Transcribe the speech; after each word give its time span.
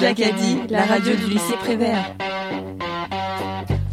Jacadi, 0.00 0.58
la 0.70 0.84
radio 0.84 1.14
du 1.14 1.26
lycée 1.26 1.54
Prévert. 1.60 2.14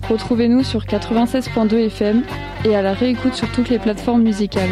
Retrouvez-nous 0.09 0.63
sur 0.63 0.86
96.2 0.86 1.88
FM 1.88 2.24
et 2.63 2.75
à 2.75 2.82
la 2.82 2.93
réécoute 2.93 3.33
sur 3.33 3.51
toutes 3.51 3.69
les 3.69 3.80
plateformes 3.80 4.24
musicales. 4.24 4.69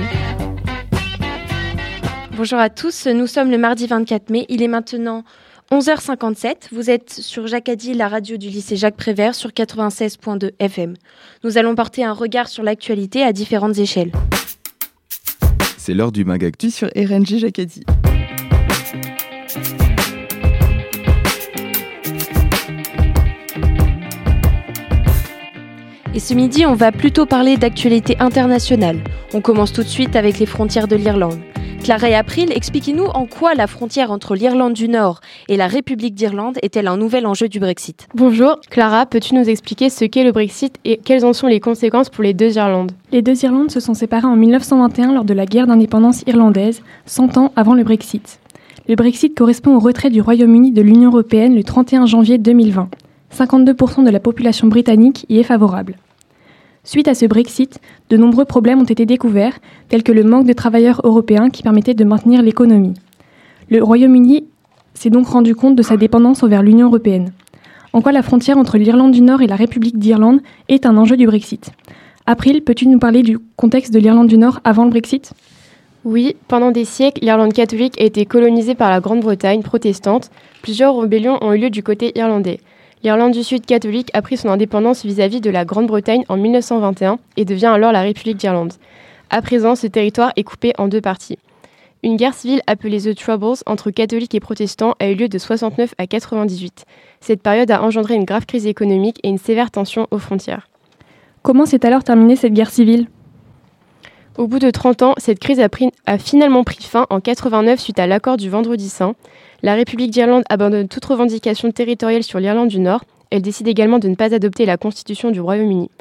Bonjour 2.36 2.60
à 2.60 2.70
tous, 2.70 3.08
nous 3.08 3.28
sommes 3.28 3.52
le 3.52 3.58
mardi 3.58 3.88
24 3.88 4.30
mai, 4.30 4.46
il 4.50 4.62
est 4.62 4.68
maintenant 4.68 5.24
11h57, 5.72 6.70
vous 6.72 6.90
êtes 6.90 7.12
sur 7.12 7.48
Jacadi, 7.48 7.94
la 7.94 8.08
radio 8.08 8.38
du 8.38 8.50
lycée 8.50 8.76
Jacques 8.76 8.98
Prévert 8.98 9.34
sur 9.34 9.50
96.2 9.50 10.52
FM. 10.60 10.96
Nous 11.44 11.58
allons 11.58 11.74
porter 11.74 12.04
un 12.04 12.14
regard 12.14 12.48
sur 12.48 12.64
l'actualité 12.64 13.24
à 13.24 13.34
différentes 13.34 13.78
échelles. 13.78 14.12
C'est 15.78 15.94
l'heure 15.94 16.12
du 16.12 16.26
Magactu 16.26 16.70
sur 16.70 16.90
RNG 16.96 17.40
Jacadi. 17.40 17.84
Et 26.16 26.20
ce 26.20 26.36
midi, 26.36 26.64
on 26.68 26.76
va 26.76 26.92
plutôt 26.92 27.26
parler 27.26 27.58
d'actualité 27.58 28.16
internationale. 28.20 29.00
On 29.34 29.42
commence 29.42 29.74
tout 29.74 29.82
de 29.82 29.88
suite 29.88 30.16
avec 30.16 30.38
les 30.38 30.46
frontières 30.46 30.88
de 30.88 30.96
l'Irlande. 30.96 31.40
Clara 31.84 32.08
et 32.08 32.14
April, 32.14 32.52
expliquez-nous 32.52 33.06
en 33.06 33.26
quoi 33.26 33.56
la 33.56 33.66
frontière 33.66 34.12
entre 34.12 34.36
l'Irlande 34.36 34.74
du 34.74 34.88
Nord 34.88 35.22
et 35.50 35.58
la 35.58 35.66
République 35.66 36.14
d'Irlande 36.14 36.60
est-elle 36.62 36.88
un 36.88 36.98
nouvel 36.98 37.26
enjeu 37.26 37.50
du 37.50 37.60
Brexit? 37.60 38.08
Bonjour, 38.14 38.60
Clara, 38.70 39.08
peux-tu 39.08 39.34
nous 39.34 39.50
expliquer 39.50 39.90
ce 39.90 40.06
qu'est 40.06 40.24
le 40.24 40.32
Brexit 40.32 40.76
et 40.86 40.98
quelles 40.98 41.26
en 41.26 41.34
sont 41.34 41.48
les 41.48 41.60
conséquences 41.60 42.10
pour 42.10 42.24
les 42.24 42.36
deux 42.36 42.58
Irlandes? 42.58 42.92
Les 43.12 43.24
deux 43.24 43.44
Irlandes 43.44 43.72
se 43.72 43.80
sont 43.80 43.96
séparées 43.96 44.28
en 44.28 44.36
1921 44.36 45.14
lors 45.14 45.26
de 45.26 45.34
la 45.34 45.48
guerre 45.48 45.66
d'indépendance 45.66 46.24
irlandaise, 46.28 46.84
100 47.08 47.38
ans 47.38 47.52
avant 47.56 47.74
le 47.74 47.84
Brexit. 47.84 48.40
Le 48.88 48.96
Brexit 48.96 49.36
correspond 49.36 49.76
au 49.76 49.80
retrait 49.80 50.12
du 50.12 50.22
Royaume-Uni 50.22 50.72
de 50.72 50.82
l'Union 50.84 51.10
européenne 51.10 51.56
le 51.56 51.64
31 51.64 52.06
janvier 52.06 52.38
2020. 52.38 52.90
52% 53.34 54.04
de 54.04 54.10
la 54.10 54.20
population 54.20 54.68
britannique 54.68 55.26
y 55.30 55.40
est 55.40 55.44
favorable. 55.44 55.96
Suite 56.84 57.08
à 57.08 57.14
ce 57.14 57.26
Brexit, 57.26 57.80
de 58.10 58.18
nombreux 58.18 58.46
problèmes 58.46 58.82
ont 58.82 58.86
été 58.86 59.06
découverts, 59.06 59.58
tels 59.88 60.04
que 60.04 60.12
le 60.12 60.24
manque 60.24 60.46
de 60.46 60.54
travailleurs 60.54 61.02
européens 61.04 61.50
qui 61.50 61.64
permettaient 61.64 61.94
de 61.94 62.04
maintenir 62.04 62.42
l'économie. 62.42 62.94
Le 63.70 63.82
Royaume-Uni 63.82 64.46
s'est 64.94 65.10
donc 65.10 65.28
rendu 65.28 65.56
compte 65.56 65.76
de 65.76 65.82
sa 65.82 65.98
dépendance 65.98 66.44
envers 66.44 66.62
l'Union 66.62 66.88
européenne. 66.88 67.32
En 67.94 68.02
quoi 68.02 68.12
la 68.12 68.22
frontière 68.22 68.58
entre 68.58 68.78
l'Irlande 68.78 69.12
du 69.12 69.22
Nord 69.22 69.42
et 69.42 69.48
la 69.48 69.56
République 69.56 69.98
d'Irlande 69.98 70.42
est 70.68 70.86
un 70.86 70.98
enjeu 70.98 71.16
du 71.16 71.26
Brexit. 71.26 71.72
April, 72.26 72.64
peux-tu 72.64 72.88
nous 72.88 73.00
parler 73.00 73.22
du 73.22 73.38
contexte 73.56 73.94
de 73.94 74.00
l'Irlande 74.00 74.28
du 74.28 74.38
Nord 74.38 74.60
avant 74.64 74.84
le 74.84 74.90
Brexit? 74.90 75.34
Oui, 76.04 76.36
pendant 76.50 76.72
des 76.72 76.86
siècles, 76.86 77.24
l'Irlande 77.24 77.54
catholique 77.54 78.00
a 78.00 78.04
été 78.04 78.26
colonisée 78.26 78.76
par 78.76 78.90
la 78.90 79.00
Grande-Bretagne 79.00 79.62
protestante. 79.62 80.32
Plusieurs 80.62 80.98
rébellions 80.98 81.38
ont 81.42 81.54
eu 81.54 81.60
lieu 81.60 81.70
du 81.70 81.82
côté 81.82 82.12
irlandais. 82.18 82.60
L'Irlande 83.04 83.34
du 83.34 83.44
Sud 83.44 83.66
catholique 83.66 84.12
a 84.14 84.22
pris 84.22 84.38
son 84.38 84.48
indépendance 84.48 85.04
vis-à-vis 85.04 85.42
de 85.42 85.50
la 85.50 85.66
Grande-Bretagne 85.66 86.24
en 86.30 86.38
1921 86.38 87.20
et 87.36 87.44
devient 87.44 87.66
alors 87.66 87.92
la 87.92 88.02
République 88.02 88.38
d'Irlande. 88.38 88.72
À 89.30 89.42
présent, 89.42 89.76
ce 89.76 89.88
territoire 89.88 90.32
est 90.38 90.44
coupé 90.44 90.72
en 90.78 90.88
deux 90.88 91.02
parties. 91.02 91.38
Une 92.02 92.16
guerre 92.16 92.34
civile 92.34 92.62
appelée 92.66 93.02
The 93.02 93.14
Troubles 93.14 93.58
entre 93.66 93.92
catholiques 93.92 94.36
et 94.36 94.40
protestants 94.40 94.96
a 95.02 95.10
eu 95.10 95.16
lieu 95.16 95.28
de 95.28 95.38
69 95.38 95.94
à 95.98 96.08
98. 96.08 96.86
Cette 97.20 97.42
période 97.42 97.72
a 97.72 97.84
engendré 97.84 98.16
une 98.16 98.24
grave 98.24 98.46
crise 98.46 98.68
économique 98.68 99.20
et 99.24 99.28
une 99.28 99.38
sévère 99.38 99.70
tension 99.70 100.08
aux 100.12 100.18
frontières. 100.18 100.70
Comment 101.42 101.66
s'est 101.66 101.86
alors 101.86 102.06
terminée 102.06 102.38
cette 102.38 102.54
guerre 102.54 102.72
civile? 102.72 103.08
Au 104.36 104.48
bout 104.48 104.58
de 104.58 104.72
30 104.72 105.04
ans, 105.04 105.14
cette 105.18 105.38
crise 105.38 105.60
a, 105.60 106.18
finalement 106.18 106.64
pris 106.64 106.82
fin 106.82 107.06
en 107.12 107.20
89 107.20 107.80
suite 107.80 108.00
à 108.00 108.08
l'accord 108.08 108.36
du 108.36 108.50
Vendredi 108.50 108.90
Saint. 108.90 109.14
La 109.62 109.76
République 109.76 110.10
d'Irlande 110.10 110.44
abandonne 110.50 110.88
toute 110.88 111.06
revendication 111.06 111.72
territoriale 111.72 112.24
sur 112.24 112.40
l'Irlande 112.40 112.70
du 112.70 112.80
Nord. 112.80 113.04
Elle 113.30 113.44
décide 113.44 113.68
également 113.68 114.00
de 114.00 114.08
ne 114.08 114.16
pas 114.16 114.34
adopter 114.34 114.66
la 114.66 114.78
constitution 114.78 115.30
du 115.30 115.40
Royaume-Uni. 115.40 115.92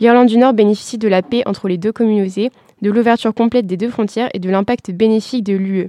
L'Irlande 0.00 0.28
du 0.28 0.36
Nord 0.36 0.52
bénéficie 0.52 0.98
de 0.98 1.08
la 1.08 1.22
paix 1.22 1.42
entre 1.46 1.66
les 1.66 1.78
deux 1.78 1.90
communautés, 1.90 2.50
de 2.82 2.90
l'ouverture 2.90 3.32
complète 3.32 3.66
des 3.66 3.78
deux 3.78 3.88
frontières 3.88 4.28
et 4.34 4.38
de 4.38 4.50
l'impact 4.50 4.90
bénéfique 4.90 5.44
de 5.44 5.54
l'UE. 5.54 5.88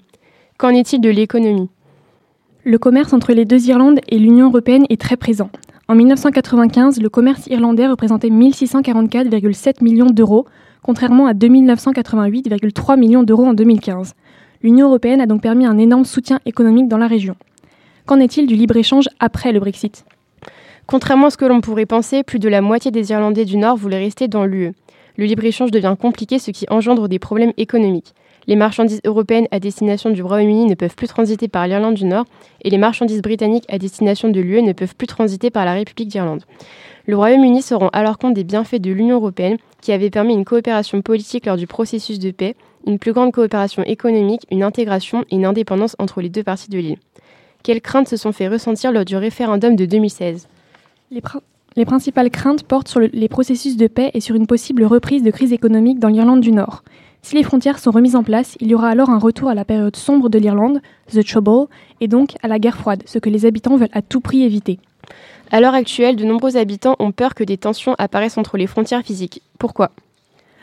Qu'en 0.58 0.70
est-il 0.70 1.02
de 1.02 1.10
l'économie? 1.10 1.70
Le 2.64 2.78
commerce 2.78 3.12
entre 3.12 3.34
les 3.34 3.44
deux 3.44 3.68
Irlandes 3.68 4.00
et 4.08 4.20
l'Union 4.20 4.48
européenne 4.48 4.86
est 4.90 5.02
très 5.02 5.18
présent. 5.18 5.50
En 5.90 5.96
1995, 5.96 7.02
le 7.02 7.10
commerce 7.10 7.48
irlandais 7.48 7.88
représentait 7.88 8.30
1644,7 8.30 9.84
millions 9.84 10.12
d'euros, 10.12 10.46
contrairement 10.82 11.28
à 11.28 11.34
2988,3 11.34 12.98
millions 12.98 13.24
d'euros 13.24 13.46
en 13.46 13.54
2015. 13.54 14.14
L'Union 14.62 14.88
européenne 14.88 15.22
a 15.22 15.26
donc 15.26 15.42
permis 15.42 15.66
un 15.66 15.78
énorme 15.78 16.06
soutien 16.06 16.40
économique 16.46 16.88
dans 16.88 16.98
la 16.98 17.08
région. 17.08 17.36
Qu'en 18.06 18.20
est-il 18.20 18.48
du 18.48 18.56
libre-échange 18.56 19.08
après 19.20 19.52
le 19.52 19.60
Brexit? 19.60 20.06
Contrairement 20.88 21.28
à 21.28 21.30
ce 21.30 21.38
que 21.38 21.46
l'on 21.46 21.62
pourrait 21.62 21.86
penser, 21.86 22.24
plus 22.24 22.40
de 22.40 22.50
la 22.50 22.62
moitié 22.62 22.92
des 22.92 23.12
Irlandais 23.12 23.46
du 23.46 23.58
Nord 23.58 23.78
voulaient 23.78 24.00
rester 24.00 24.28
dans 24.28 24.46
l'UE. 24.46 24.74
Le 25.18 25.26
libre-échange 25.26 25.72
devient 25.72 25.96
compliqué, 26.00 26.40
ce 26.40 26.52
qui 26.52 26.66
engendre 26.70 27.08
des 27.08 27.20
problèmes 27.20 27.54
économiques. 27.58 28.14
Les 28.48 28.56
marchandises 28.56 29.02
européennes 29.06 29.48
à 29.52 29.60
destination 29.60 30.10
du 30.10 30.24
Royaume-Uni 30.24 30.66
ne 30.66 30.74
peuvent 30.74 30.96
plus 30.96 31.08
transiter 31.08 31.48
par 31.48 31.68
l'Irlande 31.68 31.94
du 31.94 32.06
Nord 32.06 32.26
et 32.64 32.72
les 32.72 32.80
marchandises 32.80 33.22
britanniques 33.22 33.66
à 33.70 33.78
destination 33.78 34.30
de 34.30 34.42
l'UE 34.42 34.64
ne 34.64 34.74
peuvent 34.74 34.96
plus 34.96 35.06
transiter 35.06 35.52
par 35.52 35.66
la 35.66 35.74
République 35.74 36.08
d'Irlande. 36.08 36.44
Le 37.06 37.16
Royaume-Uni 37.16 37.62
se 37.62 37.76
rend 37.76 37.90
alors 37.90 38.18
compte 38.18 38.34
des 38.34 38.44
bienfaits 38.44 38.82
de 38.82 38.92
l'Union 38.92 39.18
européenne 39.18 39.58
qui 39.82 39.92
avait 39.92 40.10
permis 40.10 40.34
une 40.34 40.46
coopération 40.46 41.02
politique 41.02 41.46
lors 41.46 41.58
du 41.58 41.68
processus 41.68 42.20
de 42.20 42.32
paix 42.32 42.56
une 42.88 43.00
plus 43.00 43.14
grande 43.14 43.32
coopération 43.32 43.84
économique, 43.84 44.46
une 44.52 44.64
intégration 44.64 45.26
et 45.30 45.36
une 45.36 45.46
indépendance 45.46 45.96
entre 46.00 46.22
les 46.22 46.30
deux 46.30 46.44
parties 46.44 46.70
de 46.70 46.80
l'île. 46.80 46.98
Quelles 47.64 47.82
craintes 47.82 48.08
se 48.08 48.18
sont 48.18 48.32
fait 48.32 48.48
ressentir 48.48 48.92
lors 48.92 49.06
du 49.06 49.18
référendum 49.18 49.76
de 49.76 49.86
2016 49.86 50.48
les, 51.76 51.86
principales 51.86 52.30
craintes 52.30 52.64
portent 52.64 52.88
sur 52.88 53.00
les 53.00 53.30
processus 53.30 53.78
de 53.78 53.88
paix 53.88 54.12
et 54.14 54.20
sur 54.20 54.36
une 54.36 54.48
possible 54.48 54.84
reprise 54.84 55.24
de 55.24 55.32
crise 55.32 55.54
économique 55.54 56.00
dans 56.00 56.10
l'Irlande 56.10 56.42
du 56.42 56.52
Nord. 56.52 56.84
Si 57.22 57.36
les 57.36 57.44
frontières 57.44 57.80
sont 57.80 57.92
remises 57.92 58.16
en 58.16 58.24
place, 58.24 58.56
il 58.60 58.68
y 58.68 58.76
aura 58.76 58.90
alors 58.90 59.10
un 59.10 59.18
retour 59.18 59.50
à 59.50 59.56
la 59.56 59.66
période 59.66 59.96
sombre 59.96 60.30
de 60.30 60.40
l'Irlande, 60.40 60.82
The 61.12 61.26
Trouble, 61.26 61.68
et 62.00 62.08
donc 62.08 62.36
à 62.44 62.48
la 62.48 62.60
guerre 62.60 62.78
froide, 62.78 63.04
ce 63.06 63.20
que 63.20 63.30
les 63.30 63.46
habitants 63.46 63.76
veulent 63.76 63.90
à 63.92 64.02
tout 64.02 64.22
prix 64.22 64.44
éviter. 64.44 64.80
À 65.52 65.62
l'heure 65.62 65.74
actuelle, 65.74 66.16
de 66.16 66.26
nombreux 66.26 66.58
habitants 66.58 66.96
ont 67.00 67.12
peur 67.12 67.34
que 67.34 67.44
des 67.44 67.58
tensions 67.58 67.96
apparaissent 67.98 68.38
entre 68.38 68.58
les 68.58 68.68
frontières 68.68 69.02
physiques. 69.02 69.42
Pourquoi? 69.58 69.90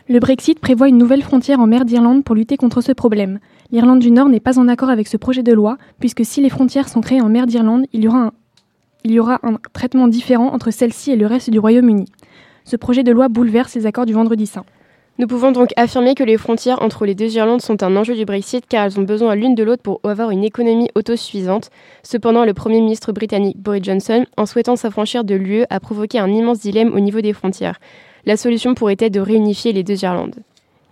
Le 0.08 0.20
Brexit 0.20 0.60
prévoit 0.60 0.86
une 0.86 0.98
nouvelle 0.98 1.22
frontière 1.22 1.58
en 1.58 1.66
mer 1.66 1.84
d'Irlande 1.84 2.22
pour 2.22 2.36
lutter 2.36 2.56
contre 2.56 2.80
ce 2.80 2.92
problème. 2.92 3.40
L'Irlande 3.72 3.98
du 3.98 4.12
Nord 4.12 4.28
n'est 4.28 4.38
pas 4.38 4.60
en 4.60 4.68
accord 4.68 4.88
avec 4.88 5.08
ce 5.08 5.16
projet 5.16 5.42
de 5.42 5.52
loi, 5.52 5.76
puisque 5.98 6.24
si 6.24 6.40
les 6.40 6.50
frontières 6.50 6.88
sont 6.88 7.00
créées 7.00 7.20
en 7.20 7.28
mer 7.28 7.46
d'Irlande, 7.46 7.86
il, 7.92 8.04
y 8.04 9.18
aura 9.18 9.40
un, 9.42 9.58
traitement 9.72 10.06
différent 10.06 10.52
entre 10.52 10.70
celle-ci 10.70 11.10
et 11.10 11.16
le 11.16 11.26
reste 11.26 11.50
du 11.50 11.58
Royaume-Uni. 11.58 12.04
Ce 12.64 12.76
projet 12.76 13.02
de 13.02 13.10
loi 13.10 13.28
bouleverse 13.28 13.74
les 13.74 13.86
accords 13.86 14.06
du 14.06 14.12
Vendredi 14.12 14.46
Saint. 14.46 14.64
Nous 15.18 15.26
pouvons 15.26 15.50
donc 15.50 15.70
affirmer 15.76 16.14
que 16.14 16.24
les 16.24 16.36
frontières 16.36 16.82
entre 16.82 17.06
les 17.06 17.14
deux 17.14 17.34
Irlandes 17.36 17.62
sont 17.62 17.82
un 17.82 17.96
enjeu 17.96 18.14
du 18.14 18.26
Brexit 18.26 18.66
car 18.68 18.84
elles 18.84 19.00
ont 19.00 19.04
besoin 19.04 19.34
l'une 19.34 19.54
de 19.54 19.62
l'autre 19.64 19.82
pour 19.82 19.98
avoir 20.04 20.30
une 20.30 20.44
économie 20.44 20.90
autosuffisante. 20.94 21.70
Cependant, 22.02 22.44
le 22.44 22.52
Premier 22.52 22.82
ministre 22.82 23.12
britannique 23.12 23.56
Boris 23.58 23.82
Johnson, 23.82 24.26
en 24.36 24.44
souhaitant 24.44 24.76
s'affranchir 24.76 25.24
de 25.24 25.34
l'UE, 25.34 25.64
a 25.70 25.80
provoqué 25.80 26.18
un 26.18 26.30
immense 26.30 26.60
dilemme 26.60 26.92
au 26.92 27.00
niveau 27.00 27.22
des 27.22 27.32
frontières. 27.32 27.78
La 28.26 28.36
solution 28.36 28.74
pourrait 28.74 28.96
être 28.98 29.14
de 29.14 29.20
réunifier 29.20 29.72
les 29.72 29.84
deux 29.84 30.04
Irlandes. 30.04 30.36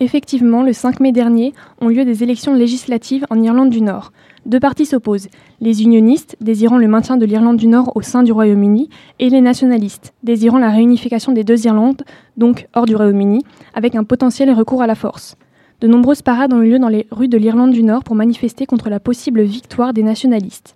Effectivement, 0.00 0.62
le 0.64 0.72
5 0.72 0.98
mai 0.98 1.12
dernier 1.12 1.54
ont 1.80 1.88
lieu 1.88 2.04
des 2.04 2.24
élections 2.24 2.54
législatives 2.54 3.24
en 3.30 3.40
Irlande 3.40 3.70
du 3.70 3.80
Nord. 3.80 4.12
Deux 4.44 4.58
partis 4.58 4.86
s'opposent, 4.86 5.28
les 5.60 5.82
unionistes, 5.84 6.36
désirant 6.40 6.78
le 6.78 6.88
maintien 6.88 7.16
de 7.16 7.24
l'Irlande 7.24 7.56
du 7.56 7.68
Nord 7.68 7.92
au 7.94 8.02
sein 8.02 8.24
du 8.24 8.32
Royaume-Uni, 8.32 8.90
et 9.20 9.30
les 9.30 9.40
nationalistes, 9.40 10.12
désirant 10.24 10.58
la 10.58 10.70
réunification 10.70 11.32
des 11.32 11.44
deux 11.44 11.64
Irlandes, 11.64 12.02
donc 12.36 12.66
hors 12.74 12.86
du 12.86 12.96
Royaume-Uni, 12.96 13.44
avec 13.72 13.94
un 13.94 14.04
potentiel 14.04 14.50
recours 14.50 14.82
à 14.82 14.88
la 14.88 14.96
force. 14.96 15.36
De 15.80 15.86
nombreuses 15.86 16.22
parades 16.22 16.52
ont 16.52 16.60
eu 16.60 16.70
lieu 16.70 16.78
dans 16.78 16.88
les 16.88 17.06
rues 17.12 17.28
de 17.28 17.38
l'Irlande 17.38 17.72
du 17.72 17.84
Nord 17.84 18.02
pour 18.02 18.16
manifester 18.16 18.66
contre 18.66 18.90
la 18.90 19.00
possible 19.00 19.42
victoire 19.42 19.92
des 19.92 20.02
nationalistes. 20.02 20.74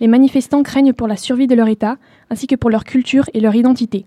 Les 0.00 0.08
manifestants 0.08 0.62
craignent 0.62 0.92
pour 0.92 1.08
la 1.08 1.16
survie 1.16 1.46
de 1.46 1.54
leur 1.54 1.68
État, 1.68 1.96
ainsi 2.28 2.46
que 2.46 2.56
pour 2.56 2.70
leur 2.70 2.84
culture 2.84 3.30
et 3.34 3.40
leur 3.40 3.54
identité. 3.54 4.04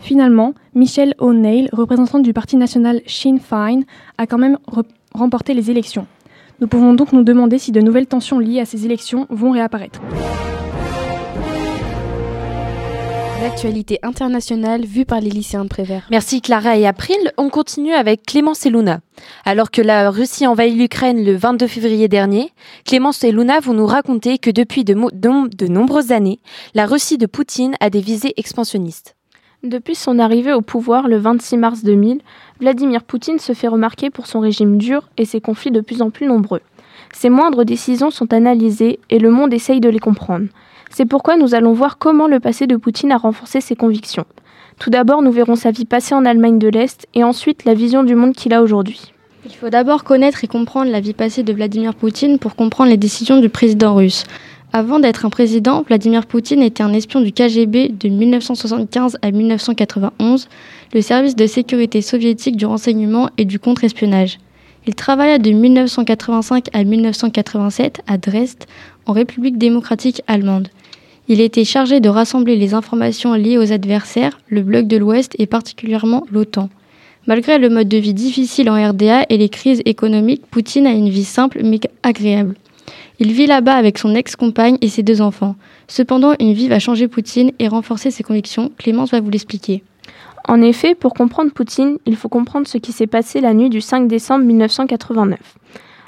Finalement, 0.00 0.54
Michelle 0.74 1.14
O'Neill, 1.18 1.68
représentante 1.72 2.22
du 2.22 2.32
parti 2.32 2.56
national 2.56 3.00
Sinn 3.06 3.38
Féin, 3.38 3.82
a 4.18 4.26
quand 4.26 4.38
même 4.38 4.58
remporté 5.14 5.54
les 5.54 5.70
élections. 5.70 6.06
Nous 6.60 6.68
pouvons 6.68 6.94
donc 6.94 7.12
nous 7.12 7.22
demander 7.22 7.58
si 7.58 7.72
de 7.72 7.80
nouvelles 7.80 8.06
tensions 8.06 8.38
liées 8.38 8.60
à 8.60 8.66
ces 8.66 8.84
élections 8.84 9.26
vont 9.30 9.50
réapparaître. 9.52 10.00
L'actualité 13.42 13.98
internationale 14.02 14.84
vue 14.84 15.06
par 15.06 15.20
les 15.20 15.30
lycéens 15.30 15.64
de 15.64 15.70
Prévert. 15.70 16.06
Merci 16.10 16.42
Clara 16.42 16.76
et 16.76 16.86
April. 16.86 17.16
On 17.38 17.48
continue 17.48 17.94
avec 17.94 18.26
Clémence 18.26 18.66
et 18.66 18.70
Luna. 18.70 19.00
Alors 19.46 19.70
que 19.70 19.80
la 19.80 20.10
Russie 20.10 20.46
envahit 20.46 20.76
l'Ukraine 20.76 21.24
le 21.24 21.34
22 21.34 21.66
février 21.66 22.08
dernier, 22.08 22.52
Clémence 22.84 23.24
et 23.24 23.32
Luna 23.32 23.60
vont 23.60 23.72
nous 23.72 23.86
raconter 23.86 24.36
que 24.36 24.50
depuis 24.50 24.84
de, 24.84 24.94
de 25.14 25.66
nombreuses 25.66 26.12
années, 26.12 26.40
la 26.74 26.84
Russie 26.84 27.16
de 27.16 27.24
Poutine 27.24 27.74
a 27.80 27.88
des 27.88 28.02
visées 28.02 28.34
expansionnistes. 28.36 29.16
Depuis 29.62 29.94
son 29.94 30.18
arrivée 30.18 30.54
au 30.54 30.62
pouvoir 30.62 31.06
le 31.06 31.18
26 31.18 31.58
mars 31.58 31.84
2000, 31.84 32.22
Vladimir 32.60 33.02
Poutine 33.02 33.38
se 33.38 33.52
fait 33.52 33.68
remarquer 33.68 34.08
pour 34.08 34.26
son 34.26 34.40
régime 34.40 34.78
dur 34.78 35.10
et 35.18 35.26
ses 35.26 35.42
conflits 35.42 35.70
de 35.70 35.82
plus 35.82 36.00
en 36.00 36.08
plus 36.08 36.26
nombreux. 36.26 36.62
Ces 37.12 37.28
moindres 37.28 37.66
décisions 37.66 38.10
sont 38.10 38.32
analysées 38.32 39.00
et 39.10 39.18
le 39.18 39.30
monde 39.30 39.52
essaye 39.52 39.80
de 39.80 39.90
les 39.90 39.98
comprendre. 39.98 40.46
C'est 40.88 41.04
pourquoi 41.04 41.36
nous 41.36 41.54
allons 41.54 41.74
voir 41.74 41.98
comment 41.98 42.26
le 42.26 42.40
passé 42.40 42.66
de 42.66 42.76
Poutine 42.76 43.12
a 43.12 43.18
renforcé 43.18 43.60
ses 43.60 43.76
convictions. 43.76 44.24
Tout 44.78 44.88
d'abord, 44.88 45.20
nous 45.20 45.30
verrons 45.30 45.56
sa 45.56 45.72
vie 45.72 45.84
passée 45.84 46.14
en 46.14 46.24
Allemagne 46.24 46.58
de 46.58 46.68
l'Est 46.68 47.06
et 47.12 47.22
ensuite 47.22 47.66
la 47.66 47.74
vision 47.74 48.02
du 48.02 48.14
monde 48.14 48.32
qu'il 48.32 48.54
a 48.54 48.62
aujourd'hui. 48.62 49.12
Il 49.44 49.54
faut 49.54 49.68
d'abord 49.68 50.04
connaître 50.04 50.42
et 50.42 50.48
comprendre 50.48 50.90
la 50.90 51.00
vie 51.00 51.12
passée 51.12 51.42
de 51.42 51.52
Vladimir 51.52 51.94
Poutine 51.94 52.38
pour 52.38 52.56
comprendre 52.56 52.90
les 52.90 52.96
décisions 52.96 53.40
du 53.40 53.50
président 53.50 53.94
russe. 53.94 54.24
Avant 54.72 55.00
d'être 55.00 55.26
un 55.26 55.30
président, 55.30 55.82
Vladimir 55.82 56.26
Poutine 56.26 56.62
était 56.62 56.84
un 56.84 56.92
espion 56.92 57.20
du 57.20 57.32
KGB 57.32 57.88
de 57.88 58.08
1975 58.08 59.18
à 59.20 59.32
1991, 59.32 60.48
le 60.94 61.00
service 61.00 61.34
de 61.34 61.46
sécurité 61.48 62.02
soviétique 62.02 62.56
du 62.56 62.66
renseignement 62.66 63.30
et 63.36 63.44
du 63.44 63.58
contre-espionnage. 63.58 64.38
Il 64.86 64.94
travailla 64.94 65.38
de 65.38 65.50
1985 65.50 66.68
à 66.72 66.84
1987 66.84 68.02
à 68.06 68.16
Dresde, 68.16 68.64
en 69.06 69.12
République 69.12 69.58
démocratique 69.58 70.22
allemande. 70.28 70.68
Il 71.26 71.40
était 71.40 71.64
chargé 71.64 71.98
de 71.98 72.08
rassembler 72.08 72.54
les 72.54 72.72
informations 72.72 73.34
liées 73.34 73.58
aux 73.58 73.72
adversaires, 73.72 74.38
le 74.48 74.62
bloc 74.62 74.86
de 74.86 74.98
l'Ouest 74.98 75.34
et 75.40 75.46
particulièrement 75.46 76.24
l'OTAN. 76.30 76.68
Malgré 77.26 77.58
le 77.58 77.70
mode 77.70 77.88
de 77.88 77.98
vie 77.98 78.14
difficile 78.14 78.70
en 78.70 78.90
RDA 78.90 79.26
et 79.28 79.36
les 79.36 79.48
crises 79.48 79.82
économiques, 79.84 80.46
Poutine 80.48 80.86
a 80.86 80.92
une 80.92 81.10
vie 81.10 81.24
simple 81.24 81.60
mais 81.64 81.80
agréable. 82.04 82.54
Il 83.18 83.32
vit 83.32 83.46
là-bas 83.46 83.74
avec 83.74 83.98
son 83.98 84.14
ex-compagne 84.14 84.78
et 84.80 84.88
ses 84.88 85.02
deux 85.02 85.20
enfants. 85.20 85.56
Cependant, 85.88 86.34
une 86.40 86.52
vie 86.52 86.68
va 86.68 86.78
changer 86.78 87.08
Poutine 87.08 87.52
et 87.58 87.68
renforcer 87.68 88.10
ses 88.10 88.22
convictions. 88.22 88.70
Clémence 88.78 89.10
va 89.10 89.20
vous 89.20 89.30
l'expliquer. 89.30 89.82
En 90.48 90.62
effet, 90.62 90.94
pour 90.94 91.14
comprendre 91.14 91.52
Poutine, 91.52 91.98
il 92.06 92.16
faut 92.16 92.28
comprendre 92.28 92.66
ce 92.66 92.78
qui 92.78 92.92
s'est 92.92 93.06
passé 93.06 93.40
la 93.40 93.54
nuit 93.54 93.70
du 93.70 93.80
5 93.80 94.08
décembre 94.08 94.44
1989. 94.44 95.38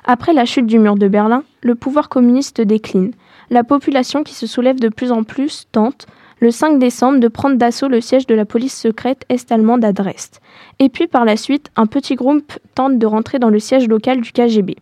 Après 0.05 0.33
la 0.33 0.45
chute 0.45 0.67
du 0.67 0.79
mur 0.79 0.97
de 0.97 1.07
Berlin, 1.07 1.45
le 1.61 1.75
pouvoir 1.75 2.09
communiste 2.09 2.61
décline. 2.61 3.13
La 3.51 3.63
population 3.63 4.25
qui 4.25 4.35
se 4.35 4.47
soulève 4.47 4.81
de 4.81 4.89
plus 4.89 5.13
en 5.13 5.23
plus 5.23 5.69
tente, 5.71 6.07
le 6.41 6.51
5 6.51 6.81
décembre, 6.81 7.21
de 7.21 7.29
prendre 7.29 7.57
d'assaut 7.57 7.87
le 7.87 8.01
siège 8.01 8.27
de 8.27 8.35
la 8.35 8.45
police 8.45 8.77
secrète 8.77 9.25
est-allemande 9.29 9.85
à 9.85 9.93
Dresde. 9.93 10.39
Et 10.81 10.89
puis 10.89 11.07
par 11.07 11.25
la 11.25 11.37
suite, 11.37 11.71
un 11.77 11.87
petit 11.87 12.17
groupe 12.17 12.53
tente 12.75 12.99
de 12.99 13.07
rentrer 13.07 13.39
dans 13.39 13.51
le 13.51 13.61
siège 13.61 13.87
local 13.87 14.21
du 14.21 14.33
KGB. 14.33 14.77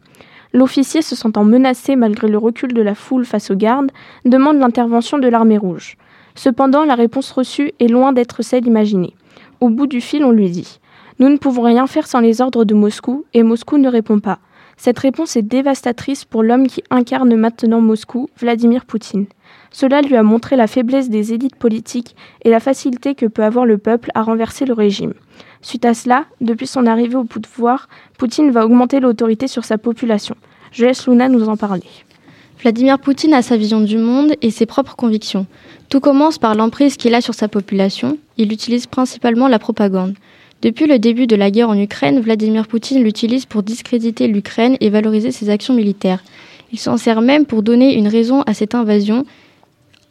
L'officier, 0.53 1.03
se 1.03 1.15
sentant 1.15 1.45
menacé 1.45 1.95
malgré 1.97 2.29
le 2.29 2.39
recul 2.39 2.73
de 2.73 2.83
la 2.83 2.95
foule 2.95 3.25
face 3.25 3.51
aux 3.51 3.57
gardes, 3.57 3.93
demande 4.25 4.59
l'intervention 4.59 5.19
de 5.19 5.29
l'armée 5.29 5.59
rouge. 5.59 5.97
Cependant, 6.35 6.85
la 6.85 6.95
réponse 6.95 7.31
reçue 7.31 7.73
est 7.79 7.89
loin 7.89 8.13
d'être 8.13 8.43
celle 8.43 8.67
imaginée. 8.67 9.15
Au 9.61 9.69
bout 9.69 9.87
du 9.87 10.01
fil, 10.01 10.25
on 10.25 10.33
lui 10.33 10.51
dit 10.51 10.81
Nous 11.19 11.29
ne 11.29 11.37
pouvons 11.37 11.63
rien 11.63 11.87
faire 11.87 12.07
sans 12.07 12.21
les 12.21 12.41
ordres 12.41 12.65
de 12.65 12.75
Moscou, 12.75 13.25
et 13.35 13.43
Moscou 13.43 13.79
ne 13.79 13.89
répond 13.89 14.19
pas. 14.19 14.39
Cette 14.77 14.99
réponse 14.99 15.37
est 15.37 15.43
dévastatrice 15.43 16.25
pour 16.25 16.43
l'homme 16.43 16.67
qui 16.67 16.83
incarne 16.89 17.37
maintenant 17.37 17.83
Moscou, 17.83 18.31
Vladimir 18.39 18.87
Poutine. 18.87 19.27
Cela 19.71 20.01
lui 20.01 20.17
a 20.17 20.23
montré 20.23 20.57
la 20.57 20.67
faiblesse 20.67 21.11
des 21.11 21.35
élites 21.35 21.57
politiques 21.57 22.17
et 22.43 22.51
la 22.51 22.61
facilité 22.61 23.15
que 23.15 23.27
peut 23.27 23.45
avoir 23.45 23.67
le 23.67 23.77
peuple 23.77 24.11
à 24.15 24.23
renverser 24.23 24.65
le 24.65 24.73
régime. 24.73 25.13
Suite 25.63 25.85
à 25.85 25.93
cela, 25.93 26.25
depuis 26.41 26.67
son 26.67 26.87
arrivée 26.87 27.17
au 27.17 27.25
pouvoir, 27.25 27.89
Poutine 28.19 28.51
va 28.51 28.65
augmenter 28.65 28.99
l'autorité 28.99 29.47
sur 29.47 29.65
sa 29.65 29.77
population. 29.77 30.35
Je 30.73 30.87
laisse 30.87 31.07
Luna 31.07 31.29
nous 31.29 31.49
en 31.49 31.57
parler. 31.57 31.83
Vladimir 32.63 32.99
Poutine 32.99 33.35
a 33.35 33.43
sa 33.43 33.57
vision 33.57 33.81
du 33.81 33.99
monde 33.99 34.35
et 34.43 34.51
ses 34.51 34.67
propres 34.67 34.97
convictions. 34.97 35.47
Tout 35.89 36.01
commence 36.01 36.39
par 36.39 36.55
l'emprise 36.55 36.97
qu'il 36.97 37.15
a 37.15 37.21
sur 37.21 37.35
sa 37.35 37.49
population. 37.49 38.19
Il 38.37 38.53
utilise 38.53 38.87
principalement 38.87 39.49
la 39.49 39.59
propagande. 39.59 40.15
Depuis 40.63 40.87
le 40.87 40.99
début 40.99 41.27
de 41.27 41.37
la 41.37 41.51
guerre 41.51 41.71
en 41.71 41.79
Ukraine, 41.79 42.21
Vladimir 42.21 42.67
Poutine 42.67 43.03
l'utilise 43.03 43.47
pour 43.47 43.63
discréditer 43.63 44.29
l'Ukraine 44.29 44.77
et 44.81 44.91
valoriser 44.91 45.33
ses 45.33 45.49
actions 45.49 45.75
militaires. 45.75 46.23
Il 46.73 46.79
s'en 46.79 46.97
sert 46.97 47.23
même 47.23 47.47
pour 47.47 47.63
donner 47.63 47.97
une 47.97 48.09
raison 48.09 48.43
à 48.43 48.55
cette 48.55 48.75
invasion 48.75 49.25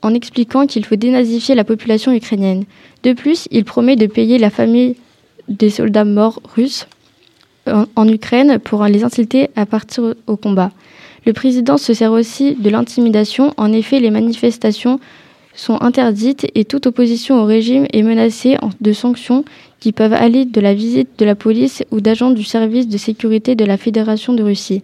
en 0.02 0.14
expliquant 0.14 0.66
qu'il 0.66 0.86
faut 0.86 0.96
dénazifier 0.96 1.56
la 1.56 1.64
population 1.64 2.12
ukrainienne. 2.12 2.66
De 3.04 3.14
plus, 3.14 3.48
il 3.52 3.64
promet 3.64 3.96
de 3.96 4.08
payer 4.08 4.38
la 4.38 4.50
famille 4.50 4.96
des 5.50 5.70
soldats 5.70 6.06
morts 6.06 6.42
russes 6.56 6.88
en, 7.68 8.08
Ukraine 8.08 8.60
pour 8.60 8.84
les 8.86 9.04
inciter 9.04 9.50
à 9.56 9.66
partir 9.66 10.16
au 10.28 10.36
combat. 10.38 10.72
Le 11.26 11.34
président 11.34 11.78
se 11.78 11.94
sert 11.94 12.12
aussi 12.12 12.56
de 12.56 12.70
l'intimidation. 12.70 13.54
En 13.58 13.72
effet, 13.72 14.00
les 14.00 14.12
manifestations 14.12 15.00
sont 15.54 15.82
interdites 15.82 16.48
et 16.56 16.64
toute 16.64 16.88
opposition 16.88 17.42
au 17.42 17.46
régime 17.46 17.86
est 17.92 18.02
menacée 18.02 18.58
de 18.80 18.94
sanctions 18.94 19.44
qui 19.80 19.92
peuvent 19.92 20.14
aller 20.14 20.46
de 20.46 20.62
la 20.62 20.74
visite 20.74 21.10
de 21.18 21.26
la 21.26 21.36
police 21.36 21.84
ou 21.92 22.02
d'agents 22.02 22.32
du 22.32 22.44
service 22.44 22.88
de 22.88 22.98
sécurité 22.98 23.56
de 23.56 23.66
la 23.66 23.78
Fédération 23.78 24.34
de 24.34 24.44
Russie 24.44 24.84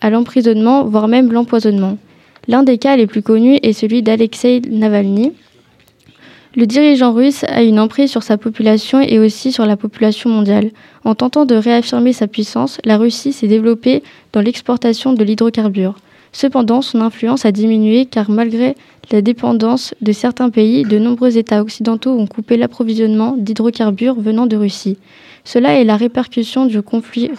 à 0.00 0.10
l'emprisonnement, 0.10 0.84
voire 0.84 1.08
même 1.08 1.32
l'empoisonnement. 1.32 1.96
L'un 2.48 2.62
des 2.62 2.78
cas 2.78 2.96
les 2.96 3.06
plus 3.06 3.22
connus 3.22 3.58
est 3.62 3.72
celui 3.72 4.02
d'Alexei 4.02 4.60
Navalny, 4.68 5.32
le 6.54 6.66
dirigeant 6.66 7.12
russe 7.12 7.44
a 7.44 7.62
une 7.62 7.80
emprise 7.80 8.10
sur 8.10 8.22
sa 8.22 8.36
population 8.36 9.00
et 9.00 9.18
aussi 9.18 9.52
sur 9.52 9.64
la 9.64 9.76
population 9.76 10.28
mondiale. 10.28 10.70
En 11.04 11.14
tentant 11.14 11.46
de 11.46 11.54
réaffirmer 11.54 12.12
sa 12.12 12.26
puissance, 12.26 12.78
la 12.84 12.98
Russie 12.98 13.32
s'est 13.32 13.48
développée 13.48 14.02
dans 14.32 14.42
l'exportation 14.42 15.14
de 15.14 15.24
l'hydrocarbure. 15.24 15.94
Cependant, 16.32 16.82
son 16.82 17.00
influence 17.00 17.44
a 17.44 17.52
diminué 17.52 18.06
car 18.06 18.30
malgré 18.30 18.74
la 19.10 19.22
dépendance 19.22 19.94
de 20.00 20.12
certains 20.12 20.50
pays, 20.50 20.84
de 20.84 20.98
nombreux 20.98 21.36
États 21.36 21.60
occidentaux 21.60 22.12
ont 22.12 22.26
coupé 22.26 22.56
l'approvisionnement 22.56 23.34
d'hydrocarbures 23.36 24.14
venant 24.14 24.46
de 24.46 24.56
Russie. 24.56 24.96
Cela 25.44 25.80
est 25.80 25.84
la 25.84 25.96
répercussion 25.96 26.66
du 26.66 26.80
conflit 26.82 27.30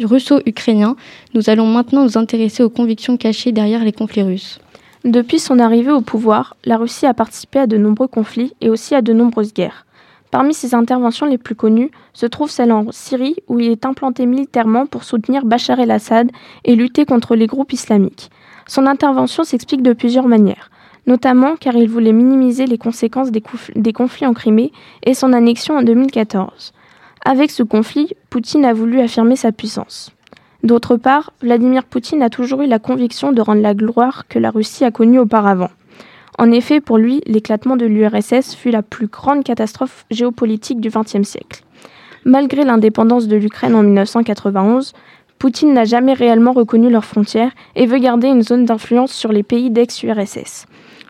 russo-ukrainien. 0.00 0.96
Nous 1.34 1.48
allons 1.48 1.66
maintenant 1.66 2.04
nous 2.04 2.18
intéresser 2.18 2.62
aux 2.62 2.70
convictions 2.70 3.16
cachées 3.16 3.52
derrière 3.52 3.84
les 3.84 3.92
conflits 3.92 4.22
russes. 4.22 4.58
Depuis 5.04 5.40
son 5.40 5.58
arrivée 5.58 5.90
au 5.90 6.00
pouvoir, 6.00 6.56
la 6.64 6.76
Russie 6.76 7.06
a 7.06 7.14
participé 7.14 7.58
à 7.58 7.66
de 7.66 7.76
nombreux 7.76 8.06
conflits 8.06 8.54
et 8.60 8.70
aussi 8.70 8.94
à 8.94 9.02
de 9.02 9.12
nombreuses 9.12 9.52
guerres. 9.52 9.84
Parmi 10.30 10.54
ses 10.54 10.76
interventions 10.76 11.26
les 11.26 11.38
plus 11.38 11.56
connues 11.56 11.90
se 12.12 12.24
trouve 12.24 12.50
celle 12.50 12.70
en 12.70 12.92
Syrie 12.92 13.34
où 13.48 13.58
il 13.58 13.70
est 13.70 13.84
implanté 13.84 14.26
militairement 14.26 14.86
pour 14.86 15.02
soutenir 15.02 15.44
Bachar 15.44 15.80
el-Assad 15.80 16.30
et 16.64 16.76
lutter 16.76 17.04
contre 17.04 17.34
les 17.34 17.48
groupes 17.48 17.72
islamiques. 17.72 18.30
Son 18.68 18.86
intervention 18.86 19.42
s'explique 19.42 19.82
de 19.82 19.92
plusieurs 19.92 20.28
manières, 20.28 20.70
notamment 21.08 21.56
car 21.56 21.74
il 21.74 21.88
voulait 21.88 22.12
minimiser 22.12 22.66
les 22.66 22.78
conséquences 22.78 23.32
des, 23.32 23.92
conflits 23.92 24.26
en 24.26 24.34
Crimée 24.34 24.70
et 25.02 25.14
son 25.14 25.32
annexion 25.32 25.76
en 25.78 25.82
2014. 25.82 26.72
Avec 27.24 27.50
ce 27.50 27.64
conflit, 27.64 28.14
Poutine 28.30 28.64
a 28.64 28.72
voulu 28.72 29.00
affirmer 29.00 29.34
sa 29.34 29.50
puissance. 29.50 30.12
D'autre 30.62 30.96
part, 30.96 31.32
Vladimir 31.42 31.84
Poutine 31.84 32.22
a 32.22 32.30
toujours 32.30 32.62
eu 32.62 32.66
la 32.66 32.78
conviction 32.78 33.32
de 33.32 33.40
rendre 33.40 33.62
la 33.62 33.74
gloire 33.74 34.28
que 34.28 34.38
la 34.38 34.50
Russie 34.50 34.84
a 34.84 34.92
connue 34.92 35.18
auparavant. 35.18 35.70
En 36.38 36.50
effet, 36.50 36.80
pour 36.80 36.98
lui, 36.98 37.20
l'éclatement 37.26 37.76
de 37.76 37.84
l'URSS 37.84 38.54
fut 38.54 38.70
la 38.70 38.82
plus 38.82 39.08
grande 39.08 39.44
catastrophe 39.44 40.06
géopolitique 40.10 40.80
du 40.80 40.88
XXe 40.88 41.28
siècle. 41.28 41.62
Malgré 42.24 42.64
l'indépendance 42.64 43.26
de 43.26 43.36
l'Ukraine 43.36 43.74
en 43.74 43.82
1991, 43.82 44.92
Poutine 45.40 45.74
n'a 45.74 45.84
jamais 45.84 46.12
réellement 46.12 46.52
reconnu 46.52 46.88
leurs 46.88 47.04
frontières 47.04 47.50
et 47.74 47.86
veut 47.86 47.98
garder 47.98 48.28
une 48.28 48.42
zone 48.42 48.64
d'influence 48.64 49.12
sur 49.12 49.32
les 49.32 49.42
pays 49.42 49.70
d'ex-URSS. 49.70 50.66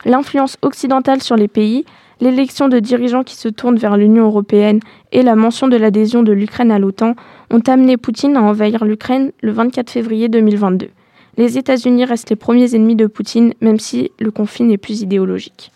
L'influence 0.06 0.56
occidentale 0.62 1.22
sur 1.22 1.36
les 1.36 1.48
pays, 1.48 1.84
l'élection 2.22 2.68
de 2.68 2.78
dirigeants 2.78 3.24
qui 3.24 3.34
se 3.34 3.48
tournent 3.48 3.76
vers 3.76 3.96
l'Union 3.96 4.26
européenne 4.26 4.78
et 5.10 5.22
la 5.22 5.34
mention 5.34 5.66
de 5.66 5.76
l'adhésion 5.76 6.22
de 6.22 6.30
l'Ukraine 6.30 6.70
à 6.70 6.78
l'OTAN 6.78 7.16
ont 7.50 7.62
amené 7.66 7.96
Poutine 7.96 8.36
à 8.36 8.42
envahir 8.42 8.84
l'Ukraine 8.84 9.32
le 9.42 9.50
24 9.50 9.90
février 9.90 10.28
2022. 10.28 10.90
Les 11.36 11.58
États-Unis 11.58 12.04
restent 12.04 12.30
les 12.30 12.36
premiers 12.36 12.76
ennemis 12.76 12.94
de 12.94 13.08
Poutine, 13.08 13.54
même 13.60 13.80
si 13.80 14.12
le 14.20 14.30
conflit 14.30 14.64
n'est 14.64 14.78
plus 14.78 15.02
idéologique. 15.02 15.72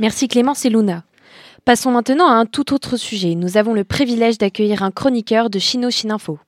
Merci 0.00 0.26
Clémence 0.26 0.64
et 0.64 0.70
Luna. 0.70 1.04
Passons 1.64 1.92
maintenant 1.92 2.28
à 2.28 2.34
un 2.34 2.46
tout 2.46 2.74
autre 2.74 2.96
sujet. 2.96 3.36
Nous 3.36 3.56
avons 3.56 3.72
le 3.72 3.84
privilège 3.84 4.38
d'accueillir 4.38 4.82
un 4.82 4.90
chroniqueur 4.90 5.50
de 5.50 5.60
Chino 5.60 5.88
Info. 6.10 6.40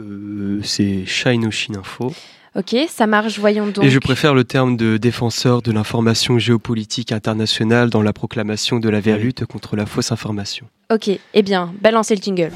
Euh, 0.00 0.60
c'est 0.64 1.06
Chino 1.06 1.50
Info. 1.76 2.12
Ok, 2.56 2.74
ça 2.88 3.06
marche, 3.06 3.38
voyons 3.38 3.68
donc. 3.68 3.84
Et 3.84 3.90
je 3.90 3.98
préfère 4.00 4.34
le 4.34 4.42
terme 4.42 4.76
de 4.76 4.96
défenseur 4.96 5.62
de 5.62 5.70
l'information 5.70 6.40
géopolitique 6.40 7.12
internationale 7.12 7.90
dans 7.90 8.02
la 8.02 8.12
proclamation 8.12 8.80
de 8.80 8.88
la 8.88 9.00
vraie 9.00 9.18
lutte 9.18 9.44
contre 9.46 9.76
la 9.76 9.86
fausse 9.86 10.10
information. 10.10 10.66
Ok, 10.92 11.10
eh 11.32 11.42
bien, 11.42 11.72
balancez 11.80 12.16
le 12.16 12.22
jingle. 12.22 12.50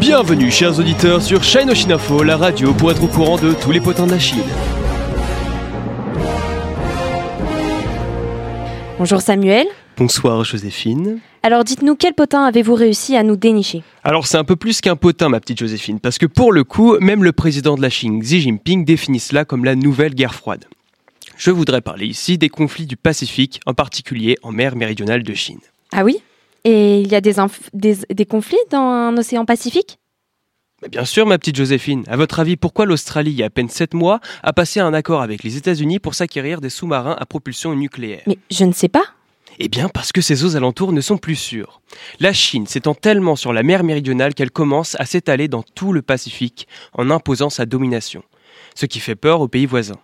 Bienvenue, 0.00 0.50
chers 0.50 0.78
auditeurs, 0.78 1.20
sur 1.20 1.44
Chine 1.44 1.68
Info, 1.68 2.22
la 2.22 2.38
radio 2.38 2.72
pour 2.72 2.90
être 2.92 3.04
au 3.04 3.08
courant 3.08 3.36
de 3.36 3.52
tous 3.52 3.72
les 3.72 3.80
potins 3.80 4.06
de 4.06 4.12
la 4.12 4.18
Chine. 4.18 4.38
Bonjour 8.96 9.20
Samuel. 9.20 9.66
Bonsoir 9.98 10.44
Joséphine. 10.44 11.20
Alors 11.42 11.64
dites-nous, 11.64 11.94
quel 11.94 12.14
potin 12.14 12.44
avez-vous 12.44 12.74
réussi 12.74 13.16
à 13.16 13.22
nous 13.22 13.36
dénicher 13.36 13.82
Alors 14.02 14.26
c'est 14.26 14.38
un 14.38 14.44
peu 14.44 14.56
plus 14.56 14.80
qu'un 14.80 14.96
potin, 14.96 15.28
ma 15.28 15.40
petite 15.40 15.58
Joséphine, 15.58 16.00
parce 16.00 16.18
que 16.18 16.26
pour 16.26 16.52
le 16.52 16.64
coup, 16.64 16.96
même 17.00 17.22
le 17.22 17.32
président 17.32 17.76
de 17.76 17.82
la 17.82 17.90
Chine, 17.90 18.20
Xi 18.20 18.40
Jinping, 18.40 18.84
définit 18.84 19.20
cela 19.20 19.44
comme 19.44 19.64
la 19.64 19.76
nouvelle 19.76 20.14
guerre 20.14 20.34
froide. 20.34 20.64
Je 21.36 21.52
voudrais 21.52 21.80
parler 21.80 22.06
ici 22.06 22.36
des 22.36 22.48
conflits 22.48 22.86
du 22.86 22.96
Pacifique, 22.96 23.60
en 23.64 23.72
particulier 23.72 24.36
en 24.42 24.50
mer 24.50 24.74
méridionale 24.74 25.22
de 25.22 25.34
Chine. 25.34 25.60
Ah 25.92 26.04
oui? 26.04 26.20
Et 26.64 27.00
il 27.00 27.08
y 27.08 27.14
a 27.14 27.20
des, 27.20 27.36
des, 27.72 28.26
conflits 28.26 28.58
dans 28.70 28.80
un 28.80 29.16
océan 29.16 29.44
Pacifique? 29.44 29.98
Bien 30.90 31.04
sûr, 31.04 31.26
ma 31.26 31.38
petite 31.38 31.56
Joséphine. 31.56 32.02
À 32.08 32.16
votre 32.16 32.40
avis, 32.40 32.56
pourquoi 32.56 32.86
l'Australie, 32.86 33.30
il 33.30 33.36
y 33.36 33.42
a 33.44 33.46
à 33.46 33.50
peine 33.50 33.68
7 33.68 33.94
mois, 33.94 34.20
a 34.42 34.52
passé 34.52 34.80
un 34.80 34.92
accord 34.92 35.22
avec 35.22 35.44
les 35.44 35.56
États-Unis 35.56 36.00
pour 36.00 36.14
s'acquérir 36.14 36.60
des 36.60 36.70
sous-marins 36.70 37.16
à 37.18 37.26
propulsion 37.26 37.74
nucléaire? 37.74 38.22
Mais 38.26 38.38
je 38.50 38.64
ne 38.64 38.72
sais 38.72 38.88
pas. 38.88 39.04
Eh 39.60 39.68
bien, 39.68 39.88
parce 39.88 40.12
que 40.12 40.20
ces 40.20 40.44
eaux 40.44 40.56
alentours 40.56 40.92
ne 40.92 41.00
sont 41.00 41.18
plus 41.18 41.34
sûres. 41.34 41.80
La 42.20 42.32
Chine 42.32 42.66
s'étend 42.66 42.94
tellement 42.94 43.34
sur 43.34 43.52
la 43.52 43.64
mer 43.64 43.82
méridionale 43.82 44.34
qu'elle 44.34 44.52
commence 44.52 44.94
à 45.00 45.04
s'étaler 45.04 45.48
dans 45.48 45.64
tout 45.64 45.92
le 45.92 46.00
Pacifique 46.00 46.68
en 46.92 47.10
imposant 47.10 47.50
sa 47.50 47.66
domination, 47.66 48.22
ce 48.76 48.86
qui 48.86 49.00
fait 49.00 49.16
peur 49.16 49.40
aux 49.40 49.48
pays 49.48 49.66
voisins. 49.66 49.98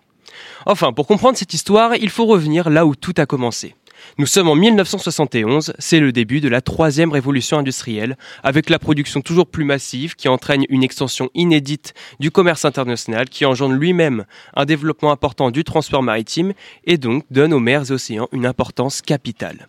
Enfin, 0.65 0.91
pour 0.91 1.07
comprendre 1.07 1.37
cette 1.37 1.53
histoire, 1.53 1.95
il 1.95 2.09
faut 2.09 2.25
revenir 2.25 2.69
là 2.69 2.85
où 2.85 2.95
tout 2.95 3.13
a 3.17 3.25
commencé. 3.25 3.75
Nous 4.17 4.25
sommes 4.25 4.47
en 4.47 4.55
1971, 4.55 5.73
c'est 5.77 5.99
le 5.99 6.11
début 6.11 6.39
de 6.39 6.47
la 6.47 6.61
troisième 6.61 7.11
révolution 7.11 7.57
industrielle, 7.57 8.17
avec 8.43 8.69
la 8.69 8.79
production 8.79 9.21
toujours 9.21 9.47
plus 9.47 9.65
massive 9.65 10.15
qui 10.15 10.27
entraîne 10.27 10.63
une 10.69 10.83
extension 10.83 11.29
inédite 11.33 11.93
du 12.19 12.31
commerce 12.31 12.65
international, 12.65 13.29
qui 13.29 13.45
engendre 13.45 13.75
lui-même 13.75 14.25
un 14.55 14.65
développement 14.65 15.11
important 15.11 15.51
du 15.51 15.63
transport 15.63 16.03
maritime 16.03 16.53
et 16.85 16.97
donc 16.97 17.25
donne 17.29 17.53
aux 17.53 17.59
mers 17.59 17.89
et 17.89 17.93
océans 17.93 18.29
une 18.31 18.45
importance 18.45 19.01
capitale. 19.01 19.67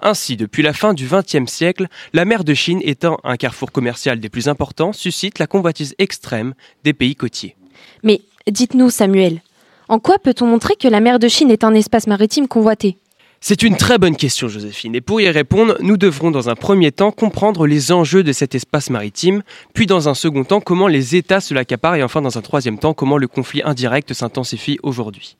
Ainsi, 0.00 0.36
depuis 0.36 0.62
la 0.62 0.72
fin 0.72 0.94
du 0.94 1.06
XXe 1.06 1.50
siècle, 1.50 1.88
la 2.12 2.24
mer 2.24 2.44
de 2.44 2.54
Chine 2.54 2.80
étant 2.82 3.18
un 3.24 3.36
carrefour 3.36 3.72
commercial 3.72 4.20
des 4.20 4.28
plus 4.28 4.48
importants, 4.48 4.92
suscite 4.92 5.38
la 5.38 5.46
convoitise 5.46 5.94
extrême 5.98 6.54
des 6.84 6.92
pays 6.92 7.16
côtiers. 7.16 7.56
Mais 8.02 8.20
dites-nous, 8.50 8.90
Samuel, 8.90 9.40
en 9.88 9.98
quoi 9.98 10.18
peut-on 10.18 10.46
montrer 10.46 10.74
que 10.76 10.88
la 10.88 11.00
mer 11.00 11.18
de 11.18 11.28
Chine 11.28 11.50
est 11.50 11.64
un 11.64 11.74
espace 11.74 12.06
maritime 12.06 12.48
convoité? 12.48 12.96
C'est 13.40 13.62
une 13.62 13.76
très 13.76 13.98
bonne 13.98 14.16
question, 14.16 14.48
Joséphine. 14.48 14.94
Et 14.94 15.00
pour 15.00 15.20
y 15.20 15.28
répondre, 15.28 15.76
nous 15.80 15.96
devrons 15.96 16.30
dans 16.30 16.48
un 16.48 16.54
premier 16.54 16.90
temps 16.90 17.12
comprendre 17.12 17.66
les 17.66 17.92
enjeux 17.92 18.24
de 18.24 18.32
cet 18.32 18.54
espace 18.54 18.90
maritime, 18.90 19.42
puis 19.74 19.86
dans 19.86 20.08
un 20.08 20.14
second 20.14 20.44
temps 20.44 20.60
comment 20.60 20.88
les 20.88 21.16
États 21.16 21.40
se 21.40 21.54
l'accaparent, 21.54 21.96
et 21.96 22.02
enfin 22.02 22.22
dans 22.22 22.38
un 22.38 22.42
troisième 22.42 22.78
temps 22.78 22.94
comment 22.94 23.18
le 23.18 23.28
conflit 23.28 23.62
indirect 23.62 24.14
s'intensifie 24.14 24.78
aujourd'hui. 24.82 25.36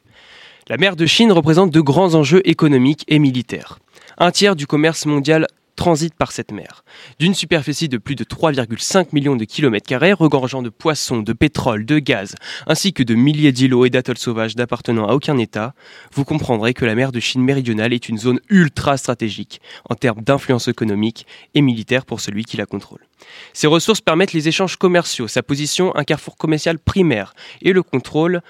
La 0.69 0.77
mer 0.77 0.97
de 0.97 1.07
Chine 1.07 1.33
représente 1.33 1.71
de 1.71 1.81
grands 1.81 2.15
enjeux 2.15 2.43
économiques 2.45 3.05
et 3.09 3.19
militaires. 3.19 3.79
Un 4.19 4.31
tiers 4.31 4.57
du 4.57 4.67
commerce 4.67 5.07
mondial 5.07 5.47
transite 5.77 6.15
par 6.15 6.33
cette 6.33 6.53
mer. 6.53 6.85
D'une 7.19 7.35
superficie 7.35 7.89
de 7.89 7.99
plus 7.99 8.17
de 8.17 8.25
3,5 8.25 9.09
millions 9.13 9.37
de 9.37 9.45
kilomètres 9.45 9.87
carrés, 9.87 10.13
regorgeant 10.13 10.63
de 10.63 10.71
poissons, 10.71 11.21
de 11.21 11.33
pétrole, 11.33 11.85
de 11.85 11.99
gaz, 11.99 12.35
ainsi 12.67 12.93
que 12.93 13.03
de 13.03 13.15
milliers 13.15 13.53
d'îlots 13.53 13.85
et 13.85 13.91
d'atolls 13.91 14.19
sauvages 14.19 14.57
n'appartenant 14.57 15.07
à 15.07 15.13
aucun 15.13 15.39
État, 15.39 15.75
vous 16.13 16.25
comprendrez 16.25 16.75
que 16.75 16.85
la 16.85 16.95
mer 16.95 17.13
de 17.13 17.21
Chine 17.21 17.43
méridionale 17.43 17.93
est 17.93 18.09
une 18.09 18.19
zone 18.19 18.41
ultra 18.49 18.97
stratégique 18.97 19.61
en 19.89 19.95
termes 19.95 20.23
d'influence 20.23 20.69
économique 20.69 21.27
et 21.55 21.61
militaire 21.61 22.07
pour 22.07 22.21
celui 22.21 22.45
qui 22.45 22.57
la 22.57 22.67
contrôle. 22.67 23.07
Ces 23.53 23.67
ressources 23.67 24.01
permettent 24.01 24.33
les 24.33 24.49
échanges 24.49 24.77
commerciaux, 24.77 25.29
sa 25.29 25.43
position 25.43 25.95
un 25.97 26.05
carrefour 26.05 26.37
commercial 26.37 26.79
primaire 26.79 27.35
et 27.63 27.73
le 27.73 27.83
contrôle 27.83 28.43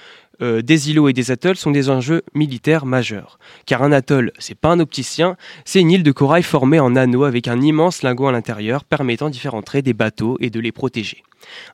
euh, 0.43 0.63
des 0.63 0.91
îlots 0.91 1.09
et 1.09 1.13
des 1.13 1.31
atolls 1.31 1.57
sont 1.57 1.71
des 1.71 1.91
enjeux 1.91 2.23
militaires 2.35 2.87
majeurs. 2.87 3.39
Car 3.65 3.83
un 3.83 3.93
atoll, 3.93 4.33
c'est 4.39 4.59
pas 4.59 4.71
un 4.71 4.81
opticien, 4.81 5.37
c'est 5.65 5.81
une 5.81 5.91
île 5.91 6.03
de 6.03 6.13
corail 6.13 6.43
formée 6.43 6.81
en 6.81 6.97
anneaux 6.97 7.25
avec 7.25 7.49
un 7.49 7.61
immense 7.61 8.03
lingot 8.03 8.29
à 8.29 8.33
l'intérieur 8.33 8.85
permettant 8.85 9.31
d'y 9.31 9.39
faire 9.39 9.55
entrer 9.55 9.83
des 9.83 9.95
bateaux 9.95 10.37
et 10.41 10.51
de 10.51 10.61
les 10.61 10.73
protéger. 10.73 11.23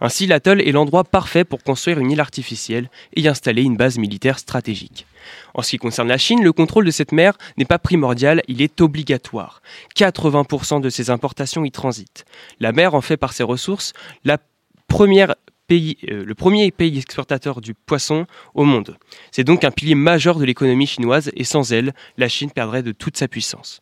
Ainsi, 0.01 0.27
l'atoll 0.27 0.61
est 0.61 0.73
l'endroit 0.73 1.05
parfait 1.05 1.45
pour 1.45 1.63
construire 1.63 1.99
une 1.99 2.11
île 2.11 2.21
artificielle 2.21 2.91
et 3.15 3.23
y 3.23 3.29
installer 3.29 3.63
une 3.63 3.77
base 3.77 3.99
militaire 3.99 4.39
stratégique. 4.39 5.07
En 5.55 5.63
ce 5.63 5.71
qui 5.71 5.79
concerne 5.79 6.09
la 6.09 6.19
Chine, 6.19 6.43
le 6.43 6.53
contrôle 6.53 6.85
de 6.85 6.91
cette 6.91 7.13
mer 7.13 7.39
n'est 7.57 7.65
pas 7.65 7.79
primordial, 7.79 8.43
il 8.49 8.61
est 8.61 8.81
obligatoire. 8.81 9.63
80% 9.97 10.81
de 10.81 10.91
ses 10.91 11.11
importations 11.11 11.65
y 11.65 11.71
transitent. 11.71 12.25
La 12.61 12.73
mer 12.73 12.95
en 12.95 13.01
fait 13.01 13.17
par 13.17 13.33
ses 13.33 13.43
ressources 13.43 13.93
la 14.25 14.39
première 14.89 15.35
euh, 15.73 16.25
le 16.25 16.35
premier 16.35 16.71
pays 16.71 16.99
exportateur 16.99 17.61
du 17.61 17.75
poisson 17.75 18.27
au 18.55 18.65
monde. 18.65 18.97
C'est 19.31 19.45
donc 19.45 19.65
un 19.65 19.71
pilier 19.71 19.95
majeur 19.95 20.39
de 20.39 20.45
l'économie 20.45 20.87
chinoise 20.87 21.31
et 21.37 21.45
sans 21.45 21.73
elle, 21.73 21.95
la 22.17 22.29
Chine 22.29 22.51
perdrait 22.51 22.83
de 22.83 22.93
toute 22.93 23.17
sa 23.17 23.29
puissance. 23.29 23.81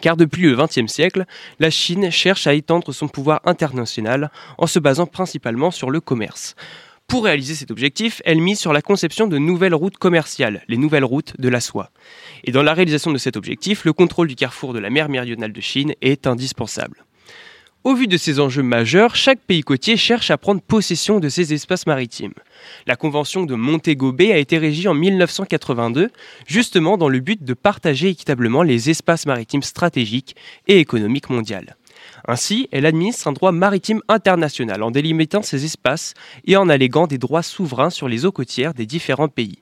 Car 0.00 0.16
depuis 0.16 0.42
le 0.42 0.56
XXe 0.56 0.90
siècle, 0.92 1.24
la 1.58 1.70
Chine 1.70 2.10
cherche 2.10 2.46
à 2.46 2.54
étendre 2.54 2.92
son 2.92 3.08
pouvoir 3.08 3.40
international 3.44 4.30
en 4.56 4.66
se 4.66 4.78
basant 4.78 5.06
principalement 5.06 5.70
sur 5.70 5.90
le 5.90 6.00
commerce. 6.00 6.54
Pour 7.08 7.24
réaliser 7.24 7.54
cet 7.54 7.70
objectif, 7.70 8.20
elle 8.26 8.40
mise 8.40 8.60
sur 8.60 8.74
la 8.74 8.82
conception 8.82 9.26
de 9.26 9.38
nouvelles 9.38 9.74
routes 9.74 9.96
commerciales, 9.96 10.62
les 10.68 10.76
nouvelles 10.76 11.06
routes 11.06 11.40
de 11.40 11.48
la 11.48 11.60
soie. 11.60 11.90
Et 12.44 12.52
dans 12.52 12.62
la 12.62 12.74
réalisation 12.74 13.12
de 13.12 13.18
cet 13.18 13.36
objectif, 13.36 13.86
le 13.86 13.94
contrôle 13.94 14.28
du 14.28 14.34
carrefour 14.34 14.74
de 14.74 14.78
la 14.78 14.90
mer 14.90 15.08
méridionale 15.08 15.52
de 15.52 15.60
Chine 15.62 15.94
est 16.02 16.26
indispensable. 16.26 17.06
Au 17.88 17.94
vu 17.94 18.06
de 18.06 18.18
ces 18.18 18.38
enjeux 18.38 18.62
majeurs, 18.62 19.16
chaque 19.16 19.40
pays 19.40 19.62
côtier 19.62 19.96
cherche 19.96 20.30
à 20.30 20.36
prendre 20.36 20.60
possession 20.60 21.20
de 21.20 21.30
ces 21.30 21.54
espaces 21.54 21.86
maritimes. 21.86 22.34
La 22.86 22.96
convention 22.96 23.44
de 23.44 23.54
Montego 23.54 24.12
Bay 24.12 24.30
a 24.30 24.36
été 24.36 24.58
régie 24.58 24.88
en 24.88 24.92
1982, 24.92 26.10
justement 26.46 26.98
dans 26.98 27.08
le 27.08 27.20
but 27.20 27.42
de 27.42 27.54
partager 27.54 28.08
équitablement 28.08 28.62
les 28.62 28.90
espaces 28.90 29.24
maritimes 29.24 29.62
stratégiques 29.62 30.36
et 30.66 30.80
économiques 30.80 31.30
mondiaux. 31.30 31.56
Ainsi, 32.26 32.68
elle 32.72 32.84
administre 32.84 33.26
un 33.26 33.32
droit 33.32 33.52
maritime 33.52 34.02
international 34.08 34.82
en 34.82 34.90
délimitant 34.90 35.40
ces 35.40 35.64
espaces 35.64 36.12
et 36.44 36.58
en 36.58 36.68
alléguant 36.68 37.06
des 37.06 37.16
droits 37.16 37.42
souverains 37.42 37.88
sur 37.88 38.06
les 38.06 38.26
eaux 38.26 38.32
côtières 38.32 38.74
des 38.74 38.84
différents 38.84 39.28
pays. 39.28 39.60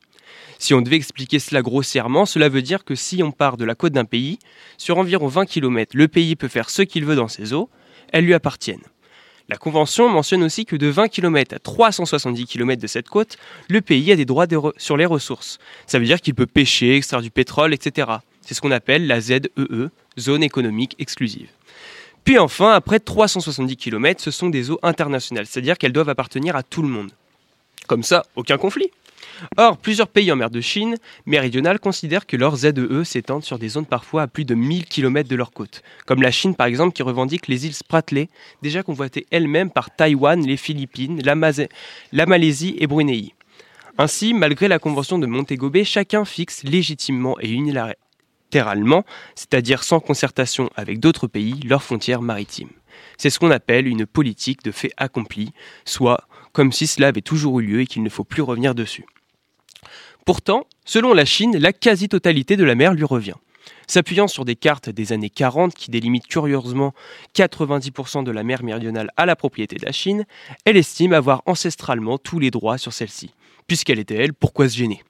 Si 0.58 0.74
on 0.74 0.82
devait 0.82 0.96
expliquer 0.96 1.38
cela 1.38 1.62
grossièrement, 1.62 2.26
cela 2.26 2.48
veut 2.48 2.62
dire 2.62 2.84
que 2.84 2.96
si 2.96 3.22
on 3.22 3.30
part 3.30 3.56
de 3.56 3.64
la 3.64 3.76
côte 3.76 3.92
d'un 3.92 4.04
pays, 4.04 4.40
sur 4.78 4.98
environ 4.98 5.28
20 5.28 5.46
km, 5.46 5.96
le 5.96 6.08
pays 6.08 6.34
peut 6.34 6.48
faire 6.48 6.70
ce 6.70 6.82
qu'il 6.82 7.04
veut 7.04 7.14
dans 7.14 7.28
ses 7.28 7.52
eaux, 7.52 7.70
elles 8.12 8.24
lui 8.24 8.34
appartiennent. 8.34 8.82
La 9.48 9.56
Convention 9.56 10.08
mentionne 10.08 10.42
aussi 10.42 10.66
que 10.66 10.74
de 10.74 10.88
20 10.88 11.08
km 11.08 11.54
à 11.54 11.58
370 11.60 12.46
km 12.46 12.82
de 12.82 12.86
cette 12.88 13.08
côte, 13.08 13.36
le 13.68 13.80
pays 13.80 14.10
a 14.10 14.16
des 14.16 14.24
droits 14.24 14.46
sur 14.76 14.96
les 14.96 15.06
ressources. 15.06 15.58
Ça 15.86 16.00
veut 16.00 16.04
dire 16.04 16.20
qu'il 16.20 16.34
peut 16.34 16.46
pêcher, 16.46 16.96
extraire 16.96 17.22
du 17.22 17.30
pétrole, 17.30 17.72
etc. 17.72 18.08
C'est 18.40 18.54
ce 18.54 18.60
qu'on 18.60 18.72
appelle 18.72 19.06
la 19.06 19.20
ZEE, 19.20 19.42
zone 20.18 20.42
économique 20.42 20.96
exclusive. 20.98 21.48
Puis 22.24 22.38
enfin, 22.38 22.72
après 22.72 22.98
370 22.98 23.76
km, 23.76 24.20
ce 24.20 24.32
sont 24.32 24.48
des 24.48 24.72
eaux 24.72 24.80
internationales, 24.82 25.46
c'est-à-dire 25.46 25.78
qu'elles 25.78 25.92
doivent 25.92 26.08
appartenir 26.08 26.56
à 26.56 26.64
tout 26.64 26.82
le 26.82 26.88
monde. 26.88 27.12
Comme 27.86 28.02
ça, 28.02 28.26
aucun 28.34 28.58
conflit. 28.58 28.90
Or, 29.56 29.76
plusieurs 29.76 30.08
pays 30.08 30.30
en 30.32 30.36
mer 30.36 30.50
de 30.50 30.60
Chine 30.60 30.96
méridionale 31.26 31.78
considèrent 31.78 32.26
que 32.26 32.36
leurs 32.36 32.56
ZEE 32.56 33.04
s'étendent 33.04 33.44
sur 33.44 33.58
des 33.58 33.68
zones 33.68 33.86
parfois 33.86 34.22
à 34.22 34.26
plus 34.26 34.44
de 34.44 34.54
1000 34.54 34.86
km 34.86 35.28
de 35.28 35.36
leur 35.36 35.52
côte, 35.52 35.82
comme 36.06 36.22
la 36.22 36.30
Chine 36.30 36.54
par 36.54 36.66
exemple 36.66 36.92
qui 36.92 37.02
revendique 37.02 37.48
les 37.48 37.66
îles 37.66 37.74
Spratly, 37.74 38.28
déjà 38.62 38.82
convoitées 38.82 39.26
elles-mêmes 39.30 39.70
par 39.70 39.94
Taïwan, 39.94 40.44
les 40.44 40.56
Philippines, 40.56 41.20
la, 41.22 41.34
la 42.12 42.26
Malaisie 42.26 42.76
et 42.78 42.86
Brunei. 42.86 43.34
Ainsi, 43.98 44.34
malgré 44.34 44.68
la 44.68 44.78
convention 44.78 45.18
de 45.18 45.26
Montego 45.26 45.70
Bay, 45.70 45.84
chacun 45.84 46.26
fixe 46.26 46.62
légitimement 46.64 47.36
et 47.40 47.50
unilatéralement, 47.50 49.04
c'est-à-dire 49.34 49.82
sans 49.82 50.00
concertation 50.00 50.68
avec 50.76 51.00
d'autres 51.00 51.26
pays, 51.26 51.60
leurs 51.64 51.82
frontières 51.82 52.20
maritimes. 52.20 52.68
C'est 53.16 53.30
ce 53.30 53.38
qu'on 53.38 53.50
appelle 53.50 53.86
une 53.86 54.04
politique 54.06 54.62
de 54.62 54.70
fait 54.70 54.92
accompli, 54.98 55.52
soit 55.86 56.28
comme 56.52 56.72
si 56.72 56.86
cela 56.86 57.08
avait 57.08 57.22
toujours 57.22 57.60
eu 57.60 57.64
lieu 57.64 57.80
et 57.80 57.86
qu'il 57.86 58.02
ne 58.02 58.08
faut 58.08 58.24
plus 58.24 58.42
revenir 58.42 58.74
dessus. 58.74 59.04
Pourtant, 60.26 60.66
selon 60.84 61.14
la 61.14 61.24
Chine, 61.24 61.56
la 61.56 61.72
quasi-totalité 61.72 62.56
de 62.56 62.64
la 62.64 62.74
mer 62.74 62.94
lui 62.94 63.04
revient. 63.04 63.36
S'appuyant 63.86 64.26
sur 64.26 64.44
des 64.44 64.56
cartes 64.56 64.90
des 64.90 65.12
années 65.12 65.30
40 65.30 65.72
qui 65.72 65.88
délimitent 65.88 66.26
curieusement 66.26 66.94
90% 67.36 68.24
de 68.24 68.32
la 68.32 68.42
mer 68.42 68.64
méridionale 68.64 69.12
à 69.16 69.24
la 69.24 69.36
propriété 69.36 69.76
de 69.76 69.86
la 69.86 69.92
Chine, 69.92 70.26
elle 70.64 70.76
estime 70.76 71.12
avoir 71.12 71.42
ancestralement 71.46 72.18
tous 72.18 72.40
les 72.40 72.50
droits 72.50 72.76
sur 72.76 72.92
celle-ci. 72.92 73.30
Puisqu'elle 73.68 74.00
était 74.00 74.16
elle, 74.16 74.34
pourquoi 74.34 74.68
se 74.68 74.76
gêner? 74.76 75.04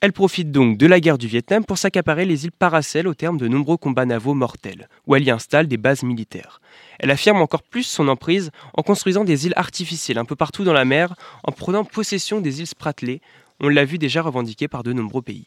Elle 0.00 0.14
profite 0.14 0.50
donc 0.50 0.78
de 0.78 0.86
la 0.86 1.00
guerre 1.00 1.18
du 1.18 1.26
Vietnam 1.26 1.64
pour 1.64 1.76
s'accaparer 1.76 2.24
les 2.24 2.44
îles 2.44 2.52
Paracel 2.52 3.06
au 3.06 3.14
terme 3.14 3.36
de 3.36 3.48
nombreux 3.48 3.76
combats 3.76 4.06
navaux 4.06 4.34
mortels, 4.34 4.88
où 5.06 5.14
elle 5.14 5.24
y 5.24 5.30
installe 5.30 5.66
des 5.66 5.76
bases 5.76 6.02
militaires. 6.02 6.60
Elle 6.98 7.10
affirme 7.10 7.42
encore 7.42 7.62
plus 7.62 7.84
son 7.84 8.08
emprise 8.08 8.50
en 8.74 8.82
construisant 8.82 9.24
des 9.24 9.46
îles 9.46 9.54
artificielles 9.56 10.18
un 10.18 10.24
peu 10.24 10.36
partout 10.36 10.64
dans 10.64 10.72
la 10.72 10.84
mer, 10.84 11.14
en 11.42 11.52
prenant 11.52 11.84
possession 11.84 12.40
des 12.40 12.60
îles 12.60 12.66
Spratly, 12.66 13.20
on 13.60 13.68
l'a 13.68 13.84
vu 13.84 13.98
déjà 13.98 14.22
revendiqué 14.22 14.68
par 14.68 14.82
de 14.82 14.92
nombreux 14.92 15.22
pays. 15.22 15.46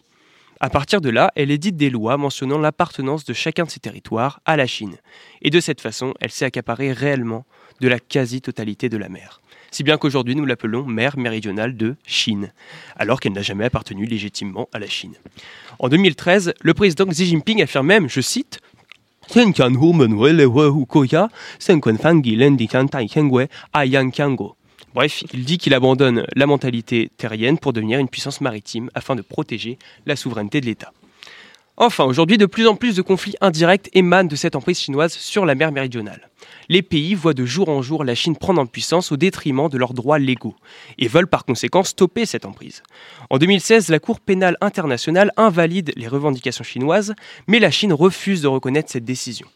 À 0.59 0.71
partir 0.71 1.01
de 1.01 1.09
là, 1.09 1.31
elle 1.35 1.51
édite 1.51 1.77
des 1.77 1.91
lois 1.91 2.17
mentionnant 2.17 2.57
l'appartenance 2.57 3.25
de 3.25 3.33
chacun 3.33 3.65
de 3.65 3.69
ces 3.69 3.79
territoires 3.79 4.39
à 4.45 4.57
la 4.57 4.65
Chine. 4.65 4.97
Et 5.43 5.51
de 5.51 5.59
cette 5.59 5.81
façon, 5.81 6.15
elle 6.19 6.31
s'est 6.31 6.45
accaparée 6.45 6.91
réellement 6.91 7.45
de 7.79 7.87
la 7.87 7.99
quasi-totalité 7.99 8.89
de 8.89 8.97
la 8.97 9.07
mer. 9.07 9.39
Si 9.69 9.83
bien 9.83 9.97
qu'aujourd'hui 9.97 10.35
nous 10.35 10.45
l'appelons 10.45 10.83
mer 10.85 11.17
méridionale 11.17 11.77
de 11.77 11.95
Chine, 12.05 12.51
alors 12.95 13.19
qu'elle 13.19 13.33
n'a 13.33 13.43
jamais 13.43 13.65
appartenu 13.65 14.05
légitimement 14.05 14.67
à 14.73 14.79
la 14.79 14.87
Chine. 14.87 15.13
En 15.77 15.89
2013, 15.89 16.53
le 16.59 16.73
président 16.73 17.05
Xi 17.05 17.27
Jinping 17.27 17.61
affirme 17.61 17.85
même, 17.85 18.09
je 18.09 18.21
cite, 18.21 18.59
Bref, 24.97 25.23
il 25.31 25.45
dit 25.45 25.59
qu'il 25.59 25.75
abandonne 25.75 26.25
la 26.35 26.47
mentalité 26.47 27.11
terrienne 27.17 27.59
pour 27.59 27.71
devenir 27.71 27.99
une 27.99 28.09
puissance 28.09 28.41
maritime 28.41 28.89
afin 28.95 29.15
de 29.15 29.21
protéger 29.21 29.77
la 30.07 30.15
souveraineté 30.15 30.59
de 30.59 30.65
l'État. 30.65 30.91
Enfin, 31.77 32.03
aujourd'hui, 32.03 32.39
de 32.39 32.47
plus 32.47 32.65
en 32.65 32.75
plus 32.75 32.95
de 32.95 33.03
conflits 33.03 33.35
indirects 33.39 33.91
émanent 33.93 34.27
de 34.27 34.35
cette 34.35 34.55
emprise 34.55 34.79
chinoise 34.79 35.13
sur 35.13 35.45
la 35.45 35.53
mer 35.53 35.71
méridionale. 35.71 36.31
Les 36.67 36.81
pays 36.81 37.13
voient 37.13 37.35
de 37.35 37.45
jour 37.45 37.69
en 37.69 37.83
jour 37.83 38.03
la 38.03 38.15
Chine 38.15 38.35
prendre 38.35 38.59
en 38.59 38.65
puissance 38.65 39.11
au 39.11 39.17
détriment 39.17 39.69
de 39.69 39.77
leurs 39.77 39.93
droits 39.93 40.17
légaux 40.17 40.55
et 40.97 41.07
veulent 41.07 41.27
par 41.27 41.45
conséquent 41.45 41.83
stopper 41.83 42.25
cette 42.25 42.47
emprise. 42.47 42.81
En 43.29 43.37
2016, 43.37 43.89
la 43.89 43.99
Cour 43.99 44.19
pénale 44.19 44.57
internationale 44.61 45.31
invalide 45.37 45.93
les 45.95 46.07
revendications 46.07 46.63
chinoises, 46.63 47.13
mais 47.45 47.59
la 47.59 47.69
Chine 47.69 47.93
refuse 47.93 48.41
de 48.41 48.47
reconnaître 48.47 48.89
cette 48.89 49.05
décision. 49.05 49.47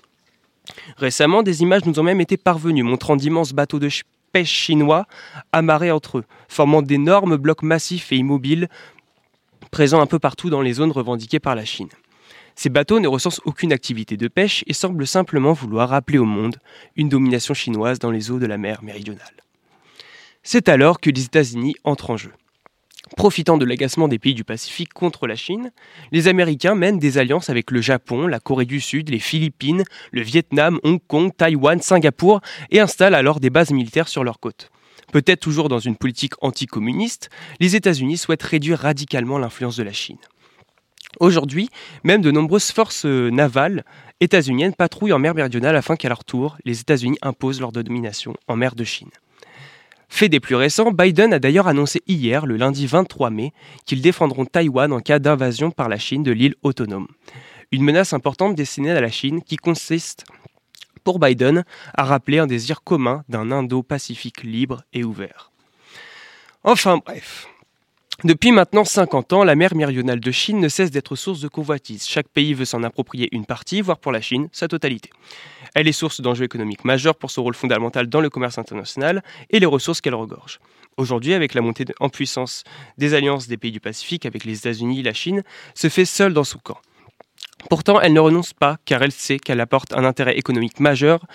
Récemment, 0.98 1.42
des 1.42 1.64
images 1.64 1.86
nous 1.86 2.00
ont 2.00 2.04
même 2.04 2.22
été 2.22 2.38
parvenues 2.38 2.84
montrant 2.84 3.16
d'immenses 3.16 3.54
bateaux 3.54 3.80
de 3.80 3.90
pêche 4.32 4.52
chinois 4.52 5.06
amarrés 5.52 5.92
entre 5.92 6.20
eux, 6.20 6.26
formant 6.48 6.82
d'énormes 6.82 7.38
blocs 7.38 7.64
massifs 7.64 8.12
et 8.12 8.18
immobiles 8.18 8.70
présents 9.72 10.02
un 10.02 10.06
peu 10.08 10.20
partout 10.20 10.50
dans 10.50 10.62
les 10.62 10.74
zones 10.74 10.92
revendiquées 10.92 11.40
par 11.40 11.56
la 11.56 11.66
Chine. 11.66 11.90
Ces 12.56 12.70
bateaux 12.70 13.00
ne 13.00 13.08
recensent 13.08 13.42
aucune 13.46 13.72
activité 13.72 14.18
de 14.18 14.28
pêche 14.28 14.64
et 14.68 14.74
semblent 14.74 15.08
simplement 15.08 15.54
vouloir 15.54 15.90
rappeler 15.90 16.18
au 16.18 16.26
monde 16.26 16.58
une 16.96 17.10
domination 17.10 17.54
chinoise 17.54 18.00
dans 18.00 18.12
les 18.12 18.30
eaux 18.30 18.40
de 18.40 18.46
la 18.46 18.58
mer 18.58 18.84
méridionale. 18.84 19.34
C'est 20.44 20.70
alors 20.70 21.00
que 21.00 21.10
les 21.10 21.26
États-Unis 21.26 21.76
entrent 21.84 22.10
en 22.10 22.18
jeu. 22.18 22.34
Profitant 23.18 23.58
de 23.58 23.66
l'agacement 23.66 24.08
des 24.08 24.20
pays 24.20 24.36
du 24.36 24.44
Pacifique 24.44 24.94
contre 24.94 25.28
la 25.28 25.36
Chine, 25.36 25.72
les 26.12 26.28
Américains 26.28 26.76
mènent 26.76 27.00
des 27.00 27.18
alliances 27.18 27.50
avec 27.50 27.72
le 27.72 27.82
Japon, 27.82 28.28
la 28.28 28.40
Corée 28.40 28.66
du 28.66 28.80
Sud, 28.80 29.10
les 29.10 29.20
Philippines, 29.20 29.84
le 30.12 30.22
Vietnam, 30.22 30.80
Hong 30.84 31.00
Kong, 31.08 31.32
Taïwan, 31.36 31.82
Singapour 31.82 32.42
et 32.70 32.80
installent 32.80 33.16
alors 33.16 33.40
des 33.40 33.50
bases 33.50 33.72
militaires 33.72 34.08
sur 34.08 34.24
leurs 34.24 34.40
côtes. 34.40 34.72
Peut-être 35.12 35.42
toujours 35.42 35.68
dans 35.68 35.80
une 35.80 35.98
politique 35.98 36.34
anticommuniste, 36.42 37.30
les 37.60 37.76
États-Unis 37.76 38.18
souhaitent 38.18 38.44
réduire 38.44 38.80
radicalement 38.80 39.38
l'influence 39.38 39.76
de 39.76 39.84
la 39.84 39.92
Chine. 39.92 40.20
Aujourd'hui, 41.20 41.70
même 42.04 42.22
de 42.22 42.32
nombreuses 42.32 42.72
forces 42.72 43.06
euh, 43.06 43.30
navales 43.30 43.84
états-uniennes 44.22 44.74
patrouillent 44.74 45.12
en 45.12 45.20
mer 45.20 45.36
méridionale 45.36 45.76
afin 45.76 45.98
qu'à 45.98 46.08
leur 46.08 46.24
tour, 46.24 46.58
les 46.64 46.80
États-Unis 46.80 47.18
imposent 47.22 47.60
leur 47.60 47.74
domination 47.74 48.36
en 48.48 48.56
mer 48.56 48.76
de 48.76 48.86
Chine. 48.86 49.10
Fait 50.14 50.28
des 50.28 50.42
plus 50.42 50.56
récents, 50.56 50.92
Biden 50.92 51.34
a 51.34 51.40
d'ailleurs 51.40 51.70
annoncé 51.70 52.04
hier, 52.06 52.46
le 52.46 52.58
lundi 52.58 52.86
23 52.86 53.30
mai, 53.30 53.54
qu'ils 53.86 54.02
défendront 54.02 54.46
Taïwan 54.46 54.92
en 54.92 55.00
cas 55.00 55.20
d'invasion 55.20 55.72
par 55.72 55.88
la 55.88 55.98
Chine 55.98 56.22
de 56.22 56.34
l'île 56.34 56.54
autonome. 56.64 57.08
Une 57.72 57.82
menace 57.82 58.12
importante 58.12 58.54
destinée 58.54 58.92
à 58.92 59.00
la 59.00 59.10
Chine 59.10 59.42
qui 59.42 59.56
consiste, 59.56 60.26
pour 61.06 61.18
Biden, 61.18 61.64
à 61.96 62.04
rappeler 62.04 62.40
un 62.40 62.46
désir 62.46 62.84
commun 62.84 63.24
d'un 63.30 63.52
Indo-Pacifique 63.52 64.44
libre 64.44 64.84
et 64.92 65.06
ouvert. 65.06 65.50
Enfin 66.64 67.00
bref, 67.04 67.48
depuis 68.24 68.52
maintenant 68.52 68.86
50 68.86 69.34
ans, 69.34 69.44
la 69.44 69.56
mer 69.56 69.74
méridionale 69.74 70.20
de 70.20 70.32
Chine 70.32 70.60
ne 70.60 70.70
cesse 70.70 70.92
d'être 70.92 71.16
source 71.16 71.40
de 71.40 71.48
convoitises. 71.48 72.08
Chaque 72.08 72.28
pays 72.28 72.54
veut 72.54 72.66
s'en 72.66 72.84
approprier 72.84 73.28
une 73.32 73.46
partie, 73.46 73.82
voire 73.82 73.98
pour 73.98 74.12
la 74.12 74.22
Chine, 74.22 74.48
sa 74.52 74.68
totalité. 74.68 75.10
Elle 75.74 75.88
est 75.88 75.92
source 75.92 76.22
d'enjeux 76.22 76.46
économiques 76.46 76.86
majeurs 76.86 77.16
pour 77.16 77.32
son 77.32 77.42
rôle 77.42 77.56
fondamental 77.56 78.08
dans 78.08 78.22
le 78.22 78.30
commerce 78.30 78.60
international 78.60 79.24
et 79.50 79.60
les 79.60 79.66
ressources 79.66 80.02
qu'elle 80.02 80.14
regorge. 80.14 80.60
Aujourd'hui, 80.98 81.34
avec 81.34 81.56
la 81.56 81.62
montée 81.62 81.86
en 82.00 82.10
puissance 82.10 82.64
des 83.00 83.16
alliances 83.16 83.48
des 83.48 83.58
pays 83.58 83.72
du 83.72 83.80
Pacifique 83.80 84.28
avec 84.28 84.46
les 84.46 84.58
États-Unis 84.58 85.02
la 85.02 85.14
Chine, 85.14 85.42
se 85.74 85.90
fait 85.90 86.06
seule 86.06 86.34
dans 86.34 86.44
son 86.44 86.60
camp. 86.60 86.78
Pourtant, 87.70 88.00
elle 88.02 88.14
ne 88.14 88.20
renonce 88.20 88.54
pas 88.54 88.78
car 88.86 89.02
elle 89.02 89.12
sait 89.12 89.40
qu'elle 89.40 89.62
apporte 89.62 89.94
un 89.94 90.04
intérêt 90.04 90.38
économique 90.38 90.80
majeur 90.80 91.26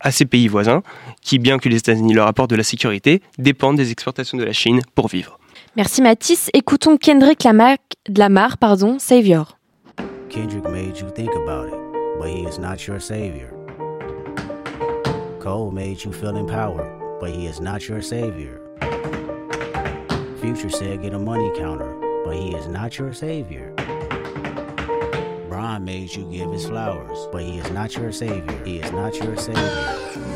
à 0.00 0.10
ses 0.10 0.24
pays 0.24 0.48
voisins, 0.48 0.82
qui, 1.20 1.38
bien 1.38 1.58
que 1.58 1.68
les 1.68 1.76
États-Unis 1.76 2.14
leur 2.14 2.26
apportent 2.26 2.50
de 2.50 2.56
la 2.56 2.64
sécurité, 2.64 3.22
dépendent 3.38 3.76
des 3.76 3.92
exportations 3.92 4.38
de 4.38 4.44
la 4.44 4.52
Chine 4.52 4.80
pour 4.94 5.08
vivre. 5.08 5.38
Merci 5.74 6.02
Mathis. 6.02 6.50
Écoutons 6.52 6.98
Kendrick 6.98 7.44
Lamar, 7.44 7.78
Lamar 8.14 8.58
pardon, 8.58 8.98
Savior. 8.98 9.44
Kendrick 10.28 10.64
made 10.64 11.00
you 11.00 11.08
think 11.10 11.32
about 11.34 11.68
it, 11.68 12.18
but 12.18 12.28
he 12.28 12.42
is 12.44 12.58
not 12.58 12.86
your 12.86 13.00
savior. 13.00 13.48
Cole 15.40 15.70
made 15.70 16.04
you 16.04 16.12
feel 16.12 16.36
empowered, 16.36 17.18
but 17.20 17.30
he 17.30 17.46
is 17.46 17.58
not 17.58 17.88
your 17.88 18.02
savior. 18.02 18.60
Future 20.42 20.68
said 20.68 21.00
get 21.00 21.14
a 21.14 21.18
money 21.18 21.50
counter, 21.56 21.96
but 22.26 22.36
he 22.36 22.54
is 22.54 22.68
not 22.68 22.98
your 22.98 23.14
savior. 23.14 23.72
Brian 25.48 25.84
made 25.84 26.14
you 26.14 26.30
give 26.30 26.50
his 26.52 26.66
flowers, 26.66 27.28
but 27.32 27.42
he 27.42 27.58
is 27.58 27.70
not 27.70 27.96
your 27.96 28.12
savior. 28.12 28.62
He 28.64 28.78
is 28.80 28.92
not 28.92 29.16
your 29.16 29.36
savior. 29.38 30.31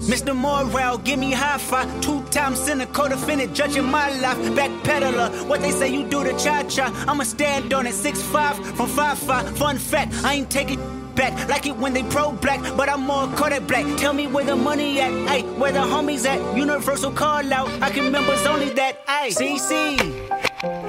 Mr. 0.00 0.34
Morale, 0.34 0.98
give 0.98 1.18
me 1.18 1.32
high 1.32 1.58
five. 1.58 1.88
Two 2.00 2.22
times 2.24 2.68
in 2.68 2.80
a 2.80 2.86
co-defendant, 2.86 3.54
judging 3.54 3.84
my 3.84 4.10
life. 4.20 4.38
Backpedaler, 4.56 5.46
what 5.48 5.60
they 5.60 5.70
say 5.70 5.88
you 5.92 6.04
do 6.06 6.22
to 6.24 6.32
cha-cha. 6.38 7.04
I'ma 7.08 7.24
stand 7.24 7.72
on 7.74 7.86
it, 7.86 7.94
six 7.94 8.22
five 8.22 8.56
from 8.76 8.88
five 8.88 9.18
five. 9.18 9.56
Fun 9.58 9.76
fact, 9.78 10.14
I 10.24 10.34
ain't 10.34 10.50
taking 10.50 10.80
back 11.14 11.48
like 11.48 11.66
it 11.66 11.76
when 11.76 11.92
they 11.92 12.04
pro 12.04 12.30
black, 12.32 12.60
but 12.76 12.88
I'm 12.88 13.02
more 13.02 13.26
Kodak 13.36 13.66
black. 13.66 13.84
Tell 13.98 14.12
me 14.12 14.26
where 14.28 14.44
the 14.44 14.54
money 14.56 15.00
at, 15.00 15.10
ayy, 15.10 15.58
where 15.58 15.72
the 15.72 15.80
homies 15.80 16.24
at. 16.26 16.56
Universal 16.56 17.12
call 17.12 17.52
out, 17.52 17.68
I 17.82 17.90
can 17.90 18.12
members 18.12 18.46
only 18.46 18.70
that, 18.70 19.04
ayy. 19.06 19.36
CC, 19.36 20.47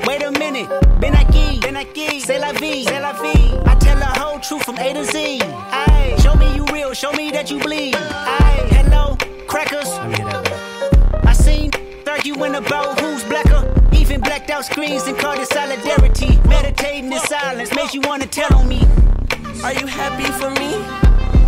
wait 0.09 0.23
a 0.23 0.31
minute, 0.31 0.67
Ben 0.99 1.13
aquí, 1.13 1.59
Ben 1.61 1.75
aquí, 1.75 2.19
c'est 2.19 2.39
la 2.39 2.51
vie, 2.53 2.83
c'est 2.83 2.99
la 2.99 3.13
vie. 3.13 3.53
I 3.67 3.75
tell 3.79 3.99
the 3.99 4.19
whole 4.19 4.39
truth 4.39 4.63
from 4.63 4.77
A 4.79 4.91
to 4.93 5.03
Z, 5.03 5.39
ayy. 5.71 6.19
Show 6.23 6.33
me 6.35 6.55
you 6.55 6.65
real, 6.73 6.93
show 6.93 7.11
me 7.11 7.29
that 7.29 7.51
you 7.51 7.59
bleed, 7.59 7.93
ayy 7.93 9.17
crackers. 9.47 9.89
I 11.27 11.33
seen 11.33 11.69
arguing 12.07 12.55
about 12.55 12.99
who's 12.99 13.23
blacker. 13.25 13.63
Even 13.93 14.19
blacked 14.21 14.49
out 14.49 14.65
screens 14.65 15.03
and 15.05 15.15
called 15.15 15.39
it 15.39 15.47
solidarity. 15.47 16.39
Meditating 16.47 17.11
in 17.11 17.19
silence 17.19 17.71
makes 17.75 17.93
you 17.93 18.01
wanna 18.01 18.25
tell 18.25 18.51
on 18.57 18.67
me. 18.67 18.81
Are 19.63 19.73
you 19.73 19.85
happy 19.85 20.29
for 20.41 20.49
me? 20.59 20.71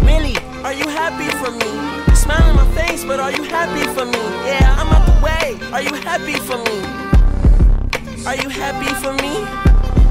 Really? 0.05 0.37
Are 0.63 0.73
you 0.73 0.87
happy 0.87 1.29
for 1.41 1.49
me? 1.49 2.13
Smile 2.13 2.43
on 2.49 2.55
my 2.57 2.67
face, 2.75 3.03
but 3.05 3.19
are 3.19 3.31
you 3.31 3.43
happy 3.43 3.87
for 3.95 4.05
me? 4.05 4.23
Yeah, 4.45 4.75
I'm 4.77 4.89
out 4.93 5.05
the 5.07 5.17
way. 5.25 5.57
Are 5.73 5.81
you 5.81 5.95
happy 5.95 6.35
for 6.35 6.57
me? 6.57 7.10
Are 8.23 8.35
you 8.35 8.49
happy 8.49 8.93
for 9.01 9.13
me? 9.13 9.33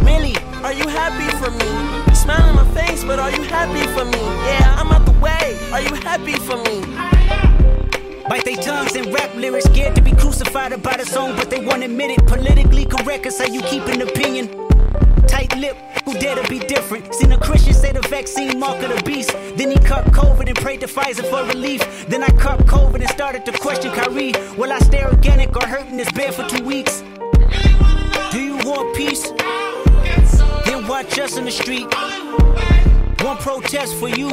Really? 0.04 0.34
Are 0.64 0.72
you 0.72 0.88
happy 0.88 1.30
for 1.38 1.50
me? 1.52 2.14
Smile 2.14 2.42
on 2.48 2.56
my 2.56 2.74
face, 2.74 3.04
but 3.04 3.20
are 3.20 3.30
you 3.30 3.44
happy 3.44 3.86
for 3.92 4.04
me? 4.04 4.18
Yeah, 4.46 4.74
I'm 4.76 4.90
out 4.90 5.06
the 5.06 5.12
way. 5.20 5.56
Are 5.72 5.80
you 5.80 5.94
happy 5.94 6.32
for 6.32 6.56
me? 6.56 6.80
Bite 8.28 8.44
their 8.44 8.56
tongues 8.56 8.96
and 8.96 9.14
rap 9.14 9.32
lyrics, 9.36 9.66
scared 9.66 9.94
to 9.94 10.02
be 10.02 10.10
crucified 10.10 10.72
about 10.72 10.98
a 10.98 11.06
song, 11.06 11.36
but 11.36 11.50
they 11.50 11.64
won't 11.64 11.84
admit 11.84 12.10
it. 12.10 12.26
Politically 12.26 12.84
correct 12.84 13.26
is 13.26 13.38
how 13.38 13.46
you 13.46 13.62
keep 13.62 13.84
an 13.84 14.02
opinion. 14.02 14.48
Tight 15.28 15.56
lip, 15.56 15.76
who 16.04 16.14
dare 16.14 16.34
to 16.34 16.48
be 16.50 16.58
different? 16.58 17.14
Seen 17.14 17.30
a 17.30 17.38
Christian 17.38 17.74
say 17.74 17.92
the 17.92 18.02
vaccine 18.08 18.58
mark 18.58 18.82
of 18.82 18.88
the 18.88 19.02
beast. 19.04 19.30
Then 19.54 19.70
he 19.70 19.78
caught 19.78 20.06
COVID 20.06 20.48
and 20.48 20.56
prayed 20.56 20.80
to 20.80 20.88
Pfizer 20.88 21.24
for 21.30 21.44
relief. 21.46 22.08
Then 22.08 22.24
I 22.24 22.30
caught 22.30 22.58
COVID 22.60 22.96
and 22.96 23.08
started 23.10 23.46
to 23.46 23.52
question 23.52 23.92
Kyrie. 23.92 24.32
Will 24.58 24.72
I 24.72 24.80
stay 24.80 25.04
organic 25.04 25.56
or 25.56 25.64
hurt 25.64 25.86
in 25.86 25.96
this 25.96 26.10
bed 26.10 26.34
for 26.34 26.44
two 26.48 26.64
weeks? 26.64 27.04
Want 28.70 28.94
peace? 28.94 29.32
Then 30.64 30.86
watch 30.86 31.18
us 31.18 31.36
in 31.36 31.44
the 31.44 31.50
street. 31.50 31.92
One 33.24 33.36
protest 33.38 33.96
for 33.96 34.08
you, 34.08 34.30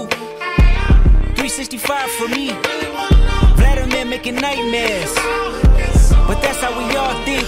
365 1.35 2.11
for 2.11 2.27
me 2.27 2.51
Vladimir 3.57 4.05
making 4.05 4.35
nightmares. 4.35 5.11
But 6.27 6.39
that's 6.43 6.61
how 6.61 6.69
we 6.77 6.95
all 6.95 7.15
think. 7.25 7.47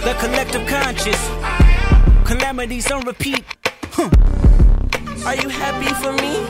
The 0.00 0.14
collective 0.18 0.66
conscious. 0.66 1.20
Calamities 2.24 2.90
on 2.90 3.02
repeat. 3.02 3.44
Huh. 3.92 4.08
Are 5.26 5.36
you 5.36 5.50
happy 5.50 5.92
for 6.02 6.12
me? 6.22 6.40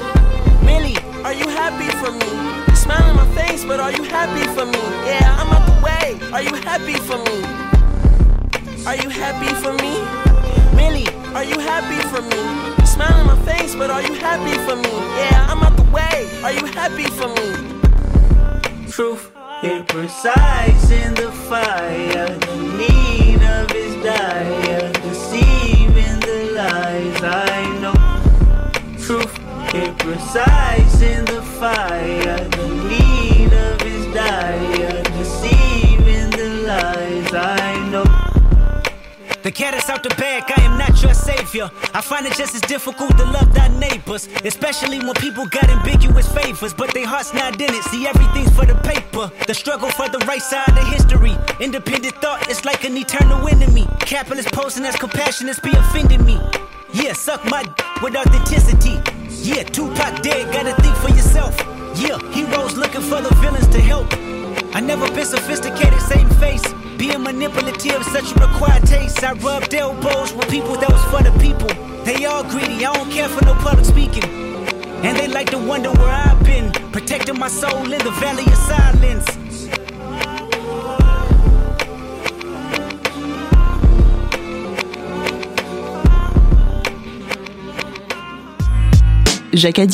Really? 0.65 0.97
Are 1.25 1.35
you 1.35 1.49
happy 1.49 1.91
for 1.99 2.13
me? 2.13 2.75
Smile 2.77 3.11
on 3.11 3.17
my 3.17 3.27
face, 3.35 3.65
but 3.65 3.81
are 3.81 3.91
you 3.91 4.05
happy 4.05 4.47
for 4.55 4.67
me? 4.67 4.83
Yeah, 5.05 5.37
I'm 5.37 5.51
out 5.51 5.67
the 5.67 5.85
way. 5.85 6.33
Are 6.33 6.43
you 6.43 6.55
happy 6.63 6.95
for 6.95 7.19
me? 7.19 7.78
Are 8.87 8.97
you 8.97 9.09
happy 9.09 9.53
for 9.63 9.73
me? 9.75 9.95
Really? 10.77 11.07
Are 11.35 11.45
you 11.45 11.59
happy 11.59 12.01
for 12.09 12.23
me? 12.23 12.87
Smile 12.87 13.21
on 13.21 13.27
my 13.27 13.39
face, 13.45 13.75
but 13.75 13.91
are 13.91 14.03
you 14.03 14.15
happy 14.15 14.57
for 14.67 14.77
me? 14.77 14.97
Yeah, 15.19 15.47
I'm 15.49 15.63
out 15.63 15.77
the 15.77 15.91
way. 15.91 16.29
Are 16.43 16.53
you 16.53 16.67
happy 16.67 17.05
for 17.05 17.29
me? 17.29 17.79
truth. 18.99 19.31
It 19.63 19.95
resides 19.95 20.91
in 20.91 21.15
the 21.15 21.31
fire. 21.31 22.37
The 22.37 22.57
need 22.77 23.41
of 23.45 23.71
his 23.71 23.95
dire, 24.03 24.93
deceiving 24.93 26.19
the 26.19 26.51
lies. 26.57 27.23
I 27.23 27.79
know. 27.83 27.95
Truth. 28.99 29.39
It 29.73 30.05
resides 30.05 31.01
in 31.01 31.25
the 31.27 31.43
fire. 31.61 32.58
The 39.49 39.53
cat 39.53 39.73
is 39.73 39.89
out 39.89 40.03
the 40.03 40.11
bag, 40.11 40.45
I 40.55 40.61
am 40.61 40.77
not 40.77 41.03
your 41.03 41.15
savior. 41.15 41.71
I 41.95 42.03
find 42.03 42.27
it 42.27 42.35
just 42.35 42.55
as 42.55 42.61
difficult 42.61 43.17
to 43.17 43.25
love 43.25 43.51
thy 43.55 43.69
neighbors, 43.79 44.29
especially 44.45 44.99
when 44.99 45.15
people 45.15 45.47
got 45.47 45.65
ambiguous 45.71 46.31
favors, 46.31 46.75
but 46.75 46.93
their 46.93 47.07
heart's 47.07 47.33
not 47.33 47.55
in 47.59 47.73
it. 47.73 47.83
See, 47.85 48.07
everything's 48.07 48.55
for 48.55 48.67
the 48.67 48.75
paper. 48.85 49.33
The 49.47 49.55
struggle 49.55 49.89
for 49.89 50.07
the 50.11 50.19
right 50.29 50.43
side 50.43 50.69
of 50.77 50.87
history. 50.89 51.35
Independent 51.65 52.17
thought 52.17 52.51
is 52.51 52.67
like 52.67 52.85
an 52.85 52.95
eternal 52.95 53.49
enemy. 53.49 53.87
Capitalist 54.01 54.53
posing 54.53 54.85
as 54.85 54.97
compassionate 54.97 55.63
be 55.63 55.71
offending 55.71 56.27
me. 56.27 56.39
Yeah, 56.93 57.15
suck 57.15 57.43
my 57.47 57.63
d- 57.63 57.73
with 58.03 58.17
authenticity. 58.17 59.01
Yeah, 59.31 59.63
Tupac 59.63 60.21
dead, 60.21 60.53
gotta 60.53 60.75
think 60.83 60.95
for 60.97 61.09
yourself. 61.09 61.57
Yeah, 61.97 62.21
heroes 62.33 62.77
looking 62.77 63.01
for 63.01 63.23
the 63.23 63.35
villains 63.41 63.69
to 63.69 63.81
help. 63.81 64.13
I 64.77 64.81
never 64.81 65.11
been 65.11 65.25
sophisticated, 65.25 66.03
same 66.03 66.29
face. 66.37 66.63
Being 66.99 67.23
manipulative, 67.23 68.03
such 68.07 68.33
a 68.33 68.47
required 68.47 68.85
taste. 68.85 69.23
I 69.23 69.33
rubbed 69.35 69.73
elbows 69.73 70.33
with 70.35 70.51
people 70.51 70.75
that 70.79 70.91
was 70.91 71.05
for 71.13 71.23
the 71.23 71.31
people. 71.39 71.69
They 72.05 72.25
all 72.25 72.43
greedy, 72.43 72.85
I 72.85 72.93
don't 72.93 73.09
care 73.09 73.29
for 73.29 73.45
no 73.45 73.55
public 73.55 73.85
speaking. 73.85 74.25
And 75.05 75.17
they 75.17 75.29
like 75.29 75.49
to 75.51 75.59
wonder 75.59 75.93
where 75.93 76.11
I've 76.11 76.43
been, 76.43 76.73
protecting 76.91 77.39
my 77.39 77.47
soul 77.47 77.85
in 77.85 78.03
the 78.03 78.11
valley 78.19 78.45
of 78.47 78.57
silence. 78.57 79.39
Jacques 89.53 89.79
a 89.79 89.87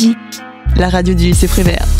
la 0.77 0.89
radio 0.89 1.15
du 1.15 1.25
lycée 1.25 1.49
Prévert. 1.49 1.94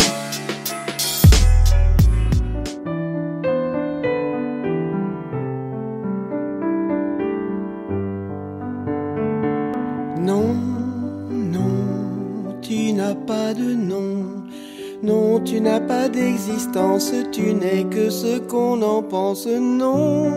D'existence, 16.15 17.13
tu 17.33 17.53
n'es 17.55 17.85
que 17.85 18.09
ce 18.09 18.39
qu'on 18.39 18.81
en 18.83 19.03
pense. 19.03 19.47
Non, 19.47 20.31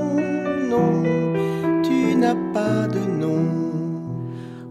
non, 0.71 1.03
tu 1.83 2.15
n'as 2.15 2.35
pas 2.53 2.87
de 2.87 2.99
nom. 2.99 3.45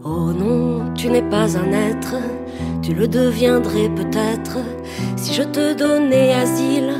Oh 0.03 0.31
non, 0.33 0.93
tu 0.93 1.09
n'es 1.09 1.27
pas 1.29 1.57
un 1.57 1.71
être, 1.71 2.15
tu 2.81 2.93
le 2.93 3.07
deviendrais 3.07 3.89
peut-être 3.89 4.57
si 5.15 5.33
je 5.33 5.43
te 5.43 5.73
donnais 5.73 6.33
asile, 6.33 6.93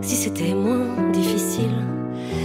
si 0.00 0.16
c'était 0.16 0.54
moins 0.54 1.10
difficile, 1.12 1.78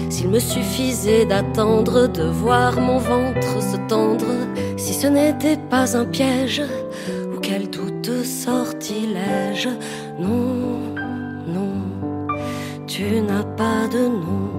s'il 0.09 0.29
me 0.29 0.39
suffisait 0.39 1.25
d'attendre 1.25 2.07
de 2.07 2.23
voir 2.23 2.79
mon 2.79 2.97
ventre 2.97 3.61
se 3.61 3.77
tendre, 3.87 4.33
si 4.75 4.93
ce 4.93 5.07
n'était 5.07 5.59
pas 5.69 5.97
un 5.97 6.05
piège 6.05 6.61
ou 7.33 7.39
quel 7.39 7.69
doute 7.69 8.23
sortilège. 8.23 9.69
Non, 10.19 10.56
tu 12.97 13.21
n'as 13.21 13.43
pas 13.43 13.87
de 13.87 14.07
nom. 14.07 14.49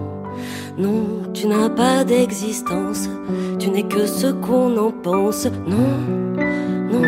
Non, 0.79 1.07
tu 1.35 1.49
n'as 1.49 1.69
pas 1.69 2.05
d'existence, 2.05 3.09
tu 3.59 3.69
n'es 3.69 3.83
que 3.83 4.07
ce 4.07 4.29
qu'on 4.29 4.77
en 4.77 4.93
pense. 4.93 5.49
Non, 5.67 5.93
non, 6.93 7.03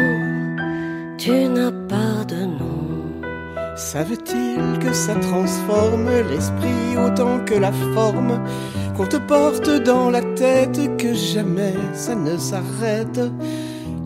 tu 1.19 1.31
n'as 1.31 1.71
pas 1.71 2.25
de 2.27 2.47
nom. 2.59 2.83
Savent-ils 3.77 4.81
que 4.81 4.93
ça 4.93 5.15
transforme 5.15 6.11
l'esprit 6.29 6.99
autant 6.99 7.39
que 7.47 7.55
la 7.55 7.71
forme? 7.95 8.41
Qu'on 8.97 9.07
te 9.07 9.17
porte 9.17 9.71
dans 9.85 10.11
la 10.11 10.23
tête, 10.35 10.97
que 10.97 11.15
jamais 11.15 11.77
ça 11.95 12.17
ne 12.17 12.37
s'arrête 12.39 13.21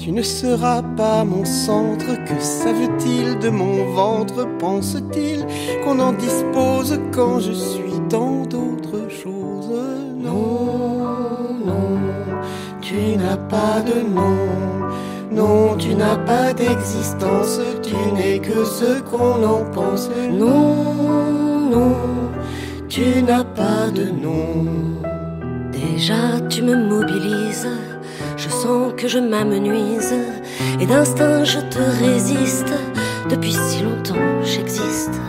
tu 0.05 0.13
ne 0.13 0.21
seras 0.21 0.83
pas 0.99 1.25
mon 1.25 1.47
centre, 1.47 2.05
que 2.27 2.39
savent-ils 2.39 3.39
de 3.39 3.49
mon 3.49 3.91
ventre 3.95 4.47
Pense-t-il 4.59 5.47
qu'on 5.83 5.99
en 5.99 6.13
dispose 6.13 7.01
quand 7.11 7.41
je 7.41 7.53
suis 7.53 7.99
tant 8.11 8.43
d'autres 8.43 9.09
choses? 9.09 9.71
Non, 10.19 11.57
non, 11.65 11.97
tu 12.83 13.17
n'as 13.17 13.39
pas 13.39 13.81
de 13.81 14.03
nom. 14.07 14.37
Non, 15.33 15.75
tu 15.79 15.95
n'as 15.95 16.19
pas 16.19 16.53
d'existence, 16.53 17.59
tu 17.83 17.97
n'es 18.15 18.41
que 18.41 18.63
ce 18.63 19.01
qu'on 19.01 19.43
en 19.43 19.65
pense. 19.73 20.11
Non, 20.31 21.65
non, 21.71 21.97
tu 22.91 23.23
n'as 23.23 23.45
pas 23.45 23.89
de 23.91 24.11
nom. 24.11 24.67
Déjà, 25.73 26.41
tu 26.51 26.61
me 26.61 26.77
mobilises. 26.77 27.94
Que 28.97 29.09
je 29.09 29.19
m'amenuise 29.19 30.15
et 30.81 30.87
d'instinct 30.87 31.45
je 31.45 31.59
te 31.59 31.79
résiste. 32.03 32.73
Depuis 33.29 33.53
si 33.53 33.83
longtemps 33.83 34.43
j'existe. 34.43 35.21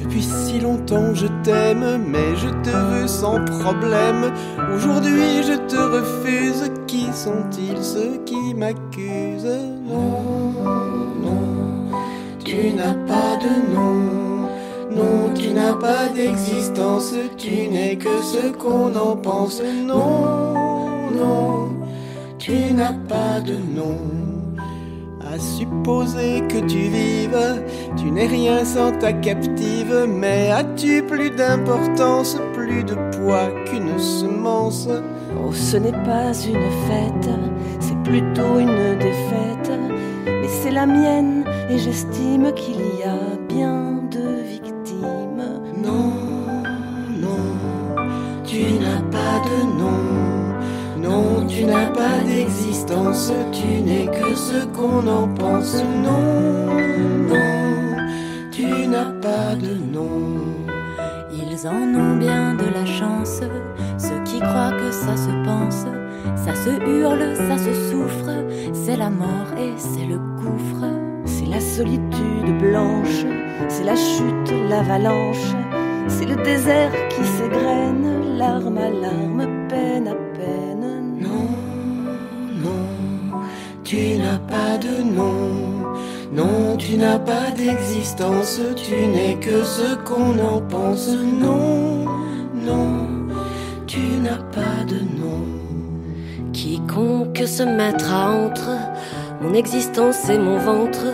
Depuis 0.00 0.22
si 0.22 0.60
longtemps 0.60 1.12
je 1.12 1.26
t'aime, 1.42 2.04
mais 2.06 2.36
je 2.36 2.50
te 2.62 2.70
veux 2.70 3.08
sans 3.08 3.44
problème. 3.44 4.32
Aujourd'hui 4.76 5.42
je 5.42 5.54
te 5.66 5.76
refuse. 5.76 6.70
Qui 6.86 7.06
sont-ils 7.12 7.82
ceux 7.82 8.20
qui 8.24 8.54
m'accusent? 8.54 9.58
Non, 9.88 10.52
non, 11.20 11.98
tu 12.44 12.72
n'as 12.74 12.94
pas 12.94 13.36
de 13.42 13.74
nom. 13.74 14.48
Non, 14.92 15.34
tu 15.34 15.48
n'as 15.48 15.74
pas 15.74 16.06
d'existence, 16.14 17.12
tu 17.36 17.68
n'es 17.72 17.96
que 17.96 18.22
ce 18.22 18.52
qu'on 18.52 18.94
en 18.94 19.16
pense. 19.16 19.60
Non, 19.84 20.54
non, 21.12 21.70
tu 22.44 22.74
n'as 22.74 22.92
pas 23.08 23.40
de 23.40 23.54
nom. 23.54 23.96
À 25.32 25.38
supposer 25.38 26.42
que 26.46 26.58
tu 26.66 26.90
vives, 26.96 27.62
tu 27.96 28.10
n'es 28.10 28.26
rien 28.26 28.66
sans 28.66 28.92
ta 28.92 29.14
captive, 29.14 30.06
mais 30.06 30.50
as-tu 30.50 31.02
plus 31.02 31.30
d'importance, 31.30 32.36
plus 32.52 32.84
de 32.84 32.96
poids 33.16 33.48
qu'une 33.64 33.98
semence? 33.98 34.88
Oh, 35.42 35.52
ce 35.52 35.78
n'est 35.78 36.00
pas 36.12 36.32
une 36.46 36.70
fête, 36.86 37.30
c'est 37.80 38.00
plutôt 38.02 38.58
une 38.58 38.98
défaite, 38.98 39.70
mais 40.26 40.48
c'est 40.60 40.70
la 40.70 40.84
mienne 40.84 41.44
et 41.70 41.78
j'estime 41.78 42.52
qu'il 42.52 42.82
y 43.00 43.04
a 43.04 43.38
bien 43.48 44.02
de 44.10 44.42
victimes. 44.42 45.62
Non, 45.82 46.12
non, 47.24 47.44
tu 48.44 48.64
n'as 48.82 49.02
pas 49.10 49.36
de 49.48 49.78
nom. 49.78 49.93
Tu 51.54 51.64
n'as 51.66 51.86
pas 51.86 52.18
d'existence, 52.26 53.32
tu 53.52 53.80
n'es 53.80 54.06
que 54.06 54.34
ce 54.34 54.66
qu'on 54.76 55.06
en 55.06 55.28
pense. 55.28 55.76
Non, 56.02 56.74
non, 57.28 57.96
tu 58.50 58.88
n'as 58.88 59.12
pas 59.22 59.54
de 59.54 59.74
nom. 59.92 60.40
Ils 61.32 61.68
en 61.68 61.94
ont 61.94 62.16
bien 62.16 62.54
de 62.54 62.68
la 62.74 62.84
chance, 62.84 63.40
ceux 63.98 64.20
qui 64.24 64.40
croient 64.40 64.72
que 64.72 64.90
ça 64.90 65.16
se 65.16 65.30
pense, 65.44 65.86
ça 66.34 66.56
se 66.56 66.70
hurle, 66.70 67.36
ça 67.36 67.56
se 67.56 67.72
souffre, 67.88 68.32
c'est 68.72 68.96
la 68.96 69.10
mort 69.10 69.50
et 69.56 69.74
c'est 69.76 70.06
le 70.06 70.18
gouffre. 70.18 70.86
C'est 71.24 71.46
la 71.46 71.60
solitude 71.60 72.58
blanche, 72.58 73.24
c'est 73.68 73.84
la 73.84 73.94
chute, 73.94 74.52
l'avalanche, 74.68 75.54
c'est 76.08 76.26
le 76.26 76.36
désert 76.42 76.90
qui 77.10 77.24
s'égrène, 77.24 78.36
larme 78.38 78.78
à 78.78 78.90
larme, 78.90 79.68
peine 79.68 80.08
à 80.08 80.14
peine. 80.36 80.63
Tu 83.84 84.16
n'as 84.16 84.38
pas 84.38 84.78
de 84.78 85.02
nom. 85.02 85.84
Non, 86.32 86.76
tu 86.76 86.96
n'as 86.96 87.18
pas 87.18 87.50
d'existence, 87.56 88.60
tu 88.76 89.06
n'es 89.06 89.36
que 89.36 89.62
ce 89.62 89.94
qu'on 90.04 90.38
en 90.38 90.60
pense. 90.62 91.08
Non, 91.08 92.04
non, 92.54 93.06
tu 93.86 94.00
n'as 94.22 94.42
pas 94.52 94.84
de 94.88 95.00
nom. 95.20 95.44
Quiconque 96.52 97.44
se 97.46 97.62
mettra 97.62 98.30
entre 98.30 98.70
mon 99.40 99.54
existence 99.54 100.28
et 100.28 100.38
mon 100.38 100.58
ventre 100.58 101.06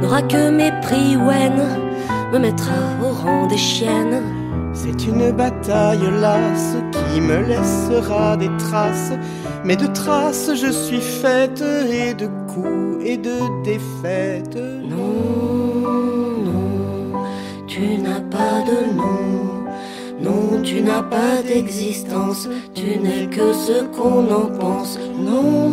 n'aura 0.00 0.22
que 0.22 0.50
mépris 0.50 1.16
ou 1.16 1.30
haine, 1.30 1.66
me 2.32 2.38
mettra 2.38 2.72
au 3.04 3.12
rang 3.12 3.46
des 3.46 3.58
chiennes. 3.58 4.35
C'est 4.86 5.06
une 5.08 5.32
bataille 5.32 6.08
lasse 6.20 6.76
qui 6.92 7.20
me 7.20 7.38
laissera 7.44 8.36
des 8.36 8.50
traces, 8.56 9.12
mais 9.64 9.74
de 9.74 9.86
traces 9.86 10.50
je 10.54 10.70
suis 10.70 11.00
faite 11.00 11.60
et 11.90 12.14
de 12.14 12.28
coups 12.46 13.04
et 13.04 13.16
de 13.16 13.64
défaites. 13.64 14.54
Non, 14.54 16.44
non, 16.44 17.18
tu 17.66 17.98
n'as 17.98 18.20
pas 18.20 18.62
de 18.70 18.94
nom. 18.94 19.64
Non, 20.20 20.62
tu 20.62 20.80
n'as 20.82 21.02
pas 21.02 21.42
d'existence, 21.44 22.48
tu 22.74 22.98
n'es 23.00 23.26
que 23.26 23.52
ce 23.52 23.82
qu'on 23.86 24.30
en 24.32 24.46
pense. 24.56 25.00
Non, 25.18 25.68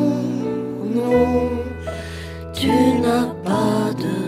non, 0.95 1.49
tu 2.51 2.69
n'as 2.99 3.27
pas 3.43 3.93
de 3.95 4.22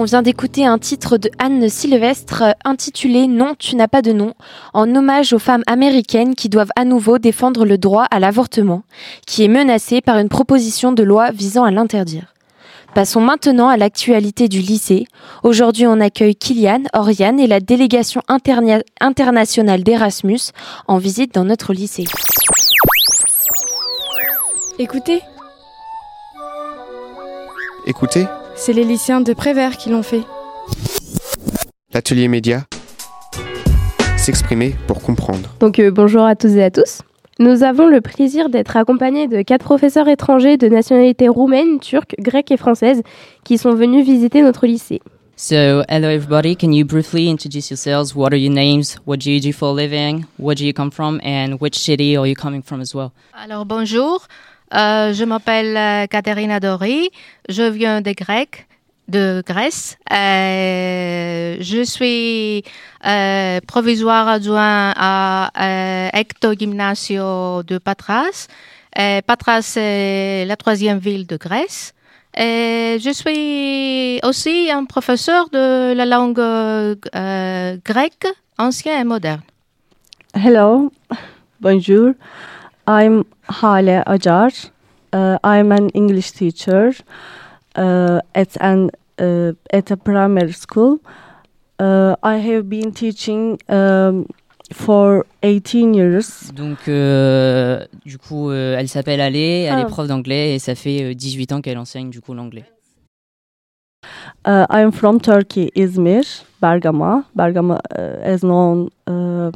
On 0.00 0.04
vient 0.04 0.22
d'écouter 0.22 0.64
un 0.64 0.78
titre 0.78 1.18
de 1.18 1.30
Anne 1.38 1.68
Sylvestre 1.68 2.56
intitulé 2.64 3.26
Non, 3.26 3.54
tu 3.58 3.76
n'as 3.76 3.86
pas 3.86 4.00
de 4.00 4.12
nom, 4.12 4.32
en 4.72 4.96
hommage 4.96 5.34
aux 5.34 5.38
femmes 5.38 5.62
américaines 5.66 6.34
qui 6.34 6.48
doivent 6.48 6.70
à 6.74 6.86
nouveau 6.86 7.18
défendre 7.18 7.66
le 7.66 7.76
droit 7.76 8.06
à 8.10 8.18
l'avortement, 8.18 8.82
qui 9.26 9.44
est 9.44 9.48
menacé 9.48 10.00
par 10.00 10.16
une 10.16 10.30
proposition 10.30 10.92
de 10.92 11.02
loi 11.02 11.32
visant 11.32 11.64
à 11.64 11.70
l'interdire. 11.70 12.32
Passons 12.94 13.20
maintenant 13.20 13.68
à 13.68 13.76
l'actualité 13.76 14.48
du 14.48 14.60
lycée. 14.60 15.06
Aujourd'hui, 15.42 15.86
on 15.86 16.00
accueille 16.00 16.34
Kylian, 16.34 16.84
Oriane 16.94 17.38
et 17.38 17.46
la 17.46 17.60
délégation 17.60 18.22
internationale 19.00 19.82
d'Erasmus 19.82 20.40
en 20.88 20.96
visite 20.96 21.34
dans 21.34 21.44
notre 21.44 21.74
lycée. 21.74 22.06
Écoutez. 24.78 25.20
Écoutez. 27.86 28.24
C'est 28.62 28.74
les 28.74 28.84
lycéens 28.84 29.22
de 29.22 29.32
Prévert 29.32 29.78
qui 29.78 29.88
l'ont 29.88 30.02
fait. 30.02 30.20
L'atelier 31.94 32.28
média. 32.28 32.66
S'exprimer 34.18 34.76
pour 34.86 35.00
comprendre. 35.00 35.48
Donc 35.60 35.78
euh, 35.78 35.90
bonjour 35.90 36.24
à 36.24 36.36
tous 36.36 36.54
et 36.56 36.62
à 36.62 36.70
tous. 36.70 37.00
Nous 37.38 37.62
avons 37.62 37.88
le 37.88 38.02
plaisir 38.02 38.50
d'être 38.50 38.76
accompagnés 38.76 39.28
de 39.28 39.40
quatre 39.40 39.64
professeurs 39.64 40.08
étrangers 40.08 40.58
de 40.58 40.68
nationalité 40.68 41.26
roumaine, 41.26 41.80
turque, 41.80 42.14
grecque 42.18 42.50
et 42.50 42.58
française 42.58 43.00
qui 43.44 43.56
sont 43.56 43.72
venus 43.72 44.04
visiter 44.04 44.42
notre 44.42 44.66
lycée. 44.66 45.00
So, 45.36 45.82
hello 45.88 46.08
everybody. 46.08 46.54
Can 46.54 46.70
you 46.72 46.84
briefly 46.84 47.30
introduce 47.30 47.70
yourselves? 47.70 48.14
What 48.14 48.34
are 48.34 48.38
your 48.38 48.52
names? 48.52 48.98
What 49.06 49.20
do 49.20 49.30
you 49.30 49.40
do 49.40 49.54
for 49.54 49.70
a 49.70 49.72
living? 49.72 50.26
Where 50.38 50.54
do 50.54 50.66
you 50.66 50.74
come 50.74 50.90
from? 50.90 51.18
And 51.24 51.54
which 51.62 51.78
city 51.78 52.14
are 52.14 52.26
you 52.26 52.34
coming 52.34 52.60
from 52.60 52.82
as 52.82 52.94
well? 52.94 53.12
Alors, 53.32 53.64
bonjour. 53.64 54.20
Euh, 54.72 55.12
je 55.12 55.24
m'appelle 55.24 55.76
euh, 55.76 56.06
Katerina 56.06 56.60
Dori. 56.60 57.10
Je 57.48 57.62
viens 57.62 58.00
de 58.00 58.12
Grec, 58.12 58.66
de 59.08 59.42
Grèce. 59.46 59.98
Euh, 60.12 61.56
je 61.60 61.82
suis 61.82 62.64
provisoire 63.66 64.28
adjoint 64.28 64.92
à 64.96 66.10
Ecto 66.14 66.54
Gymnasio 66.54 67.62
de 67.62 67.78
Patras. 67.78 68.46
Patras, 69.26 69.62
c'est 69.62 70.44
la 70.46 70.56
troisième 70.56 70.98
ville 70.98 71.26
de 71.26 71.36
Grèce. 71.36 71.94
Je 72.36 73.10
suis 73.12 74.20
aussi 74.22 74.70
un 74.70 74.84
professeur 74.84 75.48
de 75.50 75.92
la 75.94 76.06
langue 76.06 76.98
grecque 77.84 78.26
ancienne 78.58 79.00
et 79.00 79.04
moderne. 79.04 79.42
Hello, 80.34 80.92
bonjour. 81.60 82.12
I'm 82.86 83.24
Hale 83.48 84.02
Acar. 84.06 84.70
Uh, 85.12 85.38
I'm 85.42 85.72
an 85.72 85.88
English 85.90 86.32
teacher 86.32 86.92
uh, 87.76 88.20
at 88.34 88.56
an 88.60 88.90
uh, 89.18 89.52
at 89.72 89.90
a 89.90 89.96
primary 89.96 90.52
school. 90.52 90.98
Uh, 91.78 92.14
I 92.22 92.36
have 92.38 92.68
been 92.68 92.92
teaching 92.92 93.58
um, 93.68 94.26
for 94.72 95.24
18 95.42 95.94
years. 95.94 96.52
Donc, 96.54 96.78
euh, 96.88 97.84
du 98.04 98.18
coup, 98.18 98.50
euh, 98.50 98.76
elle 98.78 98.88
s'appelle 98.88 99.20
Ale, 99.20 99.36
elle 99.36 99.72
Ah. 99.74 99.80
est 99.80 99.86
prof 99.86 100.06
d'anglais 100.06 100.54
et 100.54 100.58
ça 100.58 100.74
fait 100.74 101.02
euh, 101.02 101.14
18 101.14 101.52
ans 101.52 101.60
qu'elle 101.60 101.78
enseigne 101.78 102.10
du 102.10 102.20
coup 102.20 102.34
l'anglais. 102.34 102.64
Uh, 104.46 104.64
I'm 104.70 104.92
from 104.92 105.20
Turkey, 105.20 105.70
Izmir, 105.74 106.22
Bergama. 106.62 107.24
Bergama 107.36 107.80
uh, 107.98 108.26
is 108.34 108.42
known 108.42 108.90
uh, 109.08 109.50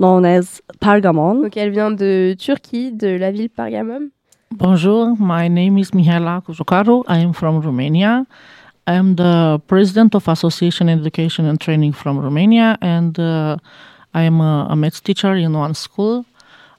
known 0.00 0.24
as 0.24 0.62
Pergamon. 0.80 1.42
Donc 1.42 1.56
elle 1.56 1.70
vient 1.70 1.90
de 1.90 2.34
Turquie, 2.38 2.90
de 2.90 3.08
la 3.18 3.30
ville 3.30 3.50
Pergamum. 3.50 4.10
Bonjour, 4.50 5.14
my 5.20 5.48
name 5.48 5.78
is 5.78 5.90
Mihaela 5.92 6.42
Kuzukaru. 6.44 7.04
I 7.06 7.18
am 7.18 7.32
from 7.32 7.60
Romania. 7.60 8.26
I 8.86 8.94
am 8.94 9.14
the 9.14 9.60
president 9.68 10.14
of 10.14 10.26
Association 10.26 10.88
Education 10.88 11.44
and 11.46 11.60
Training 11.60 11.92
from 11.92 12.18
Romania, 12.18 12.76
and 12.80 13.16
uh, 13.20 13.56
I 14.12 14.22
am 14.22 14.40
a, 14.40 14.66
a 14.70 14.74
maths 14.74 15.00
teacher 15.00 15.36
in 15.36 15.52
one 15.52 15.74
school. 15.74 16.24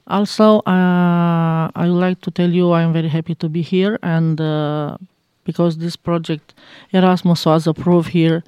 Also, 0.08 0.58
uh, 0.66 1.70
I 1.74 1.86
would 1.88 2.00
like 2.06 2.20
to 2.22 2.30
tell 2.30 2.50
you 2.50 2.72
I 2.72 2.82
am 2.82 2.92
very 2.92 3.08
happy 3.08 3.34
to 3.36 3.48
be 3.48 3.62
here, 3.62 3.98
and 4.02 4.38
uh, 4.38 4.98
because 5.44 5.78
this 5.78 5.96
project 5.96 6.52
Erasmus 6.92 7.46
was 7.46 7.66
approved 7.66 8.10
here 8.10 8.42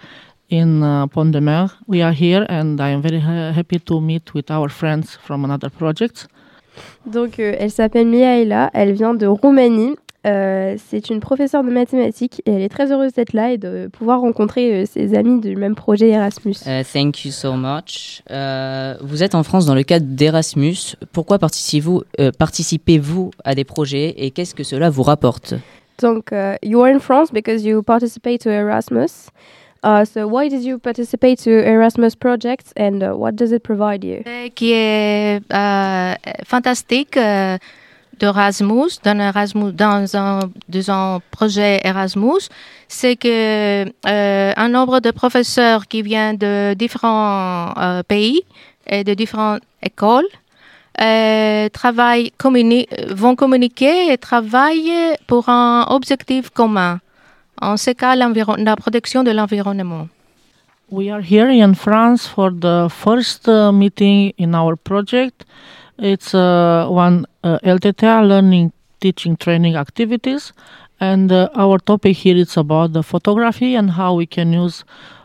in 0.54 0.82
uh, 0.82 1.06
Pont 1.08 1.26
de 1.26 1.40
Mer, 1.40 1.78
we 1.88 2.02
are 2.02 2.12
here, 2.12 2.46
and 2.48 2.78
I 2.80 2.92
am 2.92 3.00
very 3.00 3.20
ha- 3.20 3.52
happy 3.52 3.80
to 3.80 4.00
meet 4.00 4.34
with 4.34 4.50
our 4.50 4.68
friends 4.68 5.18
from 5.22 5.44
another 5.44 5.70
project. 5.70 6.28
Donc 7.06 7.38
euh, 7.38 7.54
elle 7.58 7.70
s'appelle 7.70 8.06
Mihaela, 8.06 8.70
elle 8.72 8.92
vient 8.92 9.14
de 9.14 9.26
Roumanie. 9.26 9.96
Euh, 10.26 10.76
c'est 10.88 11.10
une 11.10 11.20
professeure 11.20 11.62
de 11.62 11.70
mathématiques 11.70 12.40
et 12.46 12.52
elle 12.52 12.62
est 12.62 12.70
très 12.70 12.90
heureuse 12.90 13.12
d'être 13.12 13.34
là 13.34 13.52
et 13.52 13.58
de 13.58 13.88
pouvoir 13.92 14.20
rencontrer 14.20 14.72
euh, 14.72 14.86
ses 14.86 15.14
amis 15.14 15.38
du 15.40 15.54
même 15.54 15.74
projet 15.74 16.08
Erasmus. 16.08 16.54
Euh, 16.66 16.82
thank 16.82 17.26
you 17.26 17.30
so 17.30 17.52
much. 17.52 18.22
Vous 19.02 19.22
êtes 19.22 19.34
en 19.34 19.42
France 19.42 19.66
dans 19.66 19.74
le 19.74 19.82
cadre 19.82 20.06
d'Erasmus. 20.06 20.96
Pourquoi 21.12 21.38
participez-vous 21.38 22.04
euh, 22.20 22.30
participez-vous 22.38 23.32
à 23.44 23.54
des 23.54 23.64
projets 23.64 24.14
et 24.16 24.30
qu'est-ce 24.30 24.54
que 24.54 24.64
cela 24.64 24.88
vous 24.88 25.02
rapporte? 25.02 25.54
Donc, 26.00 26.30
uh, 26.32 26.56
you 26.62 26.80
are 26.80 26.88
in 26.88 26.98
France 26.98 27.30
because 27.30 27.62
you 27.64 27.82
participate 27.82 28.40
to 28.40 28.50
Erasmus. 28.50 29.30
Uh, 29.84 30.02
so, 30.06 30.26
why 30.26 30.48
did 30.48 30.62
you 30.64 30.78
participate 30.78 31.38
to 31.44 31.50
Erasmus 31.50 32.14
projects 32.14 32.72
and 32.74 33.02
uh, 33.02 33.12
what 33.12 33.32
does 33.36 33.52
it 33.52 33.62
provide 33.62 34.02
you? 34.02 34.22
Euh, 34.26 34.48
Qui 34.54 34.72
est 34.72 35.42
euh, 35.52 36.14
fantastique 36.46 37.18
euh, 37.18 37.58
d'Erasmus, 38.18 38.98
dans, 39.04 39.20
Erasmus, 39.20 39.72
dans 39.72 40.16
un, 40.16 40.38
dans 40.68 41.20
projet 41.30 41.82
Erasmus, 41.84 42.48
c'est 42.88 43.16
que 43.16 43.84
euh, 44.08 44.52
un 44.56 44.68
nombre 44.70 45.00
de 45.00 45.10
professeurs 45.10 45.86
qui 45.86 46.00
viennent 46.00 46.38
de 46.38 46.72
différents 46.72 47.74
euh, 47.76 48.02
pays 48.02 48.40
et 48.86 49.04
de 49.04 49.12
différentes 49.12 49.60
écoles 49.82 50.24
euh, 51.02 51.68
travaillent, 51.68 52.32
communi- 52.38 52.88
vont 53.12 53.36
communiquer 53.36 54.12
et 54.12 54.16
travaillent 54.16 55.14
pour 55.26 55.50
un 55.50 55.84
objectif 55.90 56.48
commun. 56.48 57.00
En 57.60 57.76
ce 57.76 57.90
cas, 57.92 58.16
la 58.16 58.76
protection 58.76 59.22
de 59.22 59.30
l'environnement. 59.30 60.08
We 60.90 61.10
are 61.10 61.22
here 61.22 61.50
in 61.50 61.74
France 61.74 62.26
for 62.26 62.50
the 62.50 62.88
first 62.90 63.48
uh, 63.48 63.72
meeting 63.72 64.32
in 64.36 64.54
our 64.54 64.76
project. 64.76 65.44
It's 65.98 66.34
uh, 66.34 66.86
one 66.88 67.26
uh, 67.42 67.58
LTTA 67.64 68.28
learning, 68.28 68.72
teaching, 69.00 69.36
training 69.36 69.76
activities, 69.76 70.52
and 71.00 71.32
uh, 71.32 71.48
our 71.54 71.78
topic 71.78 72.16
here 72.18 72.36
is 72.36 72.56
about 72.56 72.92
the 72.92 73.02
photography 73.02 73.74
and 73.74 73.92
how 73.92 74.14
we 74.14 74.26
can 74.26 74.52
use 74.52 74.84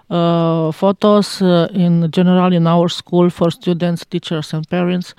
uh, 0.09 0.71
photos 0.71 1.41
uh, 1.41 1.67
in 1.73 2.09
general 2.11 2.51
in 2.53 2.67
our 2.67 2.89
school 2.89 3.29
for 3.29 3.51
students, 3.51 4.05
teachers, 4.05 4.53
and 4.53 4.67
parents. 4.69 5.13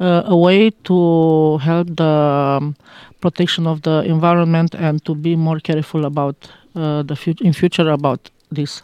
Uh, 0.00 0.22
a 0.26 0.36
way 0.36 0.70
to 0.84 1.58
help 1.58 1.88
the 1.96 2.58
um, 2.60 2.74
protection 3.20 3.66
of 3.66 3.82
the 3.82 4.02
environment 4.02 4.74
and 4.74 5.04
to 5.04 5.14
be 5.14 5.36
more 5.36 5.60
careful 5.60 6.04
about 6.04 6.36
uh, 6.74 7.02
the 7.02 7.14
fut- 7.14 7.40
in 7.40 7.52
future 7.52 7.88
about 7.90 8.30
this. 8.50 8.82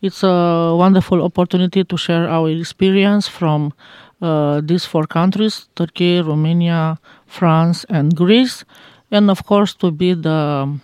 It's 0.00 0.22
a 0.22 0.74
wonderful 0.78 1.22
opportunity 1.22 1.84
to 1.84 1.96
share 1.98 2.26
our 2.26 2.48
experience 2.48 3.28
from 3.28 3.74
uh, 4.22 4.62
these 4.64 4.86
four 4.86 5.06
countries 5.06 5.68
Turkey, 5.76 6.22
Romania, 6.22 6.98
France, 7.26 7.84
and 7.90 8.16
Greece, 8.16 8.64
and 9.10 9.30
of 9.30 9.44
course, 9.44 9.74
to 9.74 9.90
be 9.90 10.14
the 10.14 10.30
um, 10.30 10.80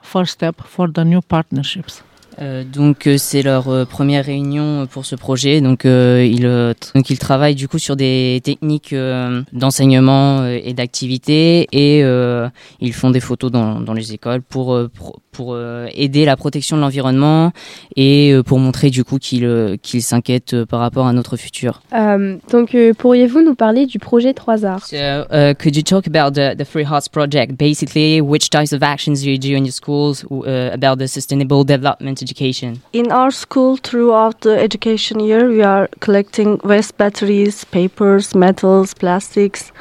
first 0.00 0.32
step 0.32 0.60
for 0.60 0.86
the 0.86 1.04
new 1.04 1.22
partnerships. 1.22 2.02
Euh, 2.40 2.64
donc 2.64 3.06
euh, 3.06 3.16
c'est 3.18 3.42
leur 3.42 3.68
euh, 3.68 3.84
première 3.84 4.24
réunion 4.24 4.86
pour 4.86 5.04
ce 5.04 5.16
projet. 5.16 5.60
Donc 5.60 5.84
euh, 5.84 6.24
ils 6.24 6.46
euh, 6.46 6.74
donc 6.94 7.10
ils 7.10 7.18
travaillent 7.18 7.54
du 7.54 7.68
coup 7.68 7.78
sur 7.78 7.96
des 7.96 8.40
techniques 8.44 8.92
euh, 8.92 9.42
d'enseignement 9.52 10.40
euh, 10.40 10.58
et 10.62 10.72
d'activité 10.74 11.68
et 11.72 12.02
euh, 12.02 12.48
ils 12.80 12.92
font 12.92 13.10
des 13.10 13.20
photos 13.20 13.50
dans, 13.50 13.80
dans 13.80 13.92
les 13.92 14.12
écoles 14.12 14.42
pour 14.42 14.74
euh, 14.74 14.90
pour, 14.94 15.20
pour, 15.32 15.54
euh, 15.54 15.88
aider 15.94 16.24
la 16.24 16.36
protection 16.36 16.76
de 16.76 16.82
l'environnement 16.82 17.52
et 17.96 18.32
euh, 18.32 18.42
pour 18.42 18.58
montrer 18.58 18.90
du 18.90 19.04
coup 19.04 19.18
qu'ils 19.18 19.44
euh, 19.44 19.76
qu'ils 19.80 20.02
s'inquiètent 20.02 20.54
euh, 20.54 20.66
par 20.66 20.80
rapport 20.80 21.06
à 21.06 21.12
notre 21.12 21.36
futur. 21.36 21.82
Euh, 21.94 22.36
donc, 22.50 22.74
euh, 22.74 22.92
pourriez-vous 22.94 23.42
nous 23.42 23.54
parler 23.54 23.86
du 23.86 23.98
projet 23.98 24.32
3 24.34 24.64
arts? 24.64 24.86
So, 24.86 24.96
uh, 24.96 25.54
could 25.54 25.76
you 25.76 25.82
talk 25.82 26.06
about 26.06 26.34
the, 26.34 26.56
the 26.56 26.64
Free 26.64 26.84
Hearts 26.84 27.08
project? 27.08 27.56
Basically, 27.58 28.20
which 28.20 28.50
types 28.50 28.72
of 28.72 28.82
actions 28.82 29.22
do 29.22 29.30
you 29.30 29.38
do 29.38 29.54
in 29.56 29.64
your 29.64 29.72
schools 29.72 30.24
uh, 30.30 30.70
about 30.72 30.98
the 30.98 31.06
sustainable 31.06 31.64
development 31.64 32.21
education? 32.22 32.82
In 32.92 33.12
our 33.12 33.30
school, 33.30 33.76
throughout 33.76 34.40
the 34.40 34.58
education 34.58 35.20
year, 35.20 35.48
we 35.48 35.62
are 35.62 35.88
collecting 36.00 36.60
waste 36.64 36.96
batteries, 36.96 37.64
papers, 37.64 38.34
metals, 38.34 38.94
plastics, 38.94 39.72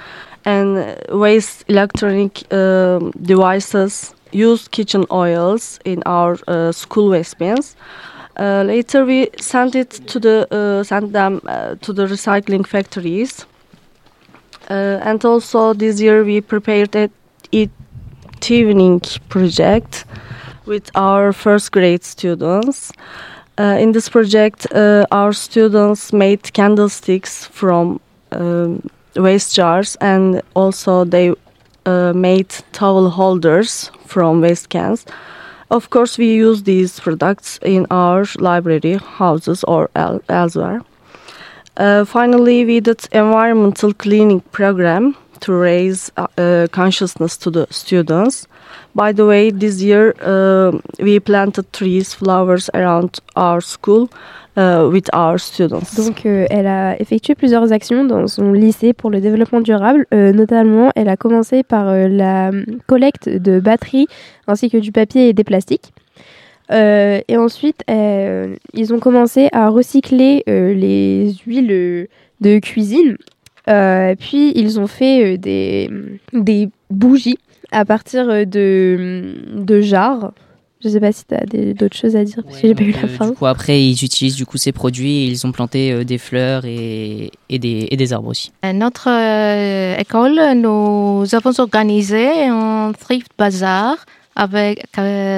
and 0.45 0.77
uh, 0.77 1.17
waste 1.17 1.63
electronic 1.67 2.51
um, 2.54 3.12
devices, 3.21 4.13
used 4.32 4.71
kitchen 4.71 5.06
oils 5.12 5.80
in 5.86 6.01
our 6.06 6.38
uh, 6.47 6.71
school 6.71 7.10
waste 7.10 7.38
bins. 7.38 7.75
Uh, 8.38 8.63
later, 8.63 9.06
we 9.06 9.30
send 9.39 9.75
it 9.75 9.91
to 10.08 10.19
the 10.19 10.47
uh, 10.51 10.84
send 10.84 11.13
them 11.13 11.41
uh, 11.45 11.75
to 11.82 11.93
the 11.93 12.06
recycling 12.06 12.65
factories. 12.65 13.45
Uh, 14.69 14.99
and 15.04 15.25
also 15.25 15.73
this 15.73 15.99
year 15.99 16.23
we 16.23 16.39
prepared 16.39 16.95
a 16.95 17.10
evening 18.49 19.01
project 19.30 20.06
with 20.65 20.89
our 20.95 21.34
first 21.34 21.71
grade 21.71 22.04
students. 22.04 22.91
Uh, 23.58 23.78
in 23.80 23.91
this 23.91 24.10
project, 24.10 24.67
uh, 24.74 25.06
our 25.12 25.34
students 25.34 26.13
made 26.13 26.54
candlesticks 26.54 27.45
from 27.45 28.00
um, 28.32 28.89
waste 29.15 29.56
jars 29.56 29.97
and 30.02 30.41
also 30.54 31.04
they 31.04 31.34
uh, 31.86 32.13
made 32.13 32.50
towel 32.71 33.10
holders 33.10 33.91
from 34.06 34.41
waste 34.41 34.69
cans. 34.69 35.06
Of 35.69 35.89
course, 35.89 36.17
we 36.17 36.34
use 36.34 36.63
these 36.63 37.00
products 37.00 37.60
in 37.62 37.88
our 37.89 38.26
library, 38.39 38.97
houses, 38.97 39.63
or 39.63 39.89
el- 39.95 40.21
elsewhere. 40.28 40.82
Uh, 41.78 42.04
finally, 42.04 42.65
we 42.65 42.82
did 42.82 43.08
environmental 43.13 43.93
cleaning 43.93 44.41
program 44.52 45.15
to 45.41 45.54
raise 45.54 46.12
uh, 46.17 46.67
consciousness 46.71 47.38
to 47.38 47.51
the 47.51 47.67
students. 47.69 48.47
By 48.95 49.13
the 49.13 49.25
way, 49.25 49.51
this 49.51 49.82
year 49.82 50.13
uh, 50.21 50.71
we 50.99 51.19
planted 51.19 51.71
trees, 51.73 52.13
flowers 52.13 52.69
around 52.73 53.19
our 53.36 53.62
school 53.62 54.10
uh, 54.58 54.89
with 54.91 55.10
our 55.13 55.39
students. 55.39 55.95
Donc, 55.95 56.25
euh, 56.25 56.45
elle 56.49 56.67
a 56.67 56.99
effectué 57.01 57.36
plusieurs 57.36 57.71
actions 57.71 58.04
dans 58.04 58.27
son 58.27 58.51
lycée 58.51 58.93
pour 58.93 59.10
le 59.10 59.21
développement 59.21 59.62
durable. 59.62 60.06
Euh, 60.13 60.34
notamment, 60.34 60.91
elle 60.95 61.10
a 61.10 61.17
commencé 61.17 61.63
par 61.63 61.88
euh, 61.88 62.08
la 62.08 62.51
collecte 62.88 63.30
de 63.30 63.60
batteries 63.60 64.08
ainsi 64.47 64.69
que 64.69 64.77
du 64.77 64.91
papier 64.91 65.30
et 65.30 65.34
des 65.34 65.43
plastiques. 65.43 65.93
Et 66.73 67.36
ensuite, 67.36 67.84
ils 67.89 68.93
ont 68.93 68.99
commencé 68.99 69.49
à 69.51 69.67
recycler 69.67 70.41
les 70.47 71.34
huiles 71.45 72.08
de 72.39 72.60
cuisine. 72.60 73.17
Euh, 73.69 74.15
puis, 74.19 74.52
ils 74.56 74.80
ont 74.80 74.88
fait 74.88 75.34
euh, 75.34 75.38
des, 75.38 75.89
des 76.34 76.69
bougies 76.89 77.38
à 77.71 77.86
partir 77.86 78.28
de, 78.45 79.36
de 79.54 79.82
jarres. 79.82 80.32
Je 80.84 80.89
sais 80.89 81.00
pas 81.00 81.12
si 81.12 81.26
tu 81.26 81.36
as 81.36 81.45
d'autres 81.76 81.95
choses 81.95 82.15
à 82.15 82.24
dire, 82.24 82.39
parce 82.43 82.60
que 82.60 82.67
j'ai 82.67 82.74
pas 82.74 82.82
eu 82.84 82.91
la 82.91 83.04
Euh, 83.04 83.08
fin. 83.08 83.30
du 83.30 83.36
coup, 83.36 83.45
après, 83.45 83.84
ils 83.84 84.04
utilisent 84.04 84.36
du 84.36 84.47
coup 84.47 84.58
ces 84.58 84.71
produits 84.71 85.19
et 85.19 85.26
ils 85.28 85.45
ont 85.45 85.52
planté 85.52 85.91
euh, 85.91 86.04
des 86.04 86.17
fleurs 86.17 86.65
et, 86.65 87.30
et, 87.50 87.60
des, 87.60 87.88
et 87.91 87.97
des 87.97 88.13
arbres 88.13 88.30
aussi. 88.30 88.52
À 88.63 88.74
notre 88.74 89.08
euh, 89.08 89.95
école, 90.00 90.39
nous 90.56 91.24
avons 91.34 91.52
organisé 91.60 92.28
un 92.47 92.93
thrift 93.00 93.32
bazaar 93.38 93.95
avec 94.36 94.84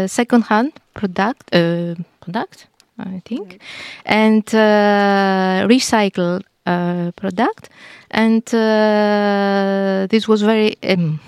second-hand 0.08 0.70
product, 0.94 1.42
uh, 1.54 1.94
product, 2.22 2.70
I 3.00 3.20
think, 3.26 3.60
and 4.08 4.44
uh, 4.54 5.68
recycled 5.68 6.44
uh, 6.68 7.12
product, 7.18 7.70
and 8.14 8.44
uh, 8.54 10.08
this 10.08 10.28
was 10.28 10.42
very. 10.42 10.78
Um, 10.84 11.20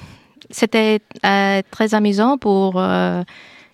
C'était 0.52 1.02
euh, 1.26 1.62
très 1.72 1.96
amusant 1.96 2.38
pour 2.38 2.76
euh, 2.78 3.24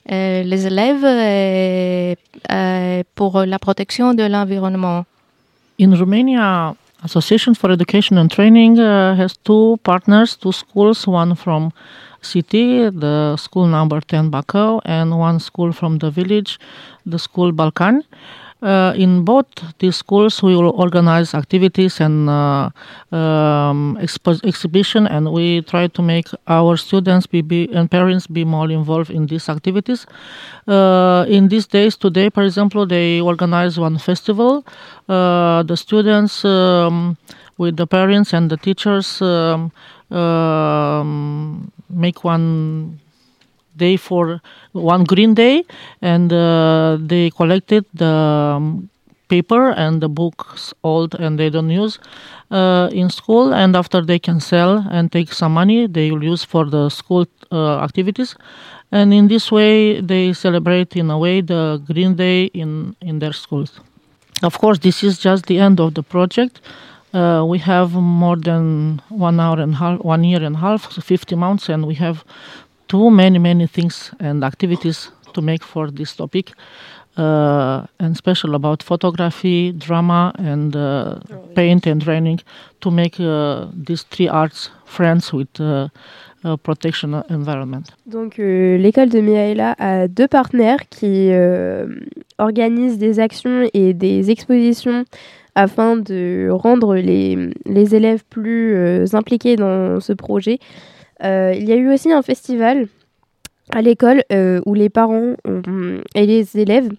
les 0.06 0.68
élèves 0.68 1.04
et 1.04 2.18
euh, 2.50 3.04
pour 3.16 3.44
la 3.46 3.60
protection 3.60 4.14
de 4.14 4.24
l'environnement. 4.24 5.06
In 5.80 5.94
Romania, 5.94 6.76
Association 7.04 7.54
for 7.56 7.72
Education 7.72 8.18
and 8.18 8.30
Training 8.30 8.80
uh, 8.80 9.16
has 9.16 9.34
two 9.44 9.78
partners, 9.84 10.38
two 10.40 10.52
schools, 10.52 11.08
one 11.08 11.36
from 11.36 11.72
city, 12.22 12.90
the 12.90 13.36
school 13.38 13.68
number 13.68 14.02
10 14.02 14.32
Bacău, 14.32 14.82
and 14.86 15.18
one 15.18 15.40
school 15.40 15.72
from 15.72 15.98
the 15.98 16.10
village, 16.10 16.60
the 17.06 17.20
school 17.20 17.52
Balkan. 17.52 18.04
Uh, 18.62 18.94
in 18.96 19.26
both 19.26 19.48
these 19.80 19.96
schools, 19.96 20.44
we 20.44 20.56
will 20.56 20.70
organize 20.80 21.34
activities 21.34 22.00
and 22.00 22.30
uh, 22.30 22.70
um, 23.12 23.98
expo- 24.00 24.44
exhibition, 24.46 25.08
and 25.08 25.32
we 25.32 25.64
try 25.64 25.88
to 25.88 26.02
make 26.04 26.28
our 26.48 26.78
students 26.78 27.26
be, 27.26 27.42
be 27.42 27.68
and 27.74 27.90
parents 27.90 28.28
be 28.28 28.46
more 28.46 28.70
involved 28.70 29.10
in 29.10 29.26
these 29.26 29.50
activities. 29.50 30.06
Uh, 30.68 31.26
in 31.28 31.48
these 31.48 31.66
days, 31.66 31.98
today, 31.98 32.30
for 32.30 32.44
example, 32.44 32.86
they 32.86 33.20
organize 33.20 33.80
one 33.80 33.98
festival. 33.98 34.64
Uh, 35.10 35.64
the 35.64 35.76
students, 35.76 36.46
um, 36.46 37.18
with 37.58 37.78
the 37.78 37.88
parents 37.88 38.32
and 38.32 38.52
the 38.52 38.58
teachers, 38.58 39.24
um, 39.24 39.72
um, 40.12 41.72
make 41.94 42.24
one 42.24 43.00
day 43.78 43.98
for 43.98 44.42
one 44.74 45.04
green 45.04 45.34
day 45.34 45.64
and 46.02 46.32
uh, 46.34 46.98
they 47.00 47.30
collected 47.30 47.86
the 47.94 48.06
um, 48.06 48.90
paper 49.30 49.70
and 49.72 50.02
the 50.02 50.10
books 50.10 50.74
old 50.84 51.16
and 51.16 51.40
they 51.40 51.50
don't 51.50 51.70
use 51.70 52.00
uh, 52.52 52.90
in 52.92 53.10
school. 53.10 53.54
And 53.54 53.76
after 53.76 54.02
they 54.02 54.20
can 54.20 54.40
sell 54.40 54.86
and 54.92 55.12
take 55.12 55.32
some 55.34 55.54
money 55.54 55.88
they 55.88 56.12
will 56.12 56.24
use 56.24 56.44
for 56.44 56.66
the 56.66 56.90
school 56.90 57.26
uh, 57.52 57.80
activities. 57.80 58.36
And 58.92 59.14
in 59.14 59.28
this 59.28 59.52
way 59.52 60.02
they 60.02 60.34
celebrate 60.34 60.96
in 60.96 61.10
a 61.10 61.18
way 61.18 61.42
the 61.42 61.82
green 61.90 62.16
day 62.16 62.46
in 62.46 62.96
in 63.02 63.20
their 63.20 63.34
schools. 63.34 63.80
Of 64.44 64.58
course 64.58 64.80
this 64.80 65.04
is 65.04 65.18
just 65.18 65.46
the 65.46 65.60
end 65.60 65.80
of 65.80 65.94
the 65.94 66.04
project 66.04 66.62
uh, 67.14 67.44
we 67.46 67.60
have 67.60 67.94
more 67.94 68.38
than 68.38 69.02
one 69.10 69.40
hour 69.40 69.60
and 69.60 69.76
half, 69.76 70.00
one 70.00 70.24
year 70.24 70.44
and 70.44 70.56
a 70.56 70.60
half, 70.60 70.92
so 70.92 71.02
50 71.02 71.36
months, 71.36 71.70
and 71.70 71.86
we 71.86 71.96
have 71.96 72.24
too 72.88 73.10
many, 73.10 73.40
many 73.40 73.68
things 73.68 74.12
and 74.20 74.44
activities 74.44 75.12
to 75.34 75.42
make 75.42 75.64
for 75.64 75.90
this 75.92 76.16
topic, 76.16 76.52
uh, 77.18 77.86
and 78.00 78.16
special 78.18 78.56
about 78.56 78.84
photography, 78.84 79.72
drama, 79.72 80.34
and 80.38 80.76
uh, 80.76 81.20
paint 81.56 81.86
and 81.88 82.02
training 82.02 82.40
to 82.80 82.92
make 82.92 83.20
uh, 83.20 83.68
these 83.74 84.04
three 84.04 84.28
arts 84.28 84.70
friends 84.86 85.34
with 85.34 85.60
uh, 85.60 85.88
uh, 86.44 86.58
protection 86.58 87.24
environment. 87.30 87.84
Donc 88.06 88.40
euh, 88.40 88.78
l'école 88.78 89.10
de 89.10 89.20
Miaela 89.22 89.76
a 89.78 90.08
deux 90.08 90.28
partenaires 90.28 90.90
qui 90.90 91.30
euh, 91.32 91.86
organisent 92.38 92.98
des 92.98 93.20
actions 93.20 93.70
et 93.74 93.94
des 93.94 94.32
expositions 94.32 95.06
afin 95.56 95.98
de 95.98 96.50
rendre 96.52 96.96
les, 96.96 97.50
les 97.66 97.96
élèves 97.96 98.24
plus 98.30 98.74
euh, 98.76 99.06
impliqués 99.14 99.56
dans 99.56 100.00
ce 100.00 100.14
projet. 100.14 100.60
Euh, 101.24 101.54
il 101.56 101.68
y 101.68 101.72
a 101.72 101.76
eu 101.76 101.92
aussi 101.92 102.12
un 102.12 102.22
festival 102.22 102.88
à 103.72 103.82
l'école 103.82 104.24
euh, 104.32 104.62
où 104.66 104.74
les 104.74 104.90
parents 104.90 105.36
et 106.16 106.26
les 106.26 106.58
élèves 106.58 106.90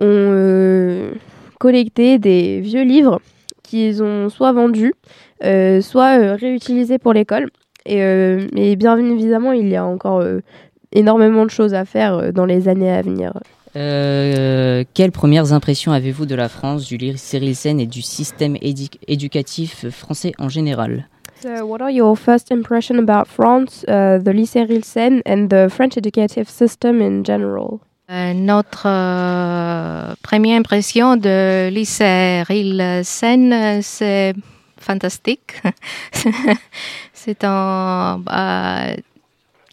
ont 0.00 1.10
collecté 1.60 2.18
des 2.18 2.60
vieux 2.60 2.82
livres 2.82 3.20
qu'ils 3.62 4.02
ont 4.02 4.28
soit 4.28 4.52
vendus, 4.52 4.92
soit 5.40 6.34
réutilisés 6.34 6.98
pour 6.98 7.12
l'école. 7.12 7.48
Et, 7.86 8.00
mais 8.52 8.76
bien 8.76 8.98
évidemment, 8.98 9.52
il 9.52 9.68
y 9.68 9.76
a 9.76 9.84
encore 9.84 10.22
énormément 10.92 11.44
de 11.44 11.50
choses 11.50 11.74
à 11.74 11.84
faire 11.84 12.32
dans 12.32 12.44
les 12.44 12.68
années 12.68 12.90
à 12.90 13.00
venir. 13.00 13.32
Euh, 13.76 14.84
quelles 14.94 15.12
premières 15.12 15.52
impressions 15.52 15.92
avez-vous 15.92 16.26
de 16.26 16.34
la 16.34 16.48
France, 16.48 16.84
du 16.86 16.96
lycée 16.96 17.38
Rilsen 17.38 17.80
et 17.80 17.86
du 17.86 18.02
système 18.02 18.56
éducatif 18.60 19.88
français 19.90 20.32
en 20.38 20.48
général? 20.48 21.08
So, 21.42 21.66
what 21.66 21.82
are 21.82 21.90
your 21.90 22.16
first 22.16 22.50
impression 22.50 22.98
about 22.98 23.28
France, 23.28 23.84
uh, 23.88 24.22
the 24.22 24.32
lycée 24.32 24.64
Rilsen, 24.64 25.20
and 25.26 25.48
the 25.48 25.68
French 25.68 25.96
educative 25.96 26.48
system 26.48 27.02
in 27.02 27.22
general? 27.24 27.80
Euh, 28.10 28.32
notre 28.34 28.86
euh, 28.86 30.14
première 30.22 30.58
impression 30.58 31.16
de 31.16 31.68
lycée 31.70 32.42
Rilsen, 32.42 33.80
c'est 33.82 34.34
fantastique. 34.78 35.62
c'est 37.12 37.44
un. 37.44 38.22
euh, 38.30 38.94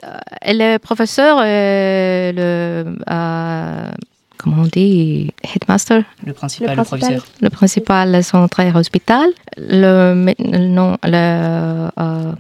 euh, 0.04 0.18
et 0.46 0.54
le 0.54 0.78
professeur, 0.78 1.40
euh, 1.42 2.32
le. 2.32 2.98
euh, 3.10 3.92
comment 4.38 4.64
on 4.64 4.66
dit 4.66 5.32
Headmaster? 5.44 6.04
Le 6.26 6.34
principal, 6.34 6.76
le, 6.78 6.84
professeur. 6.84 7.26
Le 7.42 7.50
principal 7.50 8.22
très 8.50 8.76
hospital. 8.76 9.30
Le, 9.58 10.34
non, 10.68 10.98
le, 11.04 11.90
euh, 12.00 12.32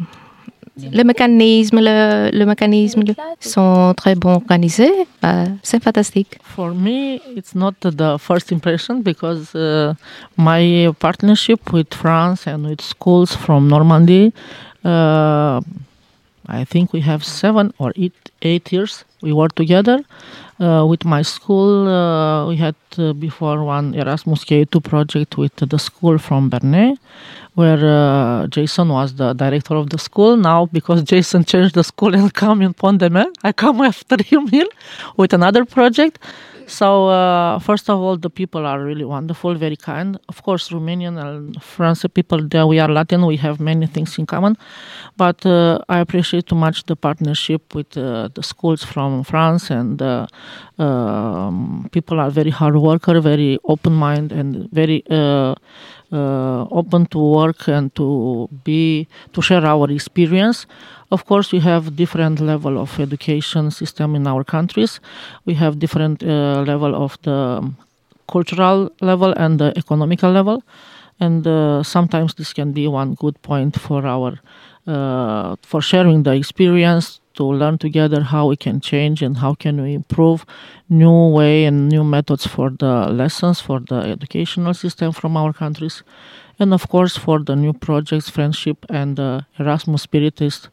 le 0.77 1.03
mécanisme, 1.03 1.79
le, 1.79 2.31
le 2.33 2.45
mécanisme 2.45 3.03
sont 3.39 3.93
très 3.95 4.15
bon 4.15 4.33
organisés. 4.35 4.91
Euh, 5.23 5.45
c'est 5.61 5.83
fantastique. 5.83 6.39
For 6.55 6.73
me, 6.73 7.19
it's 7.35 7.53
not 7.53 7.73
the 7.81 8.17
first 8.17 8.51
impression 8.51 9.01
because 9.03 9.53
uh, 9.53 9.93
my 10.37 10.89
partnership 10.99 11.71
with 11.71 11.93
France 11.93 12.47
and 12.47 12.65
with 12.65 12.81
schools 12.81 13.35
from 13.35 13.67
Normandy, 13.67 14.33
uh, 14.83 15.59
I 16.51 16.65
think 16.65 16.91
we 16.91 16.99
have 17.01 17.23
seven 17.23 17.73
or 17.79 17.93
eight, 17.95 18.13
eight 18.41 18.71
years 18.71 19.05
we 19.21 19.31
work 19.31 19.55
together. 19.55 19.99
Uh, 20.59 20.85
with 20.85 21.05
my 21.05 21.23
school, 21.23 21.87
uh, 21.87 22.47
we 22.47 22.55
had 22.55 22.75
uh, 22.97 23.13
before 23.13 23.63
one 23.63 23.95
Erasmus 23.95 24.43
K2 24.45 24.83
project 24.83 25.37
with 25.37 25.55
the 25.55 25.79
school 25.79 26.19
from 26.19 26.51
Bernay, 26.51 26.97
where 27.55 27.83
uh, 27.83 28.47
Jason 28.47 28.89
was 28.89 29.15
the 29.15 29.33
director 29.33 29.75
of 29.75 29.89
the 29.89 29.97
school. 29.97 30.37
Now, 30.37 30.67
because 30.67 31.01
Jason 31.03 31.45
changed 31.45 31.73
the 31.73 31.83
school 31.83 32.13
and 32.13 32.31
come 32.43 32.61
in 32.61 32.73
Pont-de-Mer, 32.73 33.27
I 33.43 33.53
come 33.53 33.81
after 33.91 34.21
him 34.21 34.49
here 34.49 34.67
with 35.17 35.33
another 35.33 35.65
project. 35.65 36.19
So, 36.71 37.09
uh, 37.09 37.59
first 37.59 37.89
of 37.89 37.99
all, 37.99 38.15
the 38.15 38.29
people 38.29 38.65
are 38.65 38.81
really 38.81 39.03
wonderful, 39.03 39.55
very 39.55 39.75
kind. 39.75 40.17
Of 40.29 40.41
course, 40.41 40.69
Romanian 40.69 41.19
and 41.21 41.61
French 41.61 42.05
people, 42.13 42.47
there 42.47 42.65
we 42.65 42.79
are 42.79 42.87
Latin, 42.87 43.25
we 43.25 43.35
have 43.35 43.59
many 43.59 43.87
things 43.87 44.17
in 44.17 44.25
common. 44.25 44.55
But 45.17 45.45
uh, 45.45 45.79
I 45.89 45.99
appreciate 45.99 46.45
too 46.45 46.55
much 46.55 46.85
the 46.85 46.95
partnership 46.95 47.75
with 47.75 47.97
uh, 47.97 48.29
the 48.33 48.41
schools 48.41 48.85
from 48.85 49.25
France, 49.25 49.69
and 49.69 50.01
uh, 50.01 50.27
um, 50.79 51.89
people 51.91 52.21
are 52.21 52.29
very 52.29 52.51
hard 52.51 52.77
worker, 52.77 53.19
very 53.19 53.59
open 53.65 53.91
mind, 53.91 54.31
and 54.31 54.71
very 54.71 55.03
uh, 56.11 56.65
open 56.71 57.05
to 57.07 57.19
work 57.19 57.67
and 57.67 57.93
to 57.95 58.49
be 58.63 59.07
to 59.33 59.41
share 59.41 59.65
our 59.65 59.89
experience. 59.91 60.65
Of 61.11 61.25
course, 61.25 61.51
we 61.51 61.59
have 61.59 61.95
different 61.95 62.39
level 62.39 62.77
of 62.77 62.99
education 62.99 63.71
system 63.71 64.15
in 64.15 64.27
our 64.27 64.43
countries. 64.43 64.99
We 65.45 65.53
have 65.55 65.79
different 65.79 66.23
uh, 66.23 66.63
level 66.65 66.95
of 66.95 67.17
the 67.23 67.71
cultural 68.27 68.91
level 69.01 69.33
and 69.33 69.59
the 69.59 69.73
economical 69.77 70.31
level. 70.31 70.63
and 71.21 71.45
uh, 71.47 71.83
sometimes 71.83 72.33
this 72.33 72.51
can 72.51 72.73
be 72.73 72.87
one 72.87 73.13
good 73.13 73.39
point 73.43 73.79
for 73.79 74.05
our 74.05 74.39
uh, 74.87 75.55
for 75.61 75.81
sharing 75.81 76.23
the 76.23 76.33
experience 76.33 77.20
to 77.41 77.47
learn 77.61 77.77
together 77.79 78.21
how 78.21 78.43
we 78.51 78.55
can 78.55 78.79
change 78.79 79.23
and 79.25 79.37
how 79.43 79.53
can 79.63 79.81
we 79.81 79.91
improve 80.01 80.45
new 80.89 81.19
way 81.37 81.65
and 81.65 81.89
new 81.89 82.03
methods 82.03 82.45
for 82.45 82.69
the 82.69 82.93
lessons 83.21 83.59
for 83.59 83.79
the 83.89 83.99
educational 84.15 84.75
system 84.75 85.11
from 85.11 85.35
our 85.35 85.51
countries. 85.51 86.03
And 86.59 86.71
of 86.71 86.87
course 86.87 87.17
for 87.17 87.37
the 87.43 87.55
new 87.55 87.73
projects 87.73 88.29
friendship 88.29 88.77
and 88.89 89.19
uh, 89.19 89.41
erasmus 89.59 90.03
spirit 90.03 90.39
is 90.41 90.69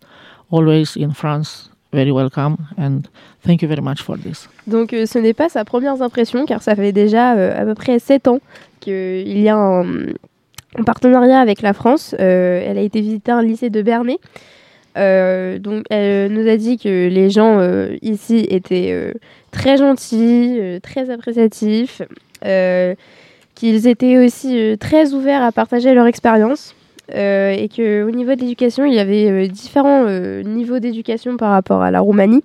always 0.50 0.96
in 0.96 1.12
france 1.12 1.70
very 1.90 2.12
welcome. 2.12 2.54
And 2.76 3.08
thank 3.46 3.62
you 3.62 3.68
very 3.68 3.80
much 3.80 4.02
for 4.02 4.18
this. 4.18 4.46
Donc 4.66 4.92
euh, 4.92 5.06
ce 5.06 5.18
n'est 5.18 5.32
pas 5.32 5.48
sa 5.48 5.64
première 5.64 6.02
impression 6.02 6.44
car 6.44 6.62
ça 6.62 6.76
fait 6.76 6.92
déjà 6.92 7.34
euh, 7.34 7.62
à 7.62 7.64
peu 7.64 7.74
près 7.74 7.98
7 7.98 8.28
ans 8.28 8.40
qu'il 8.80 9.38
y 9.38 9.48
a 9.48 9.56
un, 9.56 10.08
un, 10.78 10.84
partenariat 10.84 11.40
avec 11.40 11.62
la 11.62 11.72
France. 11.72 12.14
Euh, 12.20 12.62
elle 12.62 12.76
a 12.76 12.82
été 12.82 13.00
visiter 13.00 13.32
un 13.32 13.42
lycée 13.42 13.70
de 13.70 13.80
Bernay 13.80 14.18
euh, 14.96 15.58
donc, 15.58 15.84
elle 15.90 16.32
nous 16.32 16.48
a 16.48 16.56
dit 16.56 16.78
que 16.78 17.08
les 17.08 17.30
gens 17.30 17.58
euh, 17.58 17.96
ici 18.02 18.46
étaient 18.50 18.90
euh, 18.92 19.12
très 19.50 19.76
gentils, 19.76 20.58
très 20.82 21.10
appréciatifs, 21.10 22.02
qu'ils 23.54 23.86
étaient 23.88 24.18
aussi 24.18 24.76
très 24.78 25.12
ouverts 25.12 25.42
à 25.42 25.52
partager 25.52 25.94
leur 25.94 26.06
expérience. 26.06 26.74
et 27.12 27.68
qu'au 27.74 28.10
niveau 28.10 28.34
de 28.34 28.40
l'éducation, 28.40 28.84
il 28.84 28.94
y 28.94 28.98
avait 28.98 29.48
différents 29.48 30.06
niveaux 30.44 30.78
d'éducation 30.78 31.36
par 31.36 31.50
rapport 31.50 31.82
à 31.82 31.90
la 31.90 32.00
Roumanie, 32.00 32.42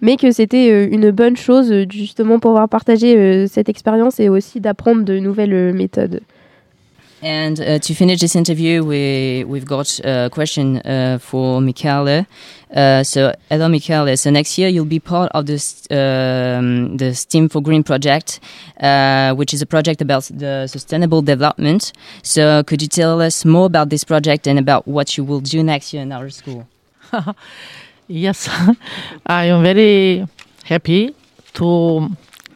mais 0.00 0.16
que 0.16 0.30
c'était 0.30 0.86
une 0.86 1.10
bonne 1.10 1.36
chose 1.36 1.74
justement 1.90 2.38
pouvoir 2.38 2.68
partager 2.68 3.46
cette 3.48 3.68
expérience 3.68 4.20
et 4.20 4.28
aussi 4.28 4.60
d'apprendre 4.60 5.02
de 5.02 5.18
nouvelles 5.18 5.72
méthodes. 5.72 6.20
And 7.22 7.60
uh, 7.60 7.78
to 7.78 7.94
finish 7.94 8.18
this 8.20 8.34
interview, 8.34 8.82
we, 8.82 9.44
we've 9.44 9.64
got 9.64 10.00
a 10.00 10.28
question 10.32 10.78
uh, 10.78 11.18
for 11.20 11.60
Michele. 11.60 12.26
Uh, 12.74 13.04
so, 13.04 13.32
hello, 13.48 13.68
Michele. 13.68 14.16
So, 14.16 14.28
next 14.30 14.58
year 14.58 14.68
you'll 14.68 14.84
be 14.86 14.98
part 14.98 15.30
of 15.32 15.46
this, 15.46 15.86
um, 15.92 16.96
the 16.96 17.14
STEAM 17.14 17.48
for 17.48 17.62
Green 17.62 17.84
project, 17.84 18.40
uh, 18.80 19.34
which 19.34 19.54
is 19.54 19.62
a 19.62 19.66
project 19.66 20.02
about 20.02 20.24
the 20.34 20.66
sustainable 20.66 21.22
development. 21.22 21.92
So, 22.24 22.64
could 22.64 22.82
you 22.82 22.88
tell 22.88 23.20
us 23.22 23.44
more 23.44 23.66
about 23.66 23.90
this 23.90 24.02
project 24.02 24.48
and 24.48 24.58
about 24.58 24.88
what 24.88 25.16
you 25.16 25.22
will 25.22 25.40
do 25.40 25.62
next 25.62 25.92
year 25.92 26.02
in 26.02 26.10
our 26.10 26.28
school? 26.28 26.66
yes, 28.08 28.48
I 29.26 29.44
am 29.44 29.62
very 29.62 30.26
happy 30.64 31.14
to 31.54 32.08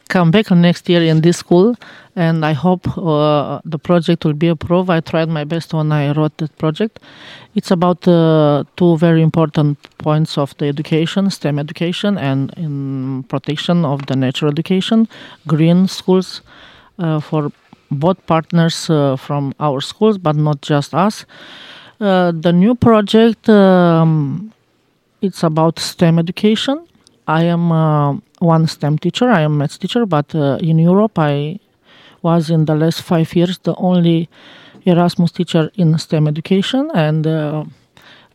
come 0.09 0.31
back 0.31 0.51
next 0.51 0.89
year 0.89 1.03
in 1.03 1.21
this 1.21 1.39
school 1.39 1.77
and 2.15 2.45
I 2.45 2.53
hope 2.53 2.87
uh, 2.97 3.61
the 3.65 3.79
project 3.79 4.25
will 4.25 4.33
be 4.33 4.49
approved. 4.49 4.89
I 4.89 5.01
tried 5.01 5.29
my 5.29 5.45
best 5.45 5.75
when 5.75 5.93
I 5.93 6.13
wrote 6.13 6.37
that 6.39 6.57
project. 6.59 6.99
It's 7.55 7.71
about 7.71 8.07
uh, 8.09 8.65
two 8.77 8.97
very 8.97 9.23
important 9.23 9.79
points 9.99 10.39
of 10.39 10.57
the 10.59 10.67
education, 10.67 11.31
STEM 11.31 11.59
education 11.59 12.19
and 12.19 12.53
in 12.57 13.25
protection 13.25 13.85
of 13.85 14.07
the 14.07 14.17
natural 14.17 14.51
education, 14.51 15.09
green 15.47 15.89
schools 15.89 16.43
uh, 16.99 17.21
for 17.21 17.53
both 17.91 18.25
partners 18.27 18.91
uh, 18.91 19.17
from 19.17 19.55
our 19.61 19.81
schools, 19.81 20.19
but 20.19 20.37
not 20.37 20.61
just 20.63 20.95
us. 20.95 21.25
Uh, 22.01 22.33
the 22.33 22.53
new 22.53 22.75
project, 22.75 23.49
um, 23.49 24.53
it's 25.23 25.43
about 25.43 25.79
STEM 25.79 26.19
education. 26.19 26.87
I 27.27 27.45
am 27.45 27.73
uh, 27.73 28.17
one 28.39 28.67
STEM 28.67 28.99
teacher. 28.99 29.29
I 29.31 29.43
am 29.43 29.59
maths 29.59 29.79
teacher, 29.79 30.07
but 30.07 30.35
in 30.35 30.79
Europe, 30.79 31.19
I 31.19 31.59
was 32.23 32.51
in 32.51 32.65
the 32.65 32.75
last 32.75 33.03
five 33.03 33.35
years 33.35 33.59
the 33.59 33.75
only 33.77 34.29
Erasmus 34.85 35.33
teacher 35.33 35.71
in 35.75 35.99
STEM 35.99 36.29
education, 36.29 36.91
and 36.95 37.27
uh, 37.27 37.65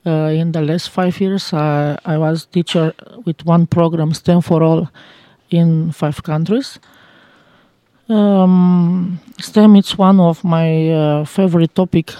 uh, 0.05 0.09
in 0.41 0.51
the 0.51 0.61
last 0.61 0.89
five 0.89 1.19
years 1.21 1.53
I, 1.53 1.97
I 2.05 2.17
was 2.17 2.45
teacher 2.45 2.93
with 3.25 3.45
one 3.45 3.67
program 3.67 4.13
STEM 4.13 4.41
for 4.41 4.61
all 4.61 4.89
in 5.49 5.91
five 5.91 6.23
countries. 6.23 6.79
Um, 8.09 9.19
STEM 9.39 9.77
is 9.77 9.97
one 9.97 10.19
of 10.19 10.43
my 10.43 10.89
uh, 10.89 11.25
favorite 11.25 11.73
topic 11.75 12.13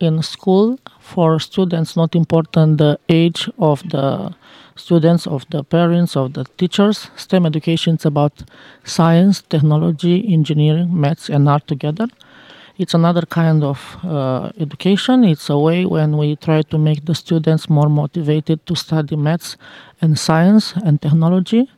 in 0.00 0.22
school 0.22 0.78
for 0.98 1.38
students. 1.38 1.96
Not 1.96 2.16
important 2.16 2.78
the 2.78 2.98
age 3.08 3.48
of 3.58 3.82
the 3.88 4.34
students, 4.76 5.26
of 5.26 5.46
the 5.50 5.62
parents, 5.64 6.16
of 6.16 6.32
the 6.34 6.44
teachers. 6.56 7.10
STEM 7.16 7.46
education 7.46 7.96
is 7.96 8.06
about 8.06 8.42
science, 8.84 9.42
technology, 9.42 10.32
engineering, 10.32 10.88
maths, 11.00 11.28
and 11.28 11.48
art 11.48 11.66
together. 11.66 12.06
It's 12.78 12.94
another 12.94 13.22
kind 13.22 13.62
of 13.62 13.78
uh, 14.02 14.50
education. 14.58 15.24
It's 15.24 15.50
a 15.50 15.58
way 15.58 15.84
when 15.84 16.16
we 16.16 16.36
try 16.36 16.62
to 16.62 16.78
make 16.78 17.04
the 17.04 17.14
students 17.14 17.68
more 17.68 17.88
motivated 17.88 18.66
to 18.66 18.74
study 18.74 19.16
maths 19.16 19.56
and 20.00 20.18
science 20.18 20.72
and 20.84 21.00
technology 21.00 21.70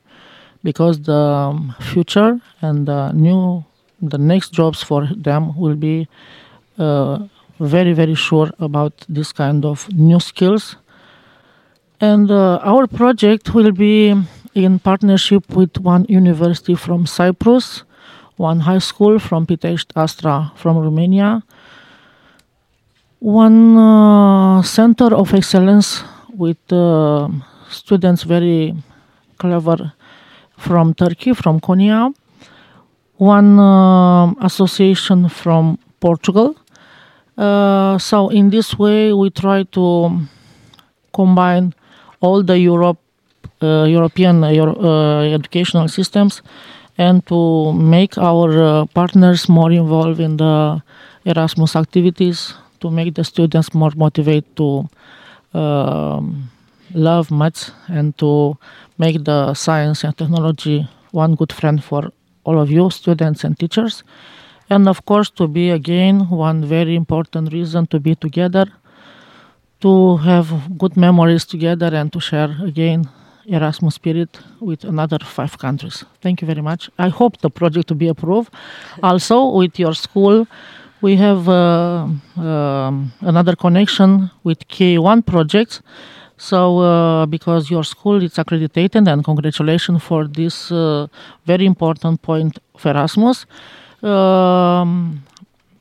because 0.63 1.03
the 1.03 1.13
um, 1.13 1.75
future 1.81 2.41
and 2.63 2.87
the 2.87 3.13
new 3.13 3.65
the 4.01 4.19
next 4.19 4.53
jobs 4.53 4.83
for 4.83 5.09
them 5.15 5.57
will 5.57 5.77
be 5.77 6.09
uh, 6.79 7.19
very 7.61 7.93
very 7.93 8.15
sure 8.15 8.51
about 8.59 8.93
this 9.09 9.33
kind 9.33 9.65
of 9.65 9.89
new 9.93 10.19
skills 10.19 10.77
and 12.01 12.31
uh, 12.31 12.59
our 12.63 12.87
project 12.87 13.55
will 13.55 13.73
be 13.73 14.15
in 14.55 14.79
partnership 14.79 15.55
with 15.55 15.79
one 15.79 16.07
university 16.09 16.75
from 16.75 17.07
Cyprus, 17.07 17.83
one 18.37 18.61
high 18.61 18.79
school 18.79 19.19
from 19.19 19.47
Pitești 19.47 19.93
Astra 19.97 20.53
from 20.57 20.79
Romania, 20.79 21.43
one 23.21 23.77
uh, 23.77 24.63
center 24.63 25.15
of 25.15 25.33
excellence 25.35 26.05
with 26.37 26.59
uh, 26.73 27.29
students 27.71 28.23
very 28.23 28.75
clever 29.39 29.93
from 30.57 30.95
Turkey, 30.95 31.33
from 31.35 31.61
Konya, 31.61 32.13
one 33.17 33.59
uh, 33.59 34.33
association 34.41 35.29
from 35.29 35.79
Portugal. 36.01 36.57
Uh, 37.37 37.99
so 37.99 38.29
in 38.29 38.51
this 38.51 38.79
way, 38.79 39.13
we 39.13 39.31
try 39.31 39.63
to 39.65 40.11
combine 41.13 41.75
all 42.25 42.43
the 42.43 42.59
Europe, 42.59 42.99
uh, 43.61 43.85
European 43.85 44.43
uh, 44.43 44.49
uh, 44.49 45.20
educational 45.39 45.89
systems 45.89 46.43
and 46.97 47.27
to 47.27 47.72
make 47.72 48.16
our 48.18 48.87
partners 48.95 49.49
more 49.49 49.72
involved 49.72 50.20
in 50.20 50.37
the 50.37 50.81
Erasmus 51.25 51.77
activities, 51.77 52.55
to 52.81 52.91
make 52.91 53.14
the 53.14 53.25
students 53.25 53.75
more 53.75 53.93
motivated 53.97 54.47
to 54.57 54.89
um, 55.59 56.51
love 56.95 57.31
maths 57.31 57.72
and 57.89 58.16
to 58.18 58.57
make 58.97 59.25
the 59.25 59.55
science 59.55 60.05
and 60.05 60.16
technology 60.16 60.89
one 61.11 61.35
good 61.35 61.53
friend 61.53 61.83
for 61.83 62.12
all 62.45 62.61
of 62.61 62.70
you, 62.70 62.91
students 62.91 63.45
and 63.45 63.59
teachers. 63.59 64.05
And 64.70 64.89
of 64.89 65.05
course, 65.05 65.31
to 65.31 65.49
be 65.49 65.70
again 65.70 66.31
one 66.31 66.64
very 66.64 66.95
important 66.95 67.53
reason 67.53 67.87
to 67.89 67.99
be 68.01 68.14
together 68.14 68.66
to 69.85 70.16
have 70.16 70.49
good 70.78 70.97
memories 70.97 71.45
together 71.45 71.91
and 71.95 72.11
to 72.11 72.18
share 72.18 72.51
again 72.64 73.01
Erasmus 73.47 73.97
spirit 73.97 74.39
with 74.61 74.82
another 74.85 75.18
five 75.18 75.59
countries. 75.59 76.05
Thank 76.22 76.41
you 76.41 76.47
very 76.47 76.62
much. 76.62 76.89
I 76.99 77.11
hope 77.11 77.32
the 77.43 77.51
project 77.51 77.89
to 77.89 77.95
be 77.95 78.09
approved. 78.09 78.51
also, 79.03 79.37
with 79.61 79.78
your 79.78 79.95
school, 79.95 80.47
we 81.03 81.16
have 81.16 81.47
uh, 81.49 82.07
um, 82.39 83.12
another 83.20 83.55
connection 83.55 84.30
with 84.43 84.66
K1 84.68 85.26
projects. 85.26 85.82
So, 86.39 86.78
uh, 86.78 87.26
because 87.26 87.70
your 87.70 87.85
school 87.85 88.22
is 88.22 88.39
accredited, 88.39 88.97
and 88.97 89.22
congratulations 89.22 90.03
for 90.03 90.26
this 90.26 90.72
uh, 90.72 91.07
very 91.45 91.66
important 91.66 92.22
point 92.22 92.59
of 92.74 92.87
Erasmus. 92.87 93.45
Um, 94.03 95.22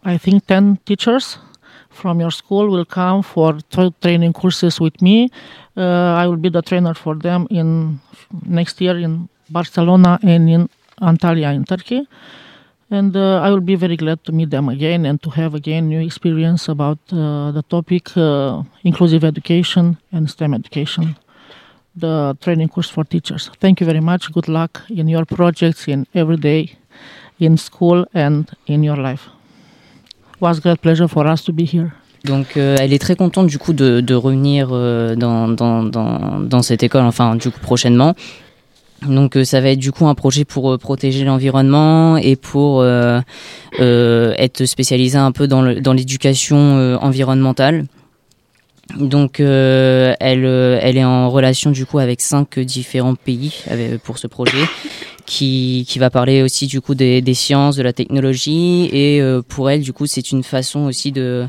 I 0.04 0.18
think 0.18 0.46
10 0.46 0.80
teachers 0.86 1.38
from 1.94 2.20
your 2.20 2.32
school 2.32 2.70
will 2.70 2.86
come 2.86 3.24
for 3.24 3.58
tra- 3.72 3.94
training 4.02 4.34
courses 4.34 4.80
with 4.80 5.02
me. 5.02 5.30
Uh, 5.78 6.14
I 6.22 6.28
will 6.28 6.38
be 6.38 6.50
the 6.50 6.62
trainer 6.62 6.94
for 6.94 7.16
them 7.16 7.48
in 7.50 8.00
next 8.46 8.82
year 8.82 8.98
in 8.98 9.30
Barcelona 9.50 10.20
and 10.24 10.50
in 10.50 10.70
Antalya 11.02 11.54
in 11.54 11.64
Turkey. 11.66 12.08
And 12.90 13.16
uh, 13.16 13.42
I 13.42 13.50
will 13.50 13.62
be 13.62 13.76
very 13.76 13.98
glad 13.98 14.24
to 14.26 14.32
meet 14.32 14.52
them 14.52 14.70
again 14.70 15.06
and 15.06 15.22
to 15.24 15.30
have 15.32 15.56
again 15.56 15.90
new 15.90 16.02
experience 16.02 16.68
about 16.70 17.00
uh, 17.12 17.52
the 17.52 17.64
topic 17.68 18.16
uh, 18.16 18.62
inclusive 18.84 19.24
education 19.24 19.98
and 20.12 20.30
STEM 20.30 20.54
education, 20.54 21.16
the 21.96 22.38
training 22.42 22.70
course 22.70 22.90
for 22.90 23.04
teachers. 23.04 23.50
Thank 23.60 23.80
you 23.80 23.88
very 23.88 24.02
much. 24.02 24.32
Good 24.32 24.48
luck 24.48 24.82
in 24.90 25.08
your 25.08 25.26
projects 25.26 25.88
in 25.88 26.06
every 26.14 26.38
day, 26.38 26.78
in 27.40 27.58
school 27.58 28.06
and 28.14 28.52
in 28.68 28.84
your 28.84 28.98
life. 28.98 29.33
Was 30.44 30.60
great 30.60 30.82
pleasure 30.82 31.08
for 31.08 31.26
us 31.26 31.44
to 31.44 31.54
be 31.54 31.62
here. 31.62 31.92
Donc 32.26 32.56
euh, 32.56 32.78
elle 32.80 32.94
est 32.94 33.00
très 33.00 33.16
contente 33.16 33.48
du 33.48 33.58
coup 33.58 33.74
de, 33.74 34.00
de 34.00 34.16
revenir 34.16 34.70
euh, 34.72 35.16
dans, 35.16 35.48
dans, 35.50 35.84
dans, 35.84 36.62
cette 36.62 36.84
école, 36.84 37.04
enfin 37.04 37.36
du 37.36 37.50
coup 37.50 37.60
prochainement. 37.62 38.14
Donc 39.08 39.38
ça 39.44 39.60
va 39.60 39.70
être 39.70 39.80
du 39.80 39.92
coup 39.92 40.08
un 40.08 40.16
projet 40.16 40.46
pour 40.46 40.78
protéger 40.80 41.26
l'environnement 41.26 42.16
et 42.16 42.38
pour 42.38 42.86
être 42.86 44.66
spécialisé 44.66 45.18
un 45.18 45.34
peu 45.34 45.46
dans 45.46 45.94
l'éducation 45.94 46.98
environnementale. 47.02 47.84
Donc 48.98 49.42
elle, 49.42 50.46
elle 50.46 50.98
est 50.98 51.04
en 51.04 51.30
relation 51.30 51.72
du 51.72 51.86
coup 51.86 52.00
avec 52.00 52.22
cinq 52.22 52.60
différents 52.60 53.16
pays 53.16 53.66
pour 54.06 54.20
ce 54.20 54.28
projet 54.28 54.64
qui, 55.26 55.86
qui 55.88 56.00
va 56.00 56.10
parler 56.10 56.42
aussi 56.42 56.68
du 56.68 56.82
coup 56.82 56.96
des, 56.96 57.22
des 57.22 57.34
sciences, 57.34 57.76
de 57.76 57.84
la 57.84 57.94
technologie. 57.94 58.90
Et 58.92 59.22
euh, 59.22 59.42
pour 59.42 59.70
elle 59.70 59.82
du 59.82 59.94
coup 59.94 60.06
c'est 60.06 60.32
une 60.32 60.44
façon 60.44 60.82
aussi 60.82 61.12
de, 61.12 61.48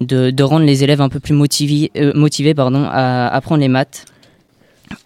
de, 0.00 0.30
de, 0.30 0.42
rendre 0.42 0.66
les 0.66 0.84
élèves 0.84 1.00
un 1.00 1.08
peu 1.08 1.20
plus 1.20 1.34
motivés, 1.34 1.90
euh, 1.96 2.12
motivés 2.14 2.54
pardon, 2.54 2.84
à 2.88 3.28
apprendre 3.28 3.60
les 3.60 3.68
maths. 3.68 4.04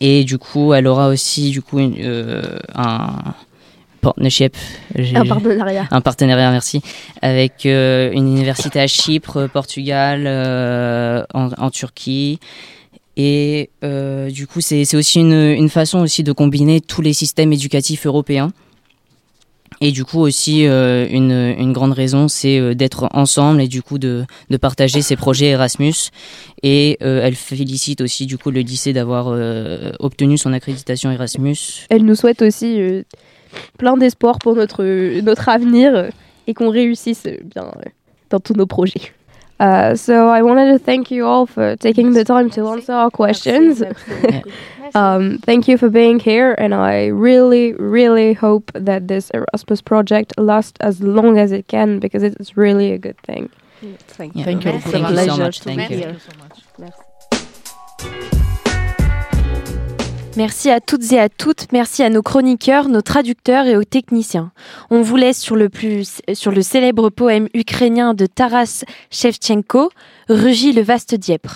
Et 0.00 0.24
du 0.24 0.38
coup 0.38 0.74
elle 0.74 0.86
aura 0.86 1.08
aussi 1.08 1.50
du 1.50 1.62
coup 1.62 1.78
une, 1.78 1.96
euh, 2.00 2.58
un 2.74 3.34
partnership, 4.00 4.56
un 4.96 5.24
partenariat, 5.24 5.86
un 5.90 6.00
partenariat 6.00 6.50
merci 6.50 6.80
avec 7.20 7.64
une 7.64 8.28
université 8.28 8.80
à 8.80 8.86
Chypre, 8.86 9.48
Portugal, 9.52 10.26
en, 11.34 11.50
en 11.56 11.70
Turquie 11.70 12.38
et 13.18 13.70
euh, 13.82 14.30
du 14.30 14.46
coup, 14.46 14.60
c'est 14.60 14.94
aussi 14.94 15.18
une, 15.18 15.68
façon 15.68 15.98
aussi 15.98 16.22
de 16.22 16.30
combiner 16.30 16.80
tous 16.80 17.02
les 17.02 17.12
systèmes 17.12 17.52
éducatifs 17.52 18.06
européens. 18.06 18.52
Et 19.80 19.92
du 19.92 20.04
coup 20.04 20.18
aussi 20.18 20.66
euh, 20.66 21.06
une, 21.08 21.72
grande 21.72 21.92
raison, 21.92 22.26
c'est 22.26 22.58
euh, 22.58 22.74
d'être 22.74 23.08
ensemble 23.12 23.60
et 23.60 23.68
du 23.68 23.82
coup 23.82 23.98
de, 23.98 24.24
partager 24.60 25.02
ces 25.02 25.14
projets 25.14 25.48
Erasmus. 25.48 26.10
Et 26.62 26.96
elle 27.00 27.34
félicite 27.34 28.00
aussi 28.00 28.26
du 28.26 28.38
coup 28.38 28.50
le 28.50 28.60
lycée 28.60 28.92
d'avoir 28.92 29.26
obtenu 29.98 30.38
son 30.38 30.52
accréditation 30.52 31.10
Erasmus. 31.10 31.86
Elle 31.90 32.04
nous 32.04 32.14
souhaite 32.14 32.42
aussi 32.42 32.80
plein 33.78 33.96
d'espoir 33.96 34.38
pour 34.38 34.54
notre, 34.54 34.84
notre 35.20 35.48
avenir 35.48 36.08
et 36.46 36.54
qu'on 36.54 36.70
réussisse 36.70 37.24
bien 37.44 37.70
dans 38.30 38.40
tous 38.40 38.54
nos 38.54 38.66
projets. 38.66 39.12
Uh, 39.60 39.96
so 39.96 40.28
I 40.28 40.42
wanted 40.42 40.72
to 40.72 40.78
thank 40.78 41.10
you 41.10 41.26
all 41.26 41.46
for 41.46 41.76
taking 41.76 42.12
the 42.12 42.24
time 42.24 42.50
to 42.50 42.68
answer 42.68 42.92
our 42.92 43.10
questions. 43.10 43.82
um, 44.94 45.38
thank 45.38 45.66
you 45.66 45.76
for 45.76 45.88
being 45.88 46.20
here, 46.20 46.54
and 46.58 46.74
I 46.74 47.06
really, 47.06 47.72
really 47.74 48.34
hope 48.34 48.70
that 48.74 49.08
this 49.08 49.30
Erasmus 49.30 49.82
project 49.82 50.38
lasts 50.38 50.78
as 50.80 51.02
long 51.02 51.38
as 51.38 51.52
it 51.52 51.66
can 51.66 51.98
because 51.98 52.22
it's 52.22 52.56
really 52.56 52.92
a 52.92 52.98
good 52.98 53.18
thing. 53.18 53.50
Thank 53.80 54.36
you. 54.36 54.44
Thank 54.44 54.64
you. 54.64 54.80
Thank 54.80 55.10
you 55.10 55.26
so 55.26 55.36
much. 55.36 55.60
Thank 55.60 55.90
you. 58.30 58.37
Merci 60.38 60.70
à 60.70 60.80
toutes 60.80 61.10
et 61.10 61.18
à 61.18 61.28
toutes, 61.28 61.66
merci 61.72 62.04
à 62.04 62.10
nos 62.10 62.22
chroniqueurs, 62.22 62.88
nos 62.88 63.02
traducteurs 63.02 63.66
et 63.66 63.76
aux 63.76 63.82
techniciens. 63.82 64.52
On 64.88 65.02
vous 65.02 65.16
laisse 65.16 65.40
sur 65.40 65.56
le, 65.56 66.62
célèbre 66.62 67.10
poème 67.10 67.48
ukrainien 67.54 68.14
de 68.14 68.24
Taras 68.26 68.84
Shevchenko, 69.10 69.90
Rugit 70.28 70.72
le 70.72 70.82
vaste 70.82 71.16
Dieppe. 71.16 71.48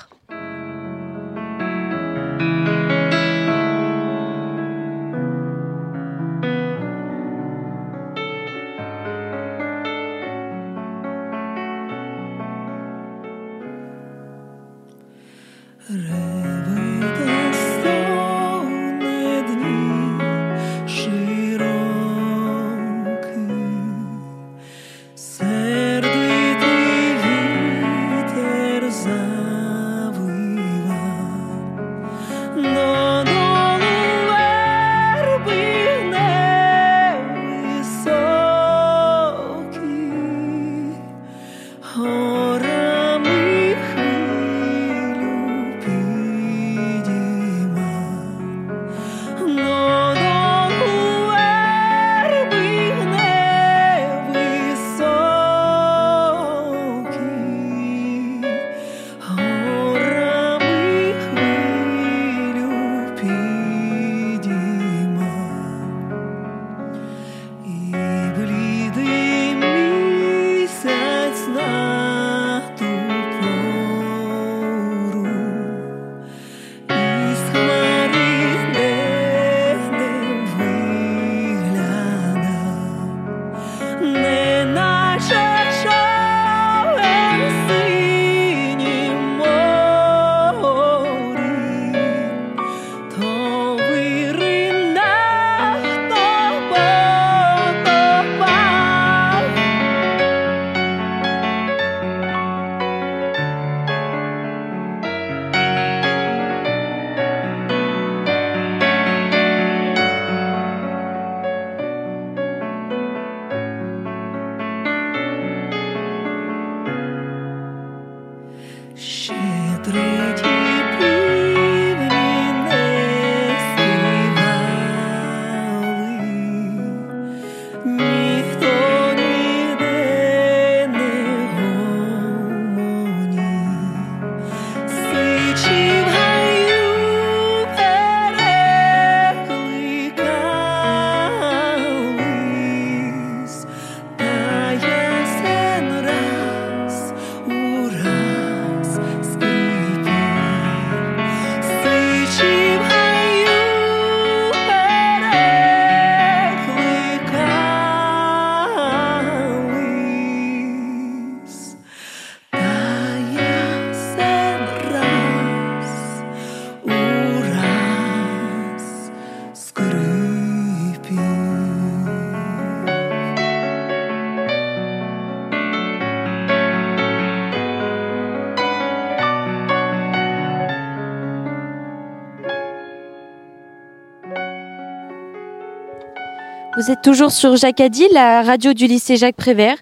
Vous 186.83 186.91
êtes 186.91 187.03
toujours 187.03 187.31
sur 187.31 187.55
Jacadi, 187.55 188.09
la 188.13 188.43
radio 188.43 188.73
du 188.73 188.89
lycée 188.89 189.17
Jacques 189.17 189.37
Prévert. 189.37 189.77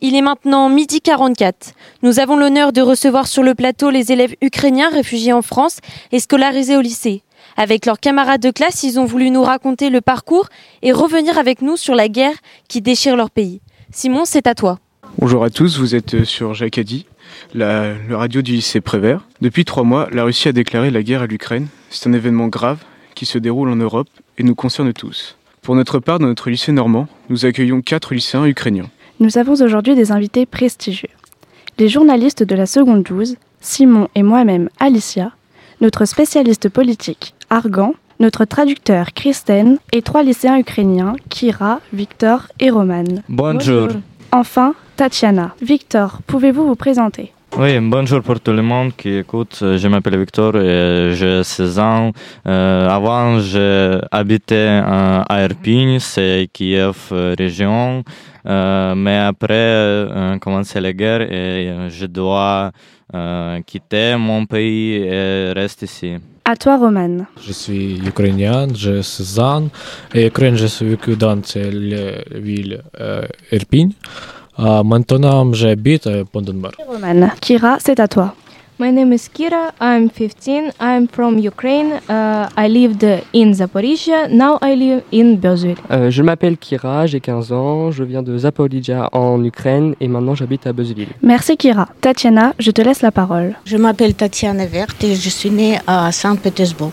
Il 0.00 0.14
est 0.14 0.22
maintenant 0.22 0.68
midi 0.68 1.00
44. 1.00 1.72
Nous 2.04 2.20
avons 2.20 2.36
l'honneur 2.36 2.72
de 2.72 2.80
recevoir 2.80 3.26
sur 3.26 3.42
le 3.42 3.56
plateau 3.56 3.90
les 3.90 4.12
élèves 4.12 4.36
ukrainiens 4.40 4.88
réfugiés 4.88 5.32
en 5.32 5.42
France 5.42 5.78
et 6.12 6.20
scolarisés 6.20 6.76
au 6.76 6.80
lycée. 6.80 7.24
Avec 7.56 7.86
leurs 7.86 7.98
camarades 7.98 8.40
de 8.40 8.52
classe, 8.52 8.84
ils 8.84 9.00
ont 9.00 9.04
voulu 9.04 9.32
nous 9.32 9.42
raconter 9.42 9.90
le 9.90 10.00
parcours 10.00 10.48
et 10.82 10.92
revenir 10.92 11.38
avec 11.38 11.60
nous 11.60 11.76
sur 11.76 11.96
la 11.96 12.08
guerre 12.08 12.36
qui 12.68 12.80
déchire 12.80 13.16
leur 13.16 13.32
pays. 13.32 13.60
Simon, 13.90 14.24
c'est 14.24 14.46
à 14.46 14.54
toi. 14.54 14.78
Bonjour 15.18 15.42
à 15.42 15.50
tous, 15.50 15.76
vous 15.80 15.96
êtes 15.96 16.22
sur 16.22 16.54
Jacadi, 16.54 17.04
la, 17.52 17.94
radio 18.10 18.42
du 18.42 18.52
lycée 18.52 18.80
Prévert. 18.80 19.26
Depuis 19.40 19.64
trois 19.64 19.82
mois, 19.82 20.08
la 20.12 20.22
Russie 20.22 20.46
a 20.46 20.52
déclaré 20.52 20.92
la 20.92 21.02
guerre 21.02 21.22
à 21.22 21.26
l'Ukraine. 21.26 21.66
C'est 21.90 22.08
un 22.08 22.12
événement 22.12 22.46
grave 22.46 22.78
qui 23.16 23.26
se 23.26 23.38
déroule 23.38 23.70
en 23.70 23.76
Europe 23.76 24.08
et 24.38 24.44
nous 24.44 24.54
concerne 24.54 24.92
tous. 24.92 25.36
Pour 25.64 25.74
notre 25.76 25.98
part, 25.98 26.18
dans 26.18 26.26
notre 26.26 26.50
lycée 26.50 26.72
normand, 26.72 27.08
nous 27.30 27.46
accueillons 27.46 27.80
quatre 27.80 28.12
lycéens 28.12 28.44
ukrainiens. 28.44 28.90
Nous 29.18 29.38
avons 29.38 29.54
aujourd'hui 29.54 29.94
des 29.94 30.12
invités 30.12 30.44
prestigieux. 30.44 31.08
Les 31.78 31.88
journalistes 31.88 32.42
de 32.42 32.54
la 32.54 32.66
seconde 32.66 33.02
12, 33.02 33.36
Simon 33.62 34.08
et 34.14 34.22
moi-même 34.22 34.68
Alicia, 34.78 35.32
notre 35.80 36.04
spécialiste 36.04 36.68
politique 36.68 37.34
Argan, 37.48 37.94
notre 38.20 38.44
traducteur 38.44 39.14
Kristen 39.14 39.78
et 39.92 40.02
trois 40.02 40.22
lycéens 40.22 40.58
ukrainiens 40.58 41.16
Kira, 41.30 41.80
Victor 41.94 42.48
et 42.60 42.68
Roman. 42.68 43.22
Bonjour. 43.30 43.88
Enfin, 44.32 44.74
Tatiana. 44.96 45.54
Victor, 45.62 46.18
pouvez-vous 46.26 46.66
vous 46.66 46.76
présenter? 46.76 47.32
Oui, 47.58 47.78
bonjour 47.80 48.22
pour 48.22 48.40
tout 48.40 48.52
le 48.52 48.62
monde 48.62 48.92
qui 48.96 49.10
écoute. 49.18 49.58
Je 49.60 49.88
m'appelle 49.88 50.18
Victor 50.18 50.56
et 50.56 51.10
j'ai 51.14 51.44
16 51.44 51.78
ans. 51.78 52.12
Euh, 52.46 52.88
avant, 52.88 53.38
j'habitais 53.38 54.80
à 54.84 55.24
Irpin, 55.42 55.98
c'est 56.00 56.48
Kiev 56.52 57.12
région. 57.38 58.02
Euh, 58.46 58.94
mais 58.94 59.18
après, 59.18 59.54
euh, 59.54 60.38
commencé 60.38 60.80
la 60.80 60.92
guerre 60.92 61.22
et 61.22 61.88
je 61.88 62.06
dois 62.06 62.72
euh, 63.14 63.60
quitter 63.62 64.16
mon 64.16 64.44
pays 64.46 64.96
et 64.96 65.52
rester 65.52 65.86
ici. 65.86 66.14
À 66.44 66.56
toi, 66.56 66.76
Roman. 66.76 67.24
Je 67.42 67.52
suis 67.52 67.98
ukrainien, 68.06 68.66
j'ai 68.74 69.02
16 69.02 69.38
ans. 69.38 69.68
Et 70.14 70.26
Ukraine, 70.26 70.56
je 70.56 70.66
suis 70.66 70.86
vécu 70.86 71.16
dans 71.16 71.40
la 71.54 72.38
ville 72.38 72.82
euh, 73.00 73.22
Irpin. 73.50 73.88
Uh, 74.58 74.82
maintenant, 74.84 75.52
j'habite 75.52 76.06
à. 76.06 76.22
Roman. 76.32 77.28
Kira, 77.40 77.78
c'est 77.80 77.98
à 77.98 78.08
toi. 78.08 78.34
My 78.80 78.90
name 78.90 79.12
is 79.12 79.28
Kira. 79.32 79.72
I'm 79.80 80.08
15. 80.10 80.72
I'm 80.80 81.06
from 81.06 81.38
Ukraine. 81.38 82.00
Uh, 82.08 82.48
I 82.56 82.68
lived 82.68 83.04
in 83.32 83.52
Zaporizhia. 83.52 84.28
Now 84.28 84.58
I 84.60 84.74
live 84.74 85.02
in. 85.12 85.38
Euh, 85.92 86.10
je 86.10 86.22
m'appelle 86.22 86.56
Kira, 86.56 87.06
j'ai 87.06 87.20
15 87.20 87.52
ans. 87.52 87.92
Je 87.92 88.02
viens 88.02 88.22
de 88.22 88.36
Zaporizhia 88.36 89.08
en 89.12 89.42
Ukraine 89.44 89.94
et 90.00 90.08
maintenant 90.08 90.34
j'habite 90.34 90.66
à 90.66 90.72
Beuzeville. 90.72 91.10
Merci 91.22 91.56
Kira. 91.56 91.88
Tatiana, 92.00 92.52
je 92.58 92.72
te 92.72 92.82
laisse 92.82 93.02
la 93.02 93.12
parole. 93.12 93.54
Je 93.64 93.76
m'appelle 93.76 94.14
Tatiana 94.14 94.66
Vert 94.66 94.88
et 95.02 95.14
je 95.14 95.28
suis 95.30 95.50
née 95.50 95.78
à 95.86 96.10
Saint-Pétersbourg. 96.10 96.92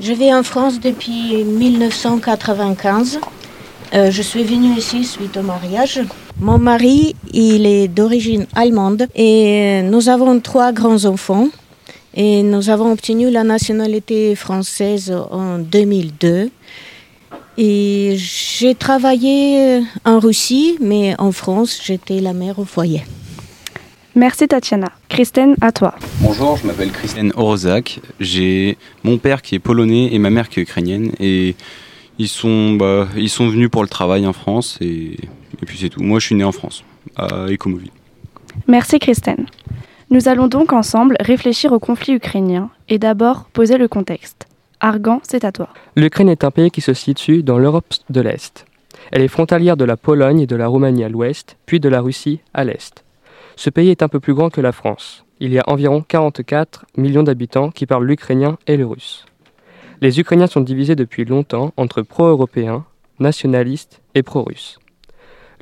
Je 0.00 0.14
vis 0.14 0.32
en 0.32 0.42
France 0.42 0.80
depuis 0.80 1.44
1995. 1.44 3.20
Euh, 3.94 4.10
je 4.10 4.22
suis 4.22 4.44
venue 4.44 4.78
ici 4.78 5.04
suite 5.04 5.36
au 5.36 5.42
mariage. 5.42 6.00
Mon 6.40 6.58
mari, 6.58 7.14
il 7.32 7.66
est 7.66 7.88
d'origine 7.88 8.46
allemande 8.54 9.06
et 9.14 9.82
nous 9.82 10.08
avons 10.08 10.40
trois 10.40 10.72
grands-enfants. 10.72 11.48
Et 12.14 12.42
nous 12.42 12.68
avons 12.68 12.92
obtenu 12.92 13.30
la 13.30 13.42
nationalité 13.42 14.34
française 14.34 15.14
en 15.30 15.58
2002. 15.58 16.50
Et 17.58 18.14
j'ai 18.16 18.74
travaillé 18.74 19.82
en 20.04 20.18
Russie, 20.18 20.76
mais 20.80 21.14
en 21.18 21.32
France, 21.32 21.80
j'étais 21.82 22.20
la 22.20 22.32
mère 22.32 22.58
au 22.58 22.64
foyer. 22.64 23.02
Merci 24.14 24.46
Tatiana. 24.46 24.92
Kristen, 25.08 25.54
à 25.62 25.72
toi. 25.72 25.94
Bonjour, 26.20 26.58
je 26.58 26.66
m'appelle 26.66 26.90
Kristen 26.90 27.32
Orozak. 27.34 28.00
J'ai 28.20 28.76
mon 29.04 29.16
père 29.16 29.40
qui 29.40 29.54
est 29.54 29.58
polonais 29.58 30.12
et 30.12 30.18
ma 30.18 30.28
mère 30.28 30.50
qui 30.50 30.60
est 30.60 30.64
ukrainienne. 30.64 31.12
Et 31.18 31.56
ils 32.18 32.28
sont, 32.28 32.72
bah, 32.72 33.08
ils 33.16 33.30
sont 33.30 33.48
venus 33.48 33.70
pour 33.70 33.82
le 33.82 33.88
travail 33.88 34.26
en 34.26 34.34
France 34.34 34.76
et, 34.82 35.16
et 35.62 35.66
puis 35.66 35.78
c'est 35.78 35.88
tout. 35.88 36.02
Moi, 36.02 36.18
je 36.18 36.26
suis 36.26 36.34
né 36.34 36.44
en 36.44 36.52
France, 36.52 36.84
à 37.16 37.46
Ecomoville. 37.48 37.90
Merci 38.66 38.98
Kristen. 38.98 39.46
Nous 40.10 40.28
allons 40.28 40.48
donc 40.48 40.72
ensemble 40.72 41.16
réfléchir 41.20 41.72
au 41.72 41.78
conflit 41.78 42.14
ukrainien 42.14 42.70
et 42.88 42.98
d'abord 42.98 43.44
poser 43.44 43.78
le 43.78 43.88
contexte. 43.88 44.46
Argan, 44.80 45.20
c'est 45.22 45.44
à 45.44 45.52
toi. 45.52 45.68
L'Ukraine 45.96 46.28
est 46.28 46.44
un 46.44 46.50
pays 46.50 46.70
qui 46.70 46.80
se 46.80 46.92
situe 46.92 47.42
dans 47.42 47.58
l'Europe 47.58 47.94
de 48.10 48.20
l'Est. 48.20 48.66
Elle 49.10 49.22
est 49.22 49.28
frontalière 49.28 49.76
de 49.76 49.84
la 49.84 49.96
Pologne 49.96 50.40
et 50.40 50.46
de 50.46 50.56
la 50.56 50.66
Roumanie 50.66 51.04
à 51.04 51.08
l'ouest, 51.08 51.56
puis 51.66 51.80
de 51.80 51.88
la 51.88 52.00
Russie 52.00 52.40
à 52.54 52.64
l'est. 52.64 53.04
Ce 53.56 53.70
pays 53.70 53.90
est 53.90 54.02
un 54.02 54.08
peu 54.08 54.20
plus 54.20 54.34
grand 54.34 54.50
que 54.50 54.60
la 54.60 54.72
France. 54.72 55.24
Il 55.40 55.52
y 55.52 55.58
a 55.58 55.64
environ 55.66 56.02
44 56.02 56.86
millions 56.96 57.22
d'habitants 57.22 57.70
qui 57.70 57.86
parlent 57.86 58.06
l'ukrainien 58.06 58.58
et 58.66 58.76
le 58.76 58.86
russe. 58.86 59.26
Les 60.00 60.18
Ukrainiens 60.20 60.46
sont 60.46 60.60
divisés 60.60 60.96
depuis 60.96 61.24
longtemps 61.24 61.72
entre 61.76 62.02
pro-européens, 62.02 62.84
nationalistes 63.18 64.00
et 64.14 64.22
pro-russes. 64.22 64.78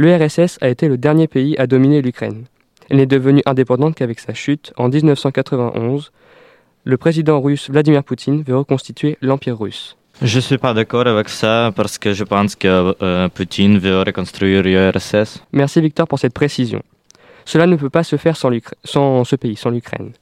L'URSS 0.00 0.56
a 0.62 0.70
été 0.70 0.88
le 0.88 0.96
dernier 0.96 1.28
pays 1.28 1.58
à 1.58 1.66
dominer 1.66 2.00
l'Ukraine. 2.00 2.46
Elle 2.88 2.96
n'est 2.96 3.04
devenue 3.04 3.42
indépendante 3.44 3.94
qu'avec 3.94 4.18
sa 4.18 4.32
chute 4.32 4.72
en 4.78 4.88
1991. 4.88 6.10
Le 6.84 6.96
président 6.96 7.38
russe 7.38 7.68
Vladimir 7.68 8.02
Poutine 8.02 8.42
veut 8.42 8.56
reconstituer 8.56 9.18
l'Empire 9.20 9.58
russe. 9.58 9.98
Je 10.22 10.36
ne 10.36 10.40
suis 10.40 10.56
pas 10.56 10.72
d'accord 10.72 11.06
avec 11.06 11.28
ça 11.28 11.70
parce 11.76 11.98
que 11.98 12.14
je 12.14 12.24
pense 12.24 12.56
que 12.56 12.94
euh, 13.02 13.28
Poutine 13.28 13.76
veut 13.78 13.98
reconstruire 14.00 14.62
l'URSS. 14.62 15.44
Merci 15.52 15.82
Victor 15.82 16.08
pour 16.08 16.18
cette 16.18 16.32
précision. 16.32 16.82
Cela 17.44 17.66
ne 17.66 17.76
peut 17.76 17.90
pas 17.90 18.02
se 18.02 18.16
faire 18.16 18.38
sans, 18.38 18.52
sans 18.84 19.24
ce 19.24 19.36
pays, 19.36 19.56
sans 19.56 19.68
l'Ukraine. 19.68 20.12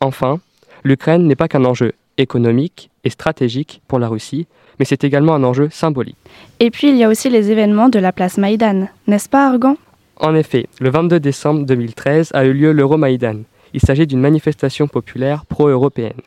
Enfin, 0.00 0.40
l'Ukraine 0.84 1.26
n'est 1.26 1.36
pas 1.36 1.48
qu'un 1.48 1.64
enjeu 1.64 1.94
économique 2.22 2.90
et 3.04 3.10
stratégique 3.10 3.82
pour 3.88 3.98
la 3.98 4.08
Russie, 4.08 4.46
mais 4.78 4.84
c'est 4.84 5.04
également 5.04 5.34
un 5.34 5.44
enjeu 5.44 5.68
symbolique. 5.70 6.16
Et 6.60 6.70
puis 6.70 6.88
il 6.88 6.96
y 6.96 7.04
a 7.04 7.08
aussi 7.08 7.28
les 7.28 7.50
événements 7.50 7.88
de 7.88 7.98
la 7.98 8.12
place 8.12 8.38
Maïdan, 8.38 8.88
n'est-ce 9.06 9.28
pas 9.28 9.48
Argan? 9.48 9.76
En 10.16 10.34
effet, 10.34 10.66
le 10.80 10.90
22 10.90 11.20
décembre 11.20 11.66
2013 11.66 12.30
a 12.32 12.44
eu 12.44 12.52
lieu 12.52 12.72
l'Euromaïdan. 12.72 13.40
Il 13.74 13.80
s'agit 13.80 14.06
d'une 14.06 14.20
manifestation 14.20 14.86
populaire 14.86 15.44
pro-européenne. 15.46 16.20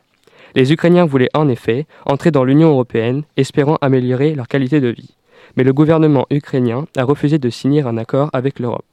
Les 0.54 0.72
Ukrainiens 0.72 1.06
voulaient 1.06 1.30
en 1.34 1.48
effet 1.48 1.86
entrer 2.06 2.30
dans 2.30 2.44
l'Union 2.44 2.70
européenne, 2.70 3.22
espérant 3.36 3.76
améliorer 3.80 4.34
leur 4.34 4.48
qualité 4.48 4.80
de 4.80 4.88
vie. 4.88 5.14
Mais 5.56 5.64
le 5.64 5.72
gouvernement 5.72 6.26
ukrainien 6.30 6.86
a 6.96 7.04
refusé 7.04 7.38
de 7.38 7.50
signer 7.50 7.82
un 7.82 7.96
accord 7.96 8.30
avec 8.32 8.58
l'Europe. 8.58 8.84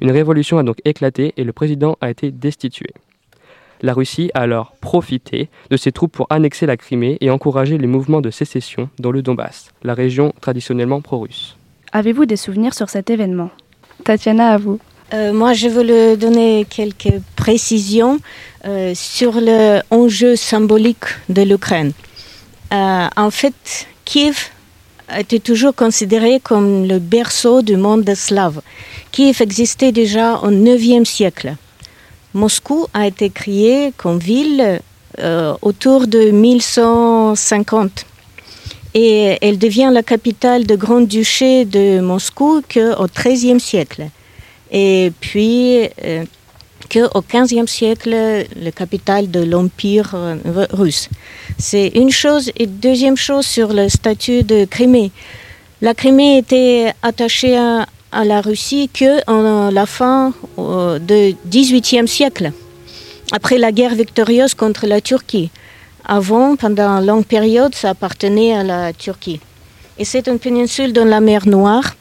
Une 0.00 0.10
révolution 0.10 0.58
a 0.58 0.62
donc 0.62 0.78
éclaté 0.84 1.32
et 1.36 1.44
le 1.44 1.52
président 1.52 1.96
a 2.00 2.10
été 2.10 2.30
destitué. 2.30 2.90
La 3.82 3.94
Russie 3.94 4.30
a 4.34 4.42
alors 4.42 4.74
profité 4.80 5.48
de 5.70 5.76
ses 5.76 5.90
troupes 5.90 6.12
pour 6.12 6.26
annexer 6.30 6.66
la 6.66 6.76
Crimée 6.76 7.18
et 7.20 7.30
encourager 7.30 7.78
les 7.78 7.88
mouvements 7.88 8.20
de 8.20 8.30
sécession 8.30 8.88
dans 9.00 9.10
le 9.10 9.22
Donbass, 9.22 9.72
la 9.82 9.94
région 9.94 10.32
traditionnellement 10.40 11.00
pro-russe. 11.00 11.56
Avez-vous 11.92 12.24
des 12.24 12.36
souvenirs 12.36 12.74
sur 12.74 12.88
cet 12.88 13.10
événement? 13.10 13.50
Tatiana, 14.04 14.50
à 14.50 14.56
vous. 14.56 14.78
Euh, 15.12 15.32
moi, 15.32 15.52
je 15.52 15.68
voulais 15.68 16.16
donner 16.16 16.64
quelques 16.70 17.20
précisions 17.34 18.18
euh, 18.64 18.92
sur 18.94 19.40
l'enjeu 19.40 20.36
symbolique 20.36 21.04
de 21.28 21.42
l'Ukraine. 21.42 21.92
Euh, 22.72 23.08
en 23.16 23.30
fait, 23.30 23.88
Kiev 24.04 24.50
était 25.18 25.40
toujours 25.40 25.74
considéré 25.74 26.40
comme 26.40 26.86
le 26.86 26.98
berceau 26.98 27.62
du 27.62 27.76
monde 27.76 28.14
slave. 28.14 28.62
Kiev 29.10 29.42
existait 29.42 29.92
déjà 29.92 30.38
au 30.38 30.50
IXe 30.50 31.08
siècle. 31.08 31.56
Moscou 32.34 32.86
a 32.94 33.06
été 33.06 33.30
créé 33.30 33.92
comme 33.96 34.18
ville 34.18 34.80
euh, 35.18 35.54
autour 35.62 36.06
de 36.06 36.30
1150 36.30 38.06
et 38.94 39.38
elle 39.40 39.58
devient 39.58 39.90
la 39.92 40.02
capitale 40.02 40.66
du 40.66 40.76
Grand-Duché 40.76 41.64
de 41.64 42.00
Moscou 42.00 42.62
qu'au 42.72 43.06
XIIIe 43.06 43.60
siècle. 43.60 44.08
Et 44.70 45.12
puis 45.20 45.88
euh, 46.04 46.24
qu'au 46.90 47.22
XVe 47.22 47.66
siècle, 47.66 48.46
la 48.56 48.72
capitale 48.72 49.30
de 49.30 49.40
l'Empire 49.40 50.12
euh, 50.14 50.36
russe. 50.72 51.08
C'est 51.58 51.88
une 51.88 52.10
chose. 52.10 52.50
Et 52.56 52.66
deuxième 52.66 53.16
chose 53.16 53.46
sur 53.46 53.72
le 53.72 53.88
statut 53.88 54.42
de 54.42 54.64
Crimée. 54.64 55.10
La 55.80 55.94
Crimée 55.94 56.38
était 56.38 56.92
attachée 57.02 57.56
à, 57.56 57.86
à 58.12 58.24
la 58.24 58.40
Russie 58.40 58.88
qu'en 58.96 59.70
la 59.70 59.86
fin 59.86 60.32
euh, 60.58 60.98
du 60.98 61.34
XVIIIe 61.48 62.06
siècle, 62.06 62.52
après 63.32 63.58
la 63.58 63.72
guerre 63.72 63.94
victorieuse 63.94 64.54
contre 64.54 64.86
la 64.86 65.00
Turquie. 65.00 65.50
Avant, 66.04 66.56
pendant 66.56 66.98
une 66.98 67.06
longue 67.06 67.24
période, 67.24 67.74
ça 67.74 67.90
appartenait 67.90 68.54
à 68.54 68.62
la 68.62 68.92
Turquie. 68.92 69.40
Et 69.98 70.04
c'est 70.04 70.26
une 70.28 70.38
péninsule 70.38 70.92
dans 70.92 71.04
la 71.04 71.20
mer 71.20 71.46
Noire. 71.46 71.94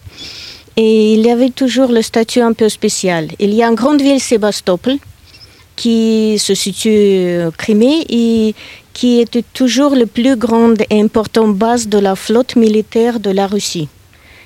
Et 0.76 1.14
il 1.14 1.22
y 1.22 1.30
avait 1.30 1.50
toujours 1.50 1.92
le 1.92 2.02
statut 2.02 2.42
un 2.42 2.54
peu 2.54 2.70
spécial. 2.70 3.28
Il 3.40 3.54
y 3.54 3.62
a 3.62 3.68
une 3.68 3.76
grande 3.76 4.02
ville, 4.02 4.20
Sébastopol, 4.20 4.98
qui 5.76 6.38
se 6.40 6.54
situe 6.54 7.44
en 7.46 7.52
Crimée 7.52 8.06
et 8.10 8.56
qui 8.94 9.20
était 9.20 9.44
toujours 9.54 9.96
la 9.96 10.06
plus 10.06 10.36
grande 10.36 10.82
et 10.90 11.02
importante 11.02 11.56
base 11.56 11.88
de 11.88 11.98
la 11.98 12.16
flotte 12.16 12.56
militaire 12.56 13.20
de 13.20 13.30
la 13.30 13.48
Russie. 13.48 13.88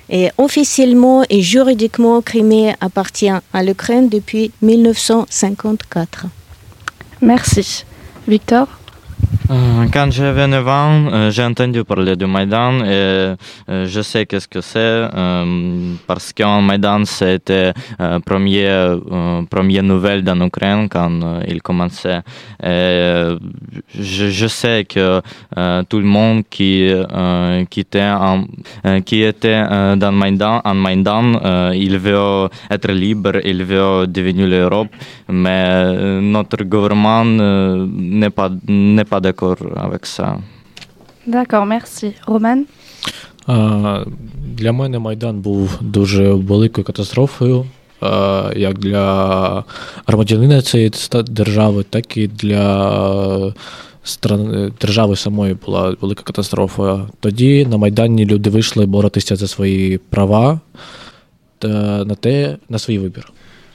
Et 0.08 0.30
officiellement 0.38 1.24
et 1.28 1.42
juridiquement, 1.42 2.22
Crimée 2.22 2.74
appartient 2.80 3.28
à 3.52 3.62
l'Ukraine 3.62 4.08
depuis 4.08 4.52
1954. 4.62 6.26
Merci. 7.20 7.84
Victor? 8.28 8.68
Quand 9.48 10.10
j'avais 10.10 10.46
9 10.46 10.68
ans, 10.68 11.06
euh, 11.12 11.30
j'ai 11.30 11.44
entendu 11.44 11.84
parler 11.84 12.16
du 12.16 12.26
Maïdan 12.26 12.84
et 12.84 12.88
euh, 12.88 13.36
je 13.68 14.00
sais 14.00 14.26
qu'est-ce 14.26 14.48
que 14.48 14.60
c'est 14.60 15.08
parce 16.06 16.32
qu'en 16.32 16.60
Maïdan 16.62 17.04
c'était 17.04 17.72
la 17.98 18.20
première, 18.20 18.98
première 19.50 19.82
nouvelle 19.82 20.22
dans 20.24 20.34
l'Ukraine 20.34 20.88
quand 20.88 21.40
il 21.46 21.62
commençait. 21.62 22.20
Je, 22.62 24.46
sais 24.48 24.84
que 24.84 25.20
tout 25.88 25.98
le 25.98 26.04
monde 26.04 26.42
qui, 26.50 26.90
qui 27.70 27.80
était, 27.80 28.02
en, 28.02 28.44
qui 29.04 29.22
était 29.22 29.62
dans 29.96 30.12
Maïdan, 30.12 30.60
en 30.64 30.74
Maïdan, 30.74 31.72
il 31.74 31.98
veut 31.98 32.48
être 32.70 32.90
libre, 32.92 33.40
il 33.44 33.64
veut 33.64 34.06
devenir 34.06 34.46
l'Europe, 34.46 34.88
mais 35.28 36.20
notre 36.20 36.64
gouvernement 36.64 37.24
n'est 37.24 38.30
pas, 38.30 38.50
n'est 38.66 39.04
pas 39.04 39.20
d'accord 39.20 39.35
avec 39.76 40.06
ça. 40.06 40.38
D'accord, 41.26 41.66
merci. 41.66 42.14
А, 43.46 44.04
Для 44.58 44.72
мене 44.72 44.98
Майдан 44.98 45.40
був 45.40 45.78
дуже 45.80 46.32
великою 46.32 46.84
катастрофою, 46.84 47.66
як 48.56 48.78
для 48.78 49.64
громадянина 50.06 50.62
цієї 50.62 50.92
держави, 51.28 51.84
так 51.90 52.16
і 52.16 52.26
для 52.26 53.52
держави 54.80 55.16
самої 55.16 55.54
була 55.66 55.96
велика 56.00 56.22
катастрофа. 56.22 57.06
Тоді 57.20 57.66
на 57.66 57.76
Майдані 57.76 58.26
люди 58.26 58.50
вийшли 58.50 58.86
боротися 58.86 59.36
за 59.36 59.48
свої 59.48 59.98
права 59.98 60.60
та 61.58 62.04
на 62.04 62.14
те, 62.14 62.56
на 62.68 62.78
свій 62.78 62.98
вибір. 62.98 63.32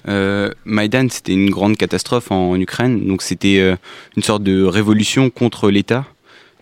Euh, 0.08 0.50
Maïdan, 0.66 1.08
c'était 1.10 1.34
une 1.34 1.50
grande 1.50 1.78
catastrophe 1.78 2.32
en, 2.32 2.52
en 2.52 2.60
Ukraine. 2.60 3.06
Donc, 3.06 3.22
c'était 3.22 3.60
euh, 3.60 3.76
une 4.16 4.24
sorte 4.24 4.44
de 4.44 4.64
révolution 4.64 5.30
contre 5.30 5.70
l'État. 5.70 6.06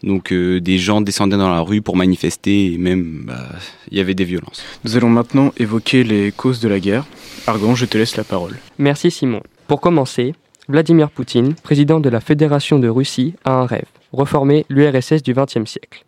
Donc, 0.03 0.31
euh, 0.31 0.61
des 0.61 0.77
gens 0.77 1.01
descendaient 1.01 1.37
dans 1.37 1.49
la 1.49 1.61
rue 1.61 1.81
pour 1.81 1.95
manifester 1.97 2.73
et 2.73 2.77
même, 2.77 3.23
bah, 3.25 3.49
il 3.91 3.97
y 3.97 4.01
avait 4.01 4.15
des 4.15 4.23
violences. 4.23 4.63
Nous 4.85 4.95
allons 4.95 5.09
maintenant 5.09 5.53
évoquer 5.57 6.03
les 6.03 6.31
causes 6.31 6.59
de 6.59 6.69
la 6.69 6.79
guerre. 6.79 7.05
Argan, 7.47 7.75
je 7.75 7.85
te 7.85 7.97
laisse 7.97 8.15
la 8.15 8.23
parole. 8.23 8.55
Merci 8.77 9.11
Simon. 9.11 9.41
Pour 9.67 9.81
commencer, 9.81 10.33
Vladimir 10.69 11.09
Poutine, 11.09 11.53
président 11.53 11.99
de 11.99 12.09
la 12.09 12.21
Fédération 12.21 12.79
de 12.79 12.87
Russie, 12.87 13.35
a 13.43 13.53
un 13.53 13.65
rêve 13.65 13.85
reformer 14.13 14.65
l'URSS 14.69 15.23
du 15.23 15.33
XXe 15.33 15.69
siècle. 15.69 16.05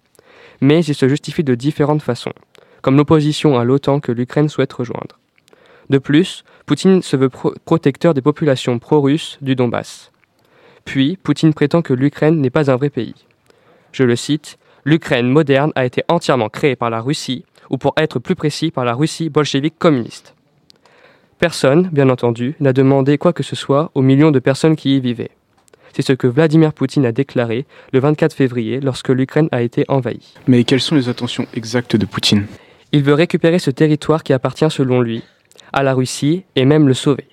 Mais 0.60 0.84
il 0.84 0.96
se 0.96 1.08
justifie 1.08 1.44
de 1.44 1.56
différentes 1.56 2.02
façons, 2.02 2.34
comme 2.82 2.98
l'opposition 2.98 3.58
à 3.58 3.64
l'OTAN 3.64 4.00
que 4.00 4.12
l'Ukraine 4.12 4.50
souhaite 4.50 4.74
rejoindre. 4.74 5.20
De 5.90 5.98
plus, 5.98 6.44
Poutine 6.72 7.02
se 7.02 7.18
veut 7.18 7.28
protecteur 7.66 8.14
des 8.14 8.22
populations 8.22 8.80
pro-russes 8.80 9.38
du 9.42 9.58
Donbass. 9.58 10.10
Puis, 10.86 11.18
Poutine 11.22 11.54
prétend 11.54 11.82
que 11.82 11.94
l'Ukraine 11.94 12.40
n'est 12.40 12.50
pas 12.50 12.72
un 12.72 12.78
vrai 12.78 12.90
pays. 12.90 13.14
Je 13.92 14.06
le 14.06 14.16
cite, 14.16 14.58
L'Ukraine 14.86 15.28
moderne 15.28 15.74
a 15.76 15.84
été 15.84 16.02
entièrement 16.08 16.48
créée 16.48 16.78
par 16.78 16.90
la 16.90 17.02
Russie, 17.02 17.44
ou 17.70 17.78
pour 17.78 17.94
être 17.98 18.20
plus 18.20 18.36
précis, 18.36 18.72
par 18.72 18.86
la 18.86 18.94
Russie 18.94 19.30
bolchevique 19.30 19.78
communiste. 19.80 20.34
Personne, 21.40 21.90
bien 21.92 22.08
entendu, 22.08 22.56
n'a 22.62 22.72
demandé 22.72 23.18
quoi 23.18 23.34
que 23.34 23.44
ce 23.44 23.58
soit 23.58 23.92
aux 23.94 24.02
millions 24.02 24.32
de 24.32 24.40
personnes 24.40 24.78
qui 24.78 24.96
y 24.96 25.02
vivaient. 25.02 25.32
C'est 25.92 26.04
ce 26.04 26.14
que 26.14 26.28
Vladimir 26.28 26.72
Poutine 26.72 27.06
a 27.06 27.12
déclaré 27.12 27.66
le 27.92 28.00
24 28.00 28.34
février 28.34 28.80
lorsque 28.80 29.10
l'Ukraine 29.10 29.50
a 29.52 29.62
été 29.62 29.84
envahie. 29.90 30.36
Mais 30.48 30.64
quelles 30.64 30.80
sont 30.80 30.96
les 30.96 31.10
intentions 31.10 31.48
exactes 31.54 31.98
de 31.98 32.06
Poutine? 32.06 32.46
Il 32.94 33.04
veut 33.04 33.14
récupérer 33.14 33.60
ce 33.60 33.72
territoire 33.72 34.24
qui 34.24 34.32
appartient 34.32 34.72
selon 34.72 35.02
lui 35.02 35.22
à 35.74 35.84
la 35.84 35.94
Russie 35.94 36.44
et 36.56 36.66
même 36.66 36.88
le 36.88 36.94
sauver. 36.94 37.28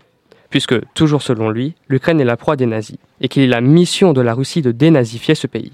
Puisque, 0.51 0.76
toujours 0.95 1.22
selon 1.22 1.51
lui, 1.51 1.74
l'Ukraine 1.89 2.20
est 2.20 2.24
la 2.24 2.36
proie 2.36 2.57
des 2.57 2.66
nazis 2.66 2.97
et 3.20 3.28
qu'il 3.28 3.43
est 3.43 3.49
la 3.49 3.61
mission 3.61 4.12
de 4.12 4.20
la 4.20 4.34
Russie 4.34 4.62
de 4.62 4.72
dénazifier 4.72 5.34
ce 5.34 5.47
pays. 5.47 5.72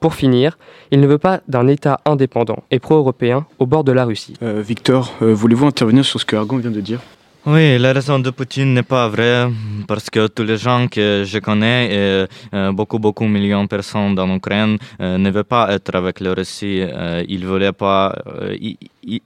Pour 0.00 0.14
finir, 0.14 0.56
il 0.90 1.00
ne 1.00 1.06
veut 1.06 1.18
pas 1.18 1.40
d'un 1.48 1.66
État 1.66 2.00
indépendant 2.04 2.62
et 2.70 2.78
pro-européen 2.78 3.46
au 3.58 3.66
bord 3.66 3.84
de 3.84 3.92
la 3.92 4.04
Russie. 4.04 4.34
Euh, 4.42 4.62
Victor, 4.62 5.12
euh, 5.22 5.34
voulez-vous 5.34 5.66
intervenir 5.66 6.04
sur 6.04 6.20
ce 6.20 6.24
que 6.24 6.36
Argon 6.36 6.56
vient 6.56 6.70
de 6.70 6.80
dire? 6.80 7.00
Oui, 7.46 7.78
la 7.78 7.92
raison 7.92 8.18
de 8.18 8.30
Poutine 8.30 8.74
n'est 8.74 8.82
pas 8.82 9.08
vraie 9.08 9.48
parce 9.86 10.10
que 10.10 10.26
tous 10.26 10.42
les 10.42 10.56
gens 10.56 10.86
que 10.88 11.22
je 11.24 11.38
connais 11.38 11.86
et 11.86 12.26
euh, 12.52 12.72
beaucoup, 12.72 12.98
beaucoup 12.98 13.24
millions 13.26 13.62
de 13.62 13.68
personnes 13.68 14.14
dans 14.14 14.26
l'Ukraine 14.26 14.76
euh, 15.00 15.16
ne 15.18 15.30
veulent 15.30 15.44
pas 15.44 15.72
être 15.72 15.94
avec 15.94 16.20
la 16.20 16.34
Russie. 16.34 16.80
Euh, 16.82 17.24
ils 17.28 17.46
voulaient 17.46 17.72
pas, 17.72 18.14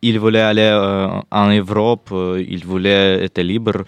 ils, 0.02 0.18
voulaient 0.20 0.40
aller 0.40 0.70
en 1.30 1.48
Europe, 1.50 2.14
ils 2.38 2.64
voulaient 2.64 3.24
être 3.24 3.40
libres 3.40 3.82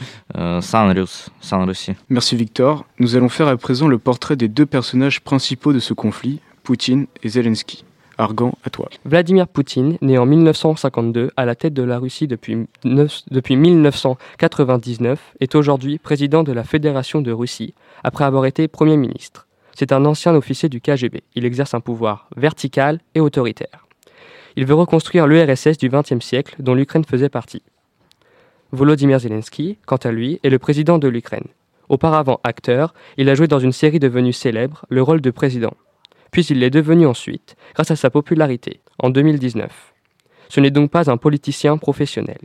sans, 0.60 0.92
Russe, 0.92 1.28
sans 1.40 1.64
Russie. 1.66 1.92
Merci 2.08 2.34
Victor. 2.34 2.86
Nous 2.98 3.14
allons 3.16 3.28
faire 3.28 3.48
à 3.48 3.56
présent 3.56 3.86
le 3.86 3.98
portrait 3.98 4.36
des 4.36 4.48
deux 4.48 4.66
personnages 4.66 5.20
principaux 5.20 5.72
de 5.72 5.80
ce 5.80 5.94
conflit, 5.94 6.40
Poutine 6.62 7.06
et 7.22 7.28
Zelensky. 7.28 7.84
Argan, 8.18 8.52
à 8.64 8.70
toi. 8.70 8.88
Vladimir 9.04 9.48
Poutine, 9.48 9.98
né 10.00 10.18
en 10.18 10.26
1952 10.26 11.30
à 11.36 11.44
la 11.44 11.54
tête 11.54 11.74
de 11.74 11.82
la 11.82 11.98
Russie 11.98 12.26
depuis, 12.26 12.66
depuis 12.84 13.56
1999, 13.56 15.34
est 15.40 15.54
aujourd'hui 15.54 15.98
président 15.98 16.42
de 16.42 16.52
la 16.52 16.64
Fédération 16.64 17.20
de 17.20 17.32
Russie, 17.32 17.74
après 18.02 18.24
avoir 18.24 18.46
été 18.46 18.68
Premier 18.68 18.96
ministre. 18.96 19.46
C'est 19.74 19.92
un 19.92 20.04
ancien 20.04 20.34
officier 20.34 20.68
du 20.68 20.80
KGB. 20.80 21.22
Il 21.34 21.44
exerce 21.44 21.74
un 21.74 21.80
pouvoir 21.80 22.28
vertical 22.36 23.00
et 23.14 23.20
autoritaire. 23.20 23.86
Il 24.56 24.66
veut 24.66 24.74
reconstruire 24.74 25.26
l'URSS 25.26 25.78
du 25.78 25.88
XXe 25.88 26.24
siècle 26.24 26.54
dont 26.60 26.74
l'Ukraine 26.74 27.04
faisait 27.04 27.28
partie. 27.28 27.62
Volodymyr 28.70 29.18
Zelensky, 29.18 29.78
quant 29.86 29.96
à 29.96 30.12
lui, 30.12 30.38
est 30.44 30.50
le 30.50 30.58
président 30.60 30.98
de 30.98 31.08
l'Ukraine. 31.08 31.46
Auparavant 31.88 32.40
acteur, 32.44 32.94
il 33.16 33.28
a 33.28 33.34
joué 33.34 33.48
dans 33.48 33.58
une 33.58 33.72
série 33.72 33.98
devenue 33.98 34.32
célèbre 34.32 34.86
le 34.88 35.02
rôle 35.02 35.20
de 35.20 35.30
président 35.30 35.74
puis 36.34 36.44
il 36.50 36.58
l'est 36.58 36.68
devenu 36.68 37.06
ensuite, 37.06 37.54
grâce 37.74 37.92
à 37.92 37.96
sa 37.96 38.10
popularité, 38.10 38.80
en 38.98 39.08
2019. 39.08 39.70
Ce 40.48 40.58
n'est 40.58 40.72
donc 40.72 40.90
pas 40.90 41.08
un 41.08 41.16
politicien 41.16 41.78
professionnel. 41.78 42.40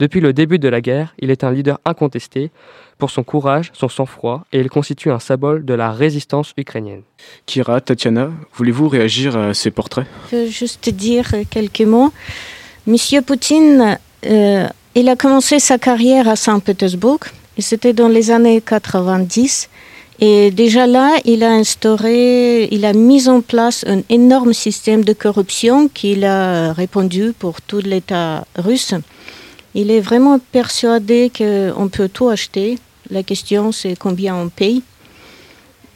Depuis 0.00 0.20
le 0.20 0.32
début 0.32 0.58
de 0.58 0.68
la 0.68 0.80
guerre, 0.80 1.14
il 1.20 1.30
est 1.30 1.44
un 1.44 1.52
leader 1.52 1.78
incontesté 1.84 2.50
pour 2.98 3.10
son 3.10 3.22
courage, 3.22 3.70
son 3.74 3.88
sang-froid, 3.88 4.44
et 4.52 4.58
il 4.58 4.68
constitue 4.68 5.12
un 5.12 5.20
symbole 5.20 5.64
de 5.64 5.72
la 5.72 5.92
résistance 5.92 6.52
ukrainienne. 6.58 7.02
Kira, 7.46 7.80
Tatiana, 7.80 8.30
voulez-vous 8.54 8.88
réagir 8.88 9.36
à 9.36 9.54
ces 9.54 9.70
portraits? 9.70 10.06
Je 10.32 10.36
veux 10.38 10.46
juste 10.48 10.90
dire 10.90 11.28
quelques 11.48 11.82
mots. 11.82 12.12
Monsieur 12.88 13.22
Poutine, 13.22 14.00
euh, 14.26 14.66
il 14.96 15.08
a 15.08 15.14
commencé 15.14 15.60
sa 15.60 15.78
carrière 15.78 16.26
à 16.28 16.34
Saint-Pétersbourg, 16.34 17.20
et 17.56 17.62
c'était 17.62 17.92
dans 17.92 18.08
les 18.08 18.32
années 18.32 18.60
90. 18.60 19.68
Et 20.20 20.50
déjà 20.50 20.86
là, 20.86 21.18
il 21.26 21.44
a 21.44 21.50
instauré, 21.50 22.68
il 22.70 22.86
a 22.86 22.94
mis 22.94 23.28
en 23.28 23.42
place 23.42 23.84
un 23.86 24.00
énorme 24.08 24.54
système 24.54 25.04
de 25.04 25.12
corruption 25.12 25.88
qu'il 25.88 26.24
a 26.24 26.72
répandu 26.72 27.34
pour 27.38 27.60
tout 27.60 27.80
l'État 27.80 28.46
russe. 28.56 28.94
Il 29.74 29.90
est 29.90 30.00
vraiment 30.00 30.38
persuadé 30.38 31.30
qu'on 31.36 31.88
peut 31.88 32.08
tout 32.08 32.28
acheter. 32.28 32.78
La 33.10 33.22
question, 33.22 33.72
c'est 33.72 33.94
combien 33.94 34.34
on 34.34 34.48
paye. 34.48 34.82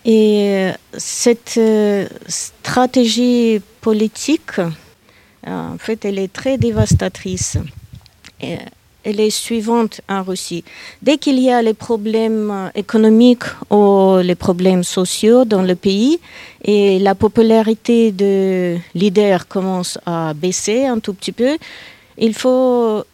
Et 0.04 0.70
cette 0.96 1.54
euh, 1.56 2.06
stratégie 2.26 3.60
politique, 3.80 4.60
en 5.46 5.78
fait, 5.78 6.04
elle 6.04 6.18
est 6.18 6.32
très 6.32 6.58
dévastatrice. 6.58 7.56
Elle 9.04 9.20
est 9.20 9.30
suivante 9.30 10.00
en 10.08 10.22
Russie. 10.22 10.64
Dès 11.02 11.18
qu'il 11.18 11.38
y 11.38 11.50
a 11.50 11.62
les 11.62 11.74
problèmes 11.74 12.50
euh, 12.50 12.68
économiques 12.74 13.44
ou 13.70 14.18
les 14.18 14.34
problèmes 14.34 14.84
sociaux 14.84 15.44
dans 15.44 15.62
le 15.62 15.74
pays 15.74 16.20
et 16.64 16.98
la 16.98 17.14
popularité 17.14 18.12
de 18.12 18.76
leaders 18.94 19.48
commence 19.48 19.98
à 20.06 20.34
baisser 20.34 20.86
un 20.86 20.98
tout 20.98 21.14
petit 21.14 21.32
peu, 21.32 21.56
ils 22.18 22.34
font 22.34 23.04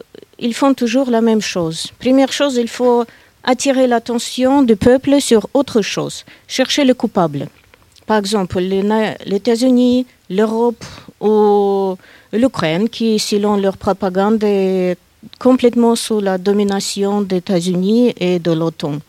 toujours 0.75 1.09
la 1.09 1.21
même 1.21 1.41
chose. 1.41 1.87
Première 1.99 2.33
chose, 2.33 2.55
il 2.55 2.67
faut 2.67 3.05
attirer 3.43 3.87
l'attention 3.87 4.61
du 4.61 4.75
peuple 4.75 5.21
sur 5.21 5.47
autre 5.53 5.81
chose, 5.81 6.25
chercher 6.47 6.83
le 6.83 6.93
coupable. 6.93 7.47
Par 8.05 8.17
exemple, 8.17 8.59
les 8.59 9.15
États-Unis, 9.35 10.05
l'Europe 10.29 10.83
ou 11.21 11.97
l'Ukraine, 12.33 12.89
qui, 12.89 13.19
selon 13.19 13.57
leur 13.57 13.77
propagande, 13.77 14.43
complètement 15.39 15.95
sous 15.95 16.19
la 16.19 16.37
domination 16.37 17.21
des 17.21 17.37
États-Unis 17.37 18.13
et 18.17 18.39
de 18.39 18.51
l'OTAN. 18.51 18.99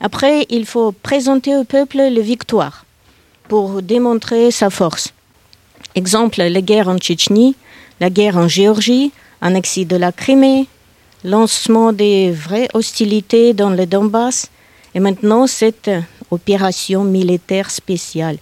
Après, 0.00 0.46
il 0.50 0.66
faut 0.66 0.92
présenter 0.92 1.56
au 1.56 1.64
peuple 1.64 1.98
les 1.98 2.22
victoires 2.22 2.84
pour 3.48 3.82
démontrer 3.82 4.50
sa 4.50 4.70
force. 4.70 5.12
Exemple, 5.94 6.42
les 6.42 6.62
guerres 6.62 6.88
en 6.88 6.98
Tchétchénie, 6.98 7.54
la 8.00 8.10
guerre 8.10 8.36
en 8.36 8.48
Géorgie, 8.48 9.12
annexie 9.40 9.86
de 9.86 9.96
la 9.96 10.12
Crimée, 10.12 10.66
lancement 11.24 11.92
des 11.92 12.30
vraies 12.30 12.68
hostilités 12.74 13.54
dans 13.54 13.70
le 13.70 13.86
Donbass, 13.86 14.50
et 14.94 15.00
maintenant 15.00 15.46
cette 15.46 15.90
opération 16.30 17.04
militaire 17.04 17.70
spéciale 17.70 18.38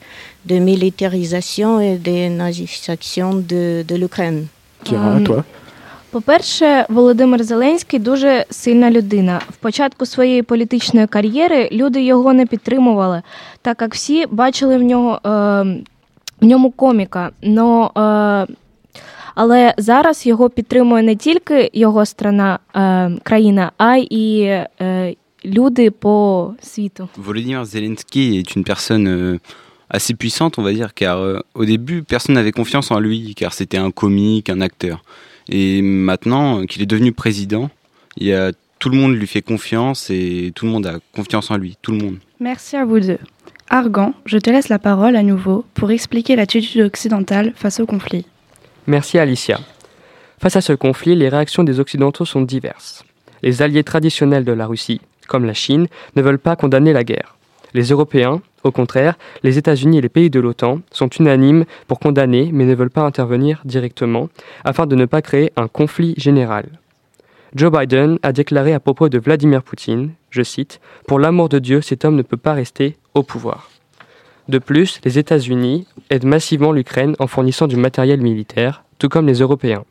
de 0.46 0.58
militarisation 0.58 1.80
et 1.80 1.96
de 1.96 2.28
nazification 2.28 3.34
de, 3.34 3.84
l'Ukraine. 3.90 4.46
Kira, 4.84 5.20
toi? 5.20 5.44
По-перше, 6.14 6.86
Володимир 6.88 7.44
Зеленський 7.44 7.98
дуже 7.98 8.46
сильна 8.50 8.90
людина. 8.90 9.40
В 9.48 9.56
початку 9.56 10.06
своєї 10.06 10.42
політичної 10.42 11.06
кар'єри 11.06 11.68
люди 11.72 12.02
його 12.02 12.32
не 12.32 12.46
підтримували, 12.46 13.22
так 13.62 13.82
як 13.82 13.94
всі 13.94 14.26
бачили 14.26 14.78
в 14.78 14.82
нього 14.82 15.20
е, 15.24 15.28
в 16.40 16.44
ньому 16.44 16.70
коміка. 16.70 17.30
Но, 17.42 17.92
е, 17.96 18.54
але 19.34 19.74
зараз 19.78 20.26
його 20.26 20.50
підтримує 20.50 21.02
не 21.02 21.16
тільки 21.16 21.70
його 21.72 22.06
страна, 22.06 22.58
е, 22.76 23.10
країна, 23.22 23.72
а 23.78 23.96
й 23.96 24.42
е, 24.80 25.14
люди 25.44 25.90
по 25.90 26.54
світу. 26.62 27.08
Volodymyr 27.26 27.64
Zelensky 27.64 28.38
est 28.38 28.56
une 28.56 28.64
personne 28.64 29.08
euh, 29.08 29.38
assez 29.88 30.14
puissante, 30.14 30.58
on 30.58 30.62
va 30.62 30.72
dire, 30.72 30.94
car 30.94 31.18
euh, 31.18 31.40
au 31.54 31.64
début, 31.64 32.02
personne 32.02 32.34
n'avait 32.36 32.52
confiance 32.52 32.90
en 32.90 33.00
lui, 33.00 33.34
car 33.40 33.52
c'était 33.52 33.80
un 33.86 33.90
comique, 33.90 34.48
un 34.48 34.60
acteur. 34.60 34.98
Et 35.48 35.82
maintenant 35.82 36.64
qu'il 36.66 36.82
est 36.82 36.86
devenu 36.86 37.12
président, 37.12 37.70
il 38.16 38.26
y 38.26 38.32
a, 38.32 38.52
tout 38.78 38.88
le 38.88 38.96
monde 38.96 39.14
lui 39.14 39.26
fait 39.26 39.42
confiance 39.42 40.10
et 40.10 40.52
tout 40.54 40.66
le 40.66 40.72
monde 40.72 40.86
a 40.86 40.98
confiance 41.14 41.50
en 41.50 41.56
lui, 41.56 41.76
tout 41.82 41.92
le 41.92 41.98
monde. 41.98 42.18
Merci 42.40 42.76
à 42.76 42.84
vous 42.84 43.00
deux. 43.00 43.18
Argan, 43.70 44.14
je 44.26 44.38
te 44.38 44.50
laisse 44.50 44.68
la 44.68 44.78
parole 44.78 45.16
à 45.16 45.22
nouveau 45.22 45.64
pour 45.74 45.90
expliquer 45.90 46.36
l'attitude 46.36 46.82
occidentale 46.82 47.52
face 47.56 47.80
au 47.80 47.86
conflit. 47.86 48.26
Merci 48.86 49.18
Alicia. 49.18 49.60
Face 50.38 50.56
à 50.56 50.60
ce 50.60 50.74
conflit, 50.74 51.14
les 51.14 51.28
réactions 51.28 51.64
des 51.64 51.80
Occidentaux 51.80 52.26
sont 52.26 52.42
diverses. 52.42 53.04
Les 53.42 53.62
alliés 53.62 53.84
traditionnels 53.84 54.44
de 54.44 54.52
la 54.52 54.66
Russie, 54.66 55.00
comme 55.26 55.44
la 55.44 55.54
Chine, 55.54 55.86
ne 56.16 56.22
veulent 56.22 56.38
pas 56.38 56.56
condamner 56.56 56.92
la 56.92 57.04
guerre. 57.04 57.36
Les 57.72 57.84
Européens, 57.84 58.42
au 58.64 58.72
contraire, 58.72 59.16
les 59.42 59.58
États-Unis 59.58 59.98
et 59.98 60.00
les 60.00 60.08
pays 60.08 60.30
de 60.30 60.40
l'OTAN 60.40 60.80
sont 60.90 61.08
unanimes 61.08 61.64
pour 61.86 62.00
condamner 62.00 62.50
mais 62.52 62.64
ne 62.64 62.74
veulent 62.74 62.90
pas 62.90 63.02
intervenir 63.02 63.60
directement 63.64 64.28
afin 64.64 64.86
de 64.86 64.96
ne 64.96 65.04
pas 65.04 65.22
créer 65.22 65.52
un 65.56 65.68
conflit 65.68 66.14
général. 66.16 66.66
Joe 67.54 67.70
Biden 67.70 68.18
a 68.22 68.32
déclaré 68.32 68.72
à 68.72 68.80
propos 68.80 69.08
de 69.08 69.18
Vladimir 69.18 69.62
Poutine, 69.62 70.10
je 70.30 70.42
cite, 70.42 70.80
Pour 71.06 71.20
l'amour 71.20 71.48
de 71.48 71.60
Dieu, 71.60 71.82
cet 71.82 72.04
homme 72.04 72.16
ne 72.16 72.22
peut 72.22 72.36
pas 72.36 72.54
rester 72.54 72.96
au 73.14 73.22
pouvoir. 73.22 73.70
De 74.48 74.58
plus, 74.58 75.00
les 75.04 75.18
États-Unis 75.18 75.86
aident 76.10 76.24
massivement 76.24 76.72
l'Ukraine 76.72 77.14
en 77.18 77.26
fournissant 77.26 77.66
du 77.66 77.76
matériel 77.76 78.20
militaire, 78.20 78.82
tout 78.98 79.08
comme 79.08 79.26
les 79.26 79.38
Européens. 79.40 79.84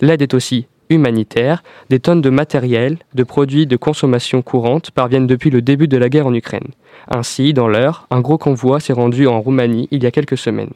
L'aide 0.00 0.22
est 0.22 0.34
aussi 0.34 0.66
humanitaire, 0.94 1.62
des 1.90 2.00
tonnes 2.00 2.20
de 2.20 2.30
matériel, 2.30 2.98
de 3.14 3.22
produits 3.22 3.66
de 3.66 3.76
consommation 3.76 4.42
courante 4.42 4.90
parviennent 4.90 5.26
depuis 5.26 5.50
le 5.50 5.62
début 5.62 5.88
de 5.88 5.96
la 5.96 6.08
guerre 6.08 6.26
en 6.26 6.34
Ukraine. 6.34 6.68
Ainsi, 7.08 7.52
dans 7.52 7.68
l'heure, 7.68 8.06
un 8.10 8.20
gros 8.20 8.38
convoi 8.38 8.80
s'est 8.80 8.92
rendu 8.92 9.26
en 9.26 9.40
Roumanie 9.40 9.88
il 9.90 10.02
y 10.02 10.06
a 10.06 10.10
quelques 10.10 10.38
semaines. 10.38 10.72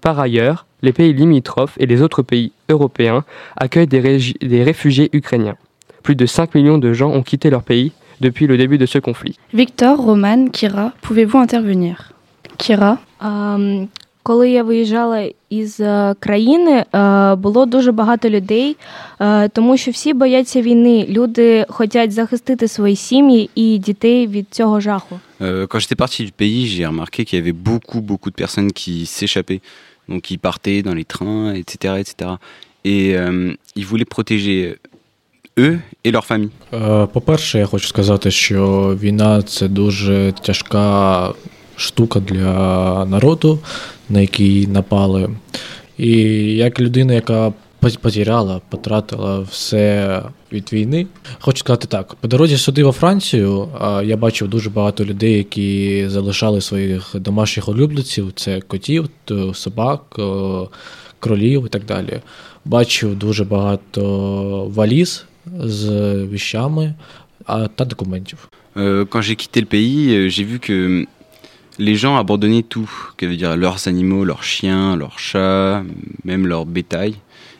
Par 0.00 0.18
ailleurs, 0.20 0.66
les 0.82 0.92
pays 0.92 1.14
limitrophes 1.14 1.76
et 1.78 1.86
les 1.86 2.02
autres 2.02 2.22
pays 2.22 2.52
européens 2.68 3.24
accueillent 3.56 3.86
des, 3.86 4.18
des 4.42 4.62
réfugiés 4.62 5.08
ukrainiens. 5.12 5.56
Plus 6.02 6.16
de 6.16 6.26
5 6.26 6.54
millions 6.54 6.78
de 6.78 6.92
gens 6.92 7.10
ont 7.10 7.22
quitté 7.22 7.48
leur 7.48 7.62
pays 7.62 7.92
depuis 8.20 8.46
le 8.46 8.56
début 8.56 8.78
de 8.78 8.86
ce 8.86 8.98
conflit. 8.98 9.38
Victor, 9.52 9.98
Roman, 9.98 10.48
Kira, 10.48 10.92
pouvez-vous 11.02 11.38
intervenir? 11.38 12.12
Kira? 12.58 12.98
Um, 13.22 13.88
Коли 14.26 14.50
я 14.50 14.62
виїжджала 14.62 15.30
із 15.50 15.80
країни, 16.18 16.84
було 17.38 17.66
дуже 17.66 17.92
багато 17.92 18.30
людей, 18.30 18.76
тому 19.52 19.76
що 19.76 19.90
всі 19.90 20.12
бояться 20.12 20.62
війни. 20.62 21.06
Люди 21.08 21.66
хочуть 21.68 22.12
захистити 22.12 22.68
свої 22.68 22.96
сім'ї 22.96 23.50
і 23.54 23.78
дітей 23.78 24.26
від 24.26 24.46
цього 24.50 24.80
жаху. 24.80 25.20
Quand 25.40 25.80
j'étais 25.80 25.96
parti 26.04 26.20
du 26.24 26.32
pays, 26.32 26.66
j'ai 26.66 26.86
remarqué 26.86 27.20
qu'il 27.26 27.36
y 27.38 27.42
avait 27.44 27.58
beaucoup, 27.70 28.00
beaucoup 28.10 28.30
de 28.34 28.38
personnes 28.44 28.72
qui 28.80 28.94
s'échappaient, 29.16 29.60
donc 30.08 30.20
qui 30.28 30.36
partaient 30.48 30.80
dans 30.88 30.96
les 31.00 31.08
trains, 31.14 31.46
etc., 31.60 31.72
etc. 32.02 32.12
Et 32.94 33.02
euh, 33.14 33.52
ils 33.78 33.86
voulaient 33.90 34.10
protéger 34.16 34.56
eux 35.64 35.76
et 36.04 36.10
leur 36.16 36.24
famille. 36.24 36.54
По-перше, 37.16 37.58
я 37.58 37.66
хочу 37.66 37.88
сказати, 37.88 38.30
що 38.30 38.62
війна 39.02 39.42
це 39.42 39.68
дуже 39.68 40.32
тяжка 40.42 41.32
штука 41.76 42.20
для 42.20 43.04
народу, 43.04 43.58
на 44.08 44.20
який 44.20 44.66
напали. 44.66 45.30
І 45.98 46.10
як 46.56 46.80
людина, 46.80 47.14
яка 47.14 47.52
потеряла, 48.00 48.60
потратила 48.68 49.40
все 49.40 50.22
від 50.52 50.72
війни. 50.72 51.06
Хочу 51.40 51.58
сказати 51.58 51.86
так: 51.86 52.14
по 52.14 52.28
дорозі 52.28 52.56
сюди 52.56 52.84
во 52.84 52.92
Францію 52.92 53.68
я 54.04 54.16
бачив 54.16 54.48
дуже 54.48 54.70
багато 54.70 55.04
людей, 55.04 55.32
які 55.36 56.04
залишали 56.08 56.60
своїх 56.60 57.10
домашніх 57.14 57.68
улюбленців: 57.68 58.32
це 58.34 58.60
котів, 58.60 59.08
собак, 59.54 60.20
кролів 61.20 61.66
і 61.66 61.68
так 61.68 61.84
далі. 61.84 62.20
Бачив 62.64 63.18
дуже 63.18 63.44
багато 63.44 64.02
валіз 64.74 65.24
з 65.64 66.14
віщами 66.24 66.94
та 67.74 67.84
документів. 67.84 68.48
Quand 68.76 69.22
j'ai 69.22 69.36
quitté 69.36 69.60
le 69.60 69.68
pays, 69.74 70.28
j'ai 70.34 70.44
vu 70.50 70.58
les 71.78 71.94
gens 71.94 72.16
abandonnaient 72.16 72.62
tout, 72.62 72.90
que 73.16 73.26
veut 73.26 73.36
dire 73.36 73.56
leurs 73.56 73.88
animaux, 73.88 74.24
leurs 74.24 74.42
chiens, 74.42 74.96
leurs 74.96 75.18
chats, 75.18 75.82
même 76.24 76.46
leur 76.46 76.66
bétail. 76.66 77.16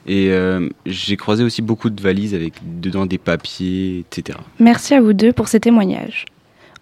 Et 0.06 0.30
euh, 0.30 0.68
j'ai 0.86 1.16
croisé 1.16 1.42
aussi 1.44 1.62
beaucoup 1.62 1.90
de 1.90 2.00
valises 2.00 2.34
avec 2.34 2.54
dedans 2.80 3.06
des 3.06 3.18
papiers, 3.18 4.00
etc. 4.00 4.38
Merci 4.58 4.94
à 4.94 5.00
vous 5.00 5.12
deux 5.14 5.32
pour 5.32 5.48
ces 5.48 5.60
témoignages. 5.60 6.26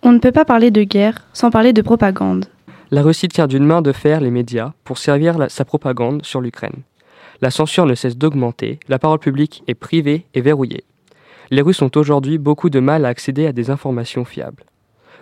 On 0.03 0.12
ne 0.12 0.18
peut 0.18 0.33
pas 0.33 0.45
parler 0.45 0.70
de 0.70 0.83
guerre 0.83 1.26
sans 1.33 1.51
parler 1.51 1.72
de 1.72 1.83
propagande. 1.83 2.47
La 2.91 3.03
Russie 3.03 3.28
tient 3.28 3.47
d'une 3.47 3.64
main 3.64 3.80
de 3.80 3.93
fer 3.93 4.20
les 4.20 4.30
médias 4.30 4.72
pour 4.85 4.99
servir 4.99 5.39
la, 5.39 5.49
sa 5.49 5.64
propagande 5.64 6.24
sur 6.24 6.41
l'Ukraine. 6.41 6.83
La 7.41 7.51
censure 7.51 7.87
ne 7.87 7.95
cesse 7.95 8.16
d'augmenter, 8.16 8.80
la 8.89 8.99
parole 8.99 9.18
publique 9.18 9.62
est 9.66 9.74
privée 9.74 10.26
et 10.35 10.41
verrouillée. 10.41 10.85
Les 11.51 11.62
Russes 11.62 11.83
ont 11.83 11.91
aujourd'hui 11.95 12.39
beaucoup 12.39 12.70
de 12.70 12.80
mal 12.80 13.05
à 13.05 13.09
accéder 13.09 13.47
à 13.47 13.53
des 13.53 13.70
informations 13.70 14.24
fiables. 14.24 14.64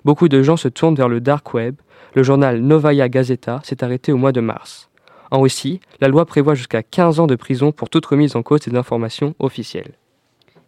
Beaucoup 0.05 0.29
de 0.29 0.43
gens 0.43 0.57
se 0.57 0.69
tournent 0.69 0.95
vers 0.95 1.09
le 1.09 1.21
dark 1.21 1.55
web. 1.55 1.75
Le 2.15 2.23
journal 2.23 2.61
Novaya 2.61 3.09
Gazeta 3.09 3.61
s'est 3.63 3.85
arrêté 3.85 4.13
au 4.13 4.17
mois 4.17 4.33
de 4.33 4.41
mars. 4.41 4.89
En 5.31 5.41
Russie, 5.41 5.81
la 6.01 6.09
loi 6.09 6.25
prévoit 6.27 6.55
jusqu'à 6.55 6.83
15 6.83 7.21
ans 7.21 7.27
de 7.27 7.37
prison 7.37 7.71
pour 7.71 7.89
toute 7.89 8.07
remise 8.07 8.35
en 8.35 8.43
cause 8.43 8.61
des 8.61 8.77
informations 8.77 9.35
officielles. 9.39 9.93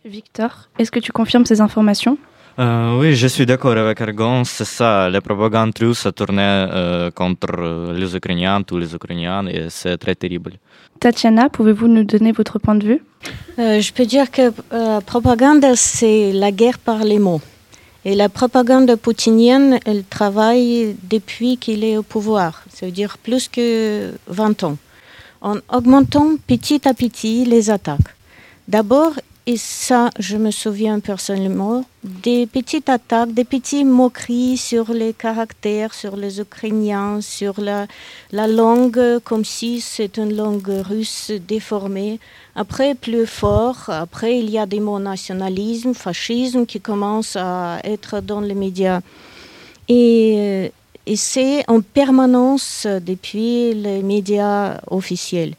Victor, 0.05 0.69
est-ce 0.79 0.91
que 0.91 1.01
tu 1.01 1.13
confirmes 1.13 1.47
ces 1.47 1.61
informations? 1.61 2.17
Euh, 2.59 2.99
oui, 3.01 3.15
je 3.15 3.27
suis 3.29 3.47
d'accord 3.47 3.73
avec 3.77 4.01
Argon, 4.01 4.45
c'est 4.45 4.67
ça. 4.67 5.09
La 5.09 5.21
propagande 5.21 5.73
russe 5.81 6.05
a 6.05 6.13
tourné 6.13 6.43
euh, 6.43 7.11
contre 7.11 7.93
les 7.95 8.15
Ukrainiens, 8.15 8.63
tous 8.63 8.77
les 8.79 8.95
Ukrainiens, 8.95 9.47
et 9.47 9.67
c'est 9.71 9.97
très 9.97 10.15
terrible. 10.15 10.53
Tatiana, 11.01 11.49
pouvez-vous 11.49 11.89
nous 11.89 12.05
donner 12.05 12.31
votre 12.33 12.59
point 12.59 12.75
de 12.75 12.85
vue? 12.85 13.03
Euh, 13.59 13.81
Je 13.81 13.93
peux 13.93 14.05
dire 14.05 14.31
que 14.31 14.53
la 14.71 15.01
propagande, 15.01 15.65
c'est 15.77 16.33
la 16.33 16.53
guerre 16.53 16.79
par 16.79 17.05
les 17.05 17.19
mots. 17.19 17.41
Et 18.05 18.17
la 18.17 18.29
propagande 18.29 18.97
poutinienne, 18.97 19.79
elle 19.85 20.03
travaille 20.03 20.97
depuis 21.05 21.57
qu'il 21.57 21.85
est 21.85 21.97
au 21.97 22.03
pouvoir, 22.03 22.65
ça 22.73 22.87
veut 22.87 22.93
dire 22.93 23.17
plus 23.19 23.49
que 23.49 24.13
20 24.27 24.65
ans, 24.65 24.77
en 25.41 25.57
augmentant 25.73 26.37
petit 26.49 26.89
à 26.89 26.95
petit 26.95 27.45
les 27.45 27.71
attaques. 27.71 28.01
D'abord, 28.67 29.13
et 29.45 29.57
ça, 29.57 30.11
je 30.21 30.37
me 30.37 30.53
souviens 30.53 31.01
personnellement, 31.01 31.85
des 32.05 32.47
petites 32.47 32.89
attaques, 32.89 33.35
des 33.35 33.45
petits 33.45 33.85
moqueries 33.85 34.57
sur 34.57 34.93
les 34.93 35.13
caractères, 35.13 35.95
sur 35.95 36.17
les 36.17 36.41
Ukrainiens, 36.41 37.21
sur 37.21 37.61
la, 37.61 37.89
la 38.31 38.47
langue, 38.47 39.19
comme 39.25 39.45
si 39.45 39.81
c'est 39.81 40.17
une 40.17 40.37
langue 40.37 40.83
russe 40.85 41.33
déformée. 41.49 42.21
Après, 42.55 42.95
plus 42.95 43.27
fort, 43.27 43.89
après, 43.89 44.39
il 44.39 44.49
y 44.49 44.59
a 44.59 44.67
des 44.67 44.79
mots 44.79 45.01
nationalisme, 45.01 45.93
fascisme 45.93 46.65
qui 46.65 46.81
commencent 46.81 47.37
à 47.37 47.81
être 47.83 48.21
dans 48.21 48.41
les 48.41 48.55
médias. 48.55 49.01
Et 49.89 50.71
c'est 51.17 51.69
en 51.69 51.81
permanence 51.81 52.87
depuis 52.87 53.75
les 53.75 54.03
médias 54.03 54.81
officiels. 54.89 55.55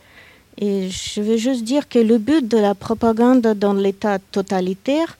Je 0.63 1.21
veux 1.21 1.35
juste 1.37 1.63
dire 1.63 1.89
que 1.89 1.99
le 1.99 2.17
but 2.17 2.47
de 2.47 2.57
la 2.57 2.73
propagande 2.73 3.41
dans 3.41 3.73
l'État 3.73 4.17
totalitaire, 4.19 5.17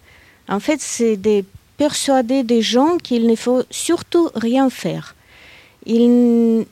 en 0.47 0.61
fait, 0.61 0.79
c'est 0.79 1.17
de 1.17 1.43
persuader 1.77 2.43
des 2.43 2.61
gens 2.61 2.97
qu'il 2.97 3.27
ne 3.27 3.35
faut 3.35 3.63
surtout 3.69 4.29
rien 4.35 4.69
faire. 4.69 5.15
Et 5.85 6.65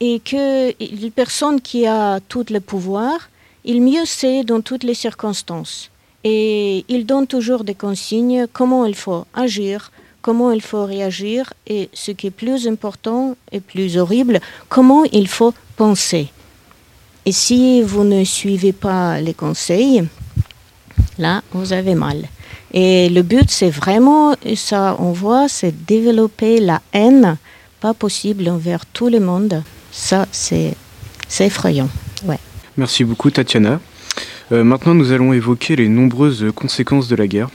que 0.00 0.70
une 0.82 1.10
personne 1.10 1.60
qui 1.60 1.86
a 1.86 2.20
tout 2.20 2.46
le 2.48 2.60
pouvoir, 2.60 3.28
il 3.64 3.82
mieux 3.82 4.06
sait 4.06 4.44
dans 4.44 4.62
toutes 4.62 4.84
les 4.84 4.94
circonstances. 4.94 5.90
Et 6.24 6.84
il 6.88 7.04
donne 7.04 7.26
toujours 7.26 7.64
des 7.64 7.74
consignes, 7.74 8.46
comment 8.52 8.86
il 8.86 8.94
faut 8.94 9.26
agir, 9.34 9.92
comment 10.22 10.52
il 10.52 10.62
faut 10.62 10.84
réagir, 10.86 11.52
et 11.66 11.90
ce 11.92 12.12
qui 12.12 12.28
est 12.28 12.30
plus 12.30 12.66
important 12.66 13.36
et 13.52 13.60
plus 13.60 13.98
horrible, 13.98 14.40
comment 14.68 15.04
il 15.04 15.28
faut 15.28 15.52
penser. 15.76 16.28
Et 17.28 17.32
si 17.32 17.82
vous 17.82 18.04
ne 18.04 18.24
suivez 18.24 18.72
pas 18.72 19.20
les 19.20 19.34
conseils, 19.34 20.02
là, 21.18 21.42
vous 21.52 21.74
avez 21.74 21.94
mal. 21.94 22.24
Et 22.72 23.10
le 23.10 23.20
but, 23.20 23.50
c'est 23.50 23.68
vraiment, 23.68 24.34
et 24.42 24.56
ça 24.56 24.96
on 24.98 25.12
voit, 25.12 25.46
c'est 25.46 25.84
développer 25.84 26.58
la 26.58 26.80
haine, 26.94 27.36
pas 27.80 27.92
possible 27.92 28.48
envers 28.48 28.86
tout 28.86 29.10
le 29.10 29.20
monde. 29.20 29.62
Ça, 29.92 30.26
c'est 30.32 30.74
effrayant. 31.38 31.90
Ouais. 32.24 32.38
Merci 32.78 33.04
beaucoup, 33.04 33.30
Tatiana. 33.30 33.78
Euh, 34.50 34.64
maintenant, 34.64 34.94
nous 34.94 35.12
allons 35.12 35.34
évoquer 35.34 35.76
les 35.76 35.90
nombreuses 35.90 36.46
conséquences 36.54 37.08
de 37.08 37.16
la 37.16 37.26
guerre. 37.26 37.50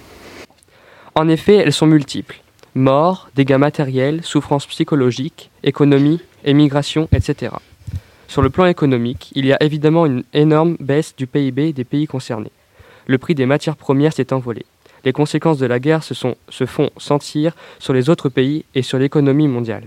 En 1.15 1.28
effet, 1.30 1.55
elles 1.55 1.74
sont 1.74 1.88
multiples. 1.88 2.43
Morts, 2.76 3.28
dégâts 3.36 3.57
matériels, 3.57 4.19
souffrances 4.24 4.67
psychologiques, 4.67 5.49
économie, 5.63 6.19
émigration, 6.45 7.07
etc. 7.11 7.53
Sur 8.34 8.42
le 8.42 8.50
plan 8.50 8.66
économique, 8.66 9.32
il 9.36 9.46
y 9.46 9.54
a 9.54 9.62
évidemment 9.62 10.08
une 10.08 10.24
énorme 10.34 10.76
baisse 10.80 11.16
du 11.16 11.28
PIB 11.28 11.72
des 11.72 11.84
pays 11.84 12.08
concernés. 12.08 12.50
Le 13.06 13.20
prix 13.20 13.36
des 13.36 13.46
matières 13.46 13.76
premières 13.76 14.12
s'est 14.12 14.34
envolé. 14.34 14.66
Les 15.06 15.14
conséquences 15.14 15.60
de 15.60 15.68
la 15.68 15.80
guerre 15.80 16.02
se, 16.02 16.16
font 16.66 16.90
sentir 16.98 17.56
sur 17.78 17.94
les 17.94 18.10
autres 18.10 18.30
pays 18.30 18.66
et 18.74 18.82
sur 18.82 18.98
l'économie 18.98 19.48
mondiale. 19.48 19.84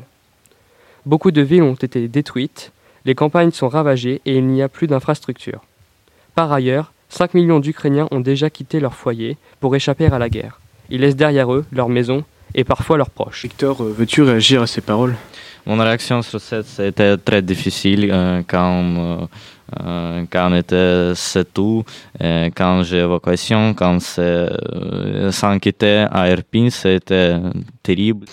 Beaucoup 1.06 1.32
de 1.32 1.42
villes 1.42 1.64
ont 1.64 1.74
été 1.74 2.06
détruites, 2.06 2.70
les 3.04 3.16
campagnes 3.16 3.50
sont 3.50 3.68
ravagées 3.68 4.20
et 4.26 4.36
il 4.36 4.46
n'y 4.46 4.62
a 4.62 4.68
plus 4.68 4.86
d'infrastructures. 4.86 5.64
Par 6.36 6.52
ailleurs, 6.52 6.92
5 7.08 7.34
millions 7.34 7.58
d'Ukrainiens 7.58 8.06
ont 8.12 8.20
déjà 8.20 8.48
quitté 8.48 8.78
leur 8.78 8.94
foyer 8.94 9.38
pour 9.58 9.74
échapper 9.74 10.06
à 10.06 10.20
la 10.20 10.28
guerre. 10.28 10.60
Ils 10.88 11.00
laissent 11.00 11.16
derrière 11.16 11.52
eux 11.52 11.64
leur 11.72 11.88
maison 11.88 12.22
et 12.54 12.62
parfois 12.62 12.96
leurs 12.96 13.10
proches. 13.10 13.42
Victor, 13.42 13.82
euh, 13.82 13.92
veux-tu 13.92 14.22
réagir 14.22 14.62
à 14.62 14.68
ces 14.68 14.82
paroles? 14.82 15.16
Mon 15.66 15.78
réaction 15.78 16.22
sur 16.22 16.40
ça, 16.40 16.62
c'était 16.62 17.16
très 17.16 17.42
difficile 17.42 18.08
euh, 18.12 18.42
quand, 18.46 19.28
euh, 19.80 20.24
quand 20.30 20.52
on 20.52 20.54
était 20.54 21.12
c'est 21.16 21.52
tout, 21.52 21.82
euh, 22.22 22.50
quand 22.54 22.84
j'ai 22.84 22.98
évacuation, 22.98 23.74
quand 23.74 24.00
c'est 24.00 24.48
sans 25.32 25.58
quitter 25.58 26.06
à 26.08 26.30
Irpin, 26.30 26.70
c'était 26.70 27.34
terrible. 27.82 28.26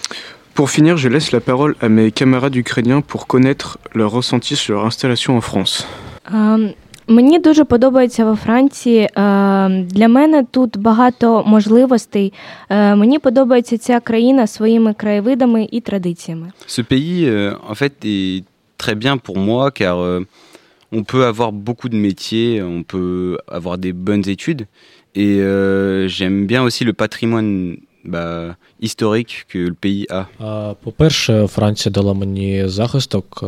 Pour 0.54 0.70
finir, 0.70 0.96
je 0.98 1.10
laisse 1.10 1.32
la 1.32 1.42
parole 1.42 1.76
à 1.82 1.90
mes 1.90 2.12
camarades 2.12 2.56
ukrainiens 2.56 3.02
pour 3.02 3.26
connaître 3.26 3.80
leur 3.96 4.12
ressenti 4.12 4.56
sur 4.56 4.76
leur 4.76 4.86
installation 4.86 5.36
en 5.36 5.42
France. 5.42 5.88
Мені 7.08 7.40
дуже 7.40 7.64
подобається 7.64 8.26
во 8.26 8.36
Франції. 8.36 9.00
Е, 9.00 9.10
Для 9.90 10.08
мене 10.08 10.46
тут 10.52 10.78
багато 10.78 11.44
можливостей. 11.46 12.34
Е, 12.70 12.96
Мені 12.96 13.20
подобається 13.20 13.78
ця 13.78 14.00
країна 14.00 14.48
своїми 14.48 14.94
краєвидами 14.94 15.68
і 15.72 15.82
традиціями. 15.82 16.52
Ce 16.68 16.84
pays, 16.84 17.30
euh, 17.30 17.56
en 17.72 17.76
fait, 17.76 17.92
est 18.06 18.44
très 18.78 18.96
bien 18.96 19.18
pour 19.18 19.38
moi 19.38 19.72
car 19.82 19.96
on 20.92 21.04
peut 21.04 21.26
avoir 21.26 21.52
beaucoup 21.52 21.90
de 21.90 21.96
métiers, 21.96 22.62
on 22.62 22.84
peut 22.84 23.38
avoir 23.48 23.78
des 23.78 23.94
bonnes 23.94 24.28
études 24.36 24.68
et 25.16 25.40
euh, 25.42 26.08
j'aime 26.08 26.46
bien 26.46 26.62
aussi 26.64 26.84
le 26.84 26.94
patrimoine 26.94 27.78
bah, 28.04 28.56
historique 28.80 29.46
que 29.50 29.60
le 29.60 29.74
pays 29.74 30.06
a. 30.10 30.26
По-перше, 30.84 31.48
Франція 31.48 31.94
дала 31.94 32.14
мені 32.14 32.68
захисток, 32.68 33.44
е, 33.44 33.46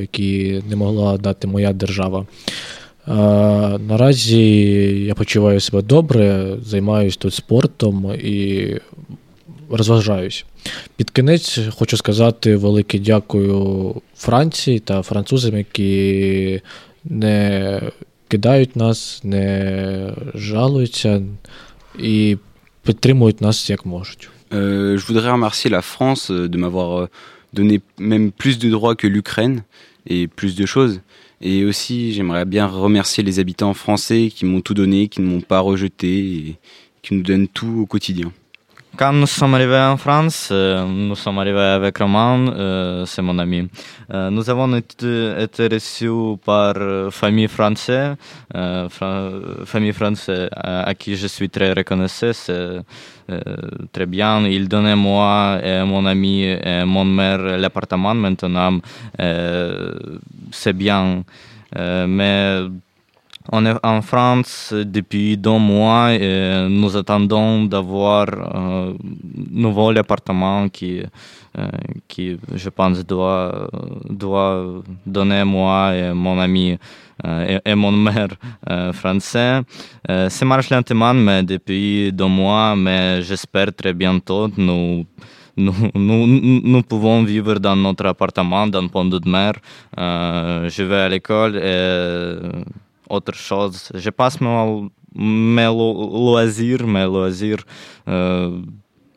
який 0.00 0.62
не 0.68 0.76
могла 0.76 1.18
дати 1.18 1.46
моя 1.48 1.72
держава. 1.72 2.26
А, 3.06 3.78
Наразі 3.88 4.40
я 5.06 5.14
почуваю 5.14 5.60
себе 5.60 5.82
добре, 5.82 6.56
займаюся 6.62 7.18
тут 7.18 7.34
спортом 7.34 8.12
і 8.14 8.66
розважаюсь. 9.70 10.44
Під 10.96 11.10
кінець 11.10 11.58
хочу 11.76 11.96
сказати 11.96 12.56
велике 12.56 12.98
дякую 12.98 13.94
Франції 14.16 14.78
та 14.78 15.02
французам, 15.02 15.56
які 15.56 16.60
не 17.04 17.80
кидають 18.28 18.76
нас, 18.76 19.20
не 19.24 20.14
жалуються 20.34 21.22
і 21.98 22.36
підтримують 22.82 23.40
нас 23.40 23.70
як 23.70 23.86
можуть. 23.86 24.28
Euh, 24.50 24.96
je 24.96 25.02
voudrais 25.06 25.30
remercier 25.38 25.70
la 25.70 25.82
France 25.82 26.30
euh, 26.30 26.48
de 26.52 26.56
m'avoir 26.58 27.08
donné 27.52 27.80
même 27.98 28.30
plus 28.30 28.56
de 28.58 28.68
droits 28.74 28.94
que 29.00 29.08
l'Ukraine 29.14 29.62
et 30.06 30.28
plus 30.28 30.54
de 30.60 30.66
choses. 30.74 31.00
Et 31.40 31.64
aussi, 31.64 32.12
j'aimerais 32.12 32.44
bien 32.44 32.66
remercier 32.66 33.22
les 33.22 33.38
habitants 33.38 33.74
français 33.74 34.30
qui 34.34 34.44
m'ont 34.44 34.60
tout 34.60 34.74
donné, 34.74 35.08
qui 35.08 35.20
ne 35.20 35.26
m'ont 35.26 35.40
pas 35.40 35.60
rejeté 35.60 36.18
et 36.18 36.56
qui 37.02 37.14
nous 37.14 37.22
donnent 37.22 37.48
tout 37.48 37.80
au 37.82 37.86
quotidien. 37.86 38.32
Quand 38.96 39.12
nous 39.12 39.26
sommes 39.26 39.54
arrivés 39.54 39.76
en 39.78 39.96
France, 39.96 40.50
euh, 40.52 40.84
nous 40.86 41.16
sommes 41.16 41.38
arrivés 41.40 41.58
avec 41.58 41.98
Roman, 41.98 42.46
euh, 42.48 43.04
c'est 43.06 43.22
mon 43.22 43.36
ami. 43.40 43.68
Euh, 44.12 44.30
nous 44.30 44.48
avons 44.48 44.72
été, 44.76 45.32
été 45.40 45.66
reçus 45.66 46.38
par 46.44 46.74
famille 47.10 47.48
française, 47.48 48.14
fra- 48.90 49.30
famille 49.64 49.92
française 49.92 50.48
à, 50.54 50.94
qui 50.94 51.16
je 51.16 51.26
suis 51.26 51.48
très 51.50 51.72
reconnaissant. 51.72 52.32
C'est 52.32 52.80
très 53.92 54.06
bien. 54.06 54.46
Il 54.46 54.68
donnait 54.68 54.94
moi 54.96 55.58
mon 55.84 56.06
ami 56.06 56.44
et 56.44 56.84
mon 56.84 57.04
mère 57.04 57.38
l'appartement 57.58 58.14
maintenant. 58.14 58.78
C'est 60.52 60.72
bien. 60.72 61.24
Mais 61.76 62.60
est 63.52 63.74
en 63.82 64.00
France 64.02 64.72
depuis 64.72 65.36
deux 65.36 65.58
mois 65.58 66.14
et 66.14 66.66
nous 66.68 66.96
attendons 66.96 67.64
d'avoir 67.64 68.26
un 68.56 68.94
nouvel 69.50 69.98
appartement 69.98 70.68
qui, 70.68 71.02
euh, 71.58 71.68
qui 72.08 72.38
je 72.54 72.68
pense, 72.70 73.04
doit, 73.04 73.68
doit 74.08 74.82
donner 75.06 75.44
moi 75.44 75.94
et 75.94 76.12
mon 76.14 76.38
ami 76.38 76.78
euh, 77.24 77.58
et, 77.64 77.70
et 77.70 77.74
mon 77.74 77.92
mère 77.92 78.30
euh, 78.70 78.92
français. 78.92 79.60
Euh, 80.10 80.28
ça 80.28 80.44
marche 80.44 80.70
lentement, 80.70 81.14
mais 81.14 81.42
depuis 81.42 82.12
deux 82.12 82.26
mois, 82.26 82.74
mais 82.74 83.22
j'espère 83.22 83.72
très 83.72 83.92
bientôt 83.92 84.48
nous 84.56 85.06
nous, 85.56 85.72
nous, 85.94 86.82
pouvons 86.82 87.22
vivre 87.22 87.60
dans 87.60 87.76
notre 87.76 88.06
appartement, 88.06 88.66
dans 88.66 88.88
Pont 88.88 89.04
de 89.04 89.20
Mer. 89.24 89.52
Euh, 89.98 90.68
je 90.68 90.82
vais 90.82 91.00
à 91.02 91.08
l'école 91.08 91.56
et 91.56 92.38
autre 93.08 93.34
chose. 93.34 93.90
Je 93.94 94.10
passe 94.10 94.40
mon- 94.40 94.90
mes 95.14 95.64
lo- 95.66 96.10
loisirs, 96.12 96.86
mes 96.86 97.04
loisirs. 97.04 97.62
euh, 98.08 98.60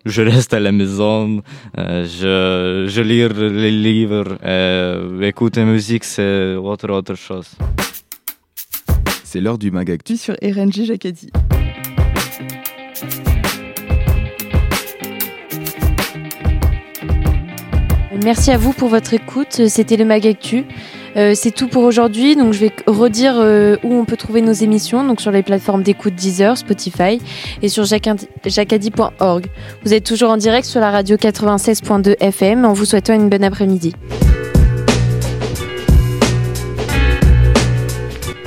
je 0.05 0.21
reste 0.21 0.53
à 0.53 0.59
la 0.61 0.71
maison, 0.71 1.41
euh, 1.77 2.05
je, 2.05 2.87
je 2.89 3.01
lis 3.01 3.27
les 3.61 3.71
livres, 3.71 4.37
euh, 4.43 5.19
écouter 5.21 5.65
musique, 5.65 6.05
c'est 6.05 6.55
autre, 6.55 6.89
autre 6.91 7.15
chose. 7.15 7.49
C'est 9.25 9.41
l'heure 9.41 9.57
du 9.57 9.69
Magactu 9.69 10.15
sur 10.15 10.35
RNG 10.41 10.85
Jacadi. 10.85 11.29
Merci 18.23 18.51
à 18.51 18.57
vous 18.57 18.73
pour 18.73 18.89
votre 18.89 19.13
écoute. 19.13 19.67
C'était 19.67 19.97
le 19.97 20.05
Magactu. 20.05 20.65
Euh, 21.17 21.33
c'est 21.35 21.51
tout 21.51 21.67
pour 21.67 21.83
aujourd'hui. 21.83 22.35
Donc, 22.35 22.53
je 22.53 22.59
vais 22.59 22.71
redire 22.85 23.33
euh, 23.37 23.75
où 23.83 23.93
on 23.93 24.05
peut 24.05 24.17
trouver 24.17 24.41
nos 24.41 24.51
émissions. 24.53 25.03
Donc, 25.03 25.19
sur 25.19 25.31
les 25.31 25.41
plateformes 25.43 25.81
d'écoute 25.83 26.13
Deezer, 26.15 26.57
Spotify 26.57 27.19
et 27.61 27.69
sur 27.69 27.83
jacadi- 27.85 28.27
jacadi.org. 28.45 29.47
Vous 29.83 29.93
êtes 29.93 30.03
toujours 30.03 30.29
en 30.29 30.37
direct 30.37 30.67
sur 30.67 30.79
la 30.79 30.91
radio 30.91 31.15
96.2 31.17 32.15
FM 32.19 32.65
en 32.65 32.73
vous 32.73 32.85
souhaitant 32.85 33.13
une 33.13 33.29
bonne 33.29 33.43
après-midi. 33.43 33.93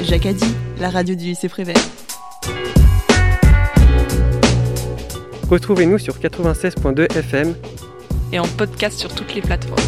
Jacadi, 0.03 0.47
la 0.81 0.91
radio 0.91 1.15
du 1.15 1.25
lycée 1.27 1.49
Prévert. 1.49 1.77
Retrouvez-nous 5.49 5.99
sur 5.99 6.15
96.2 6.19 7.17
FM 7.17 7.55
et 8.33 8.39
en 8.39 8.47
podcast 8.47 8.99
sur 8.99 9.13
toutes 9.13 9.35
les 9.35 9.41
plateformes. 9.41 9.81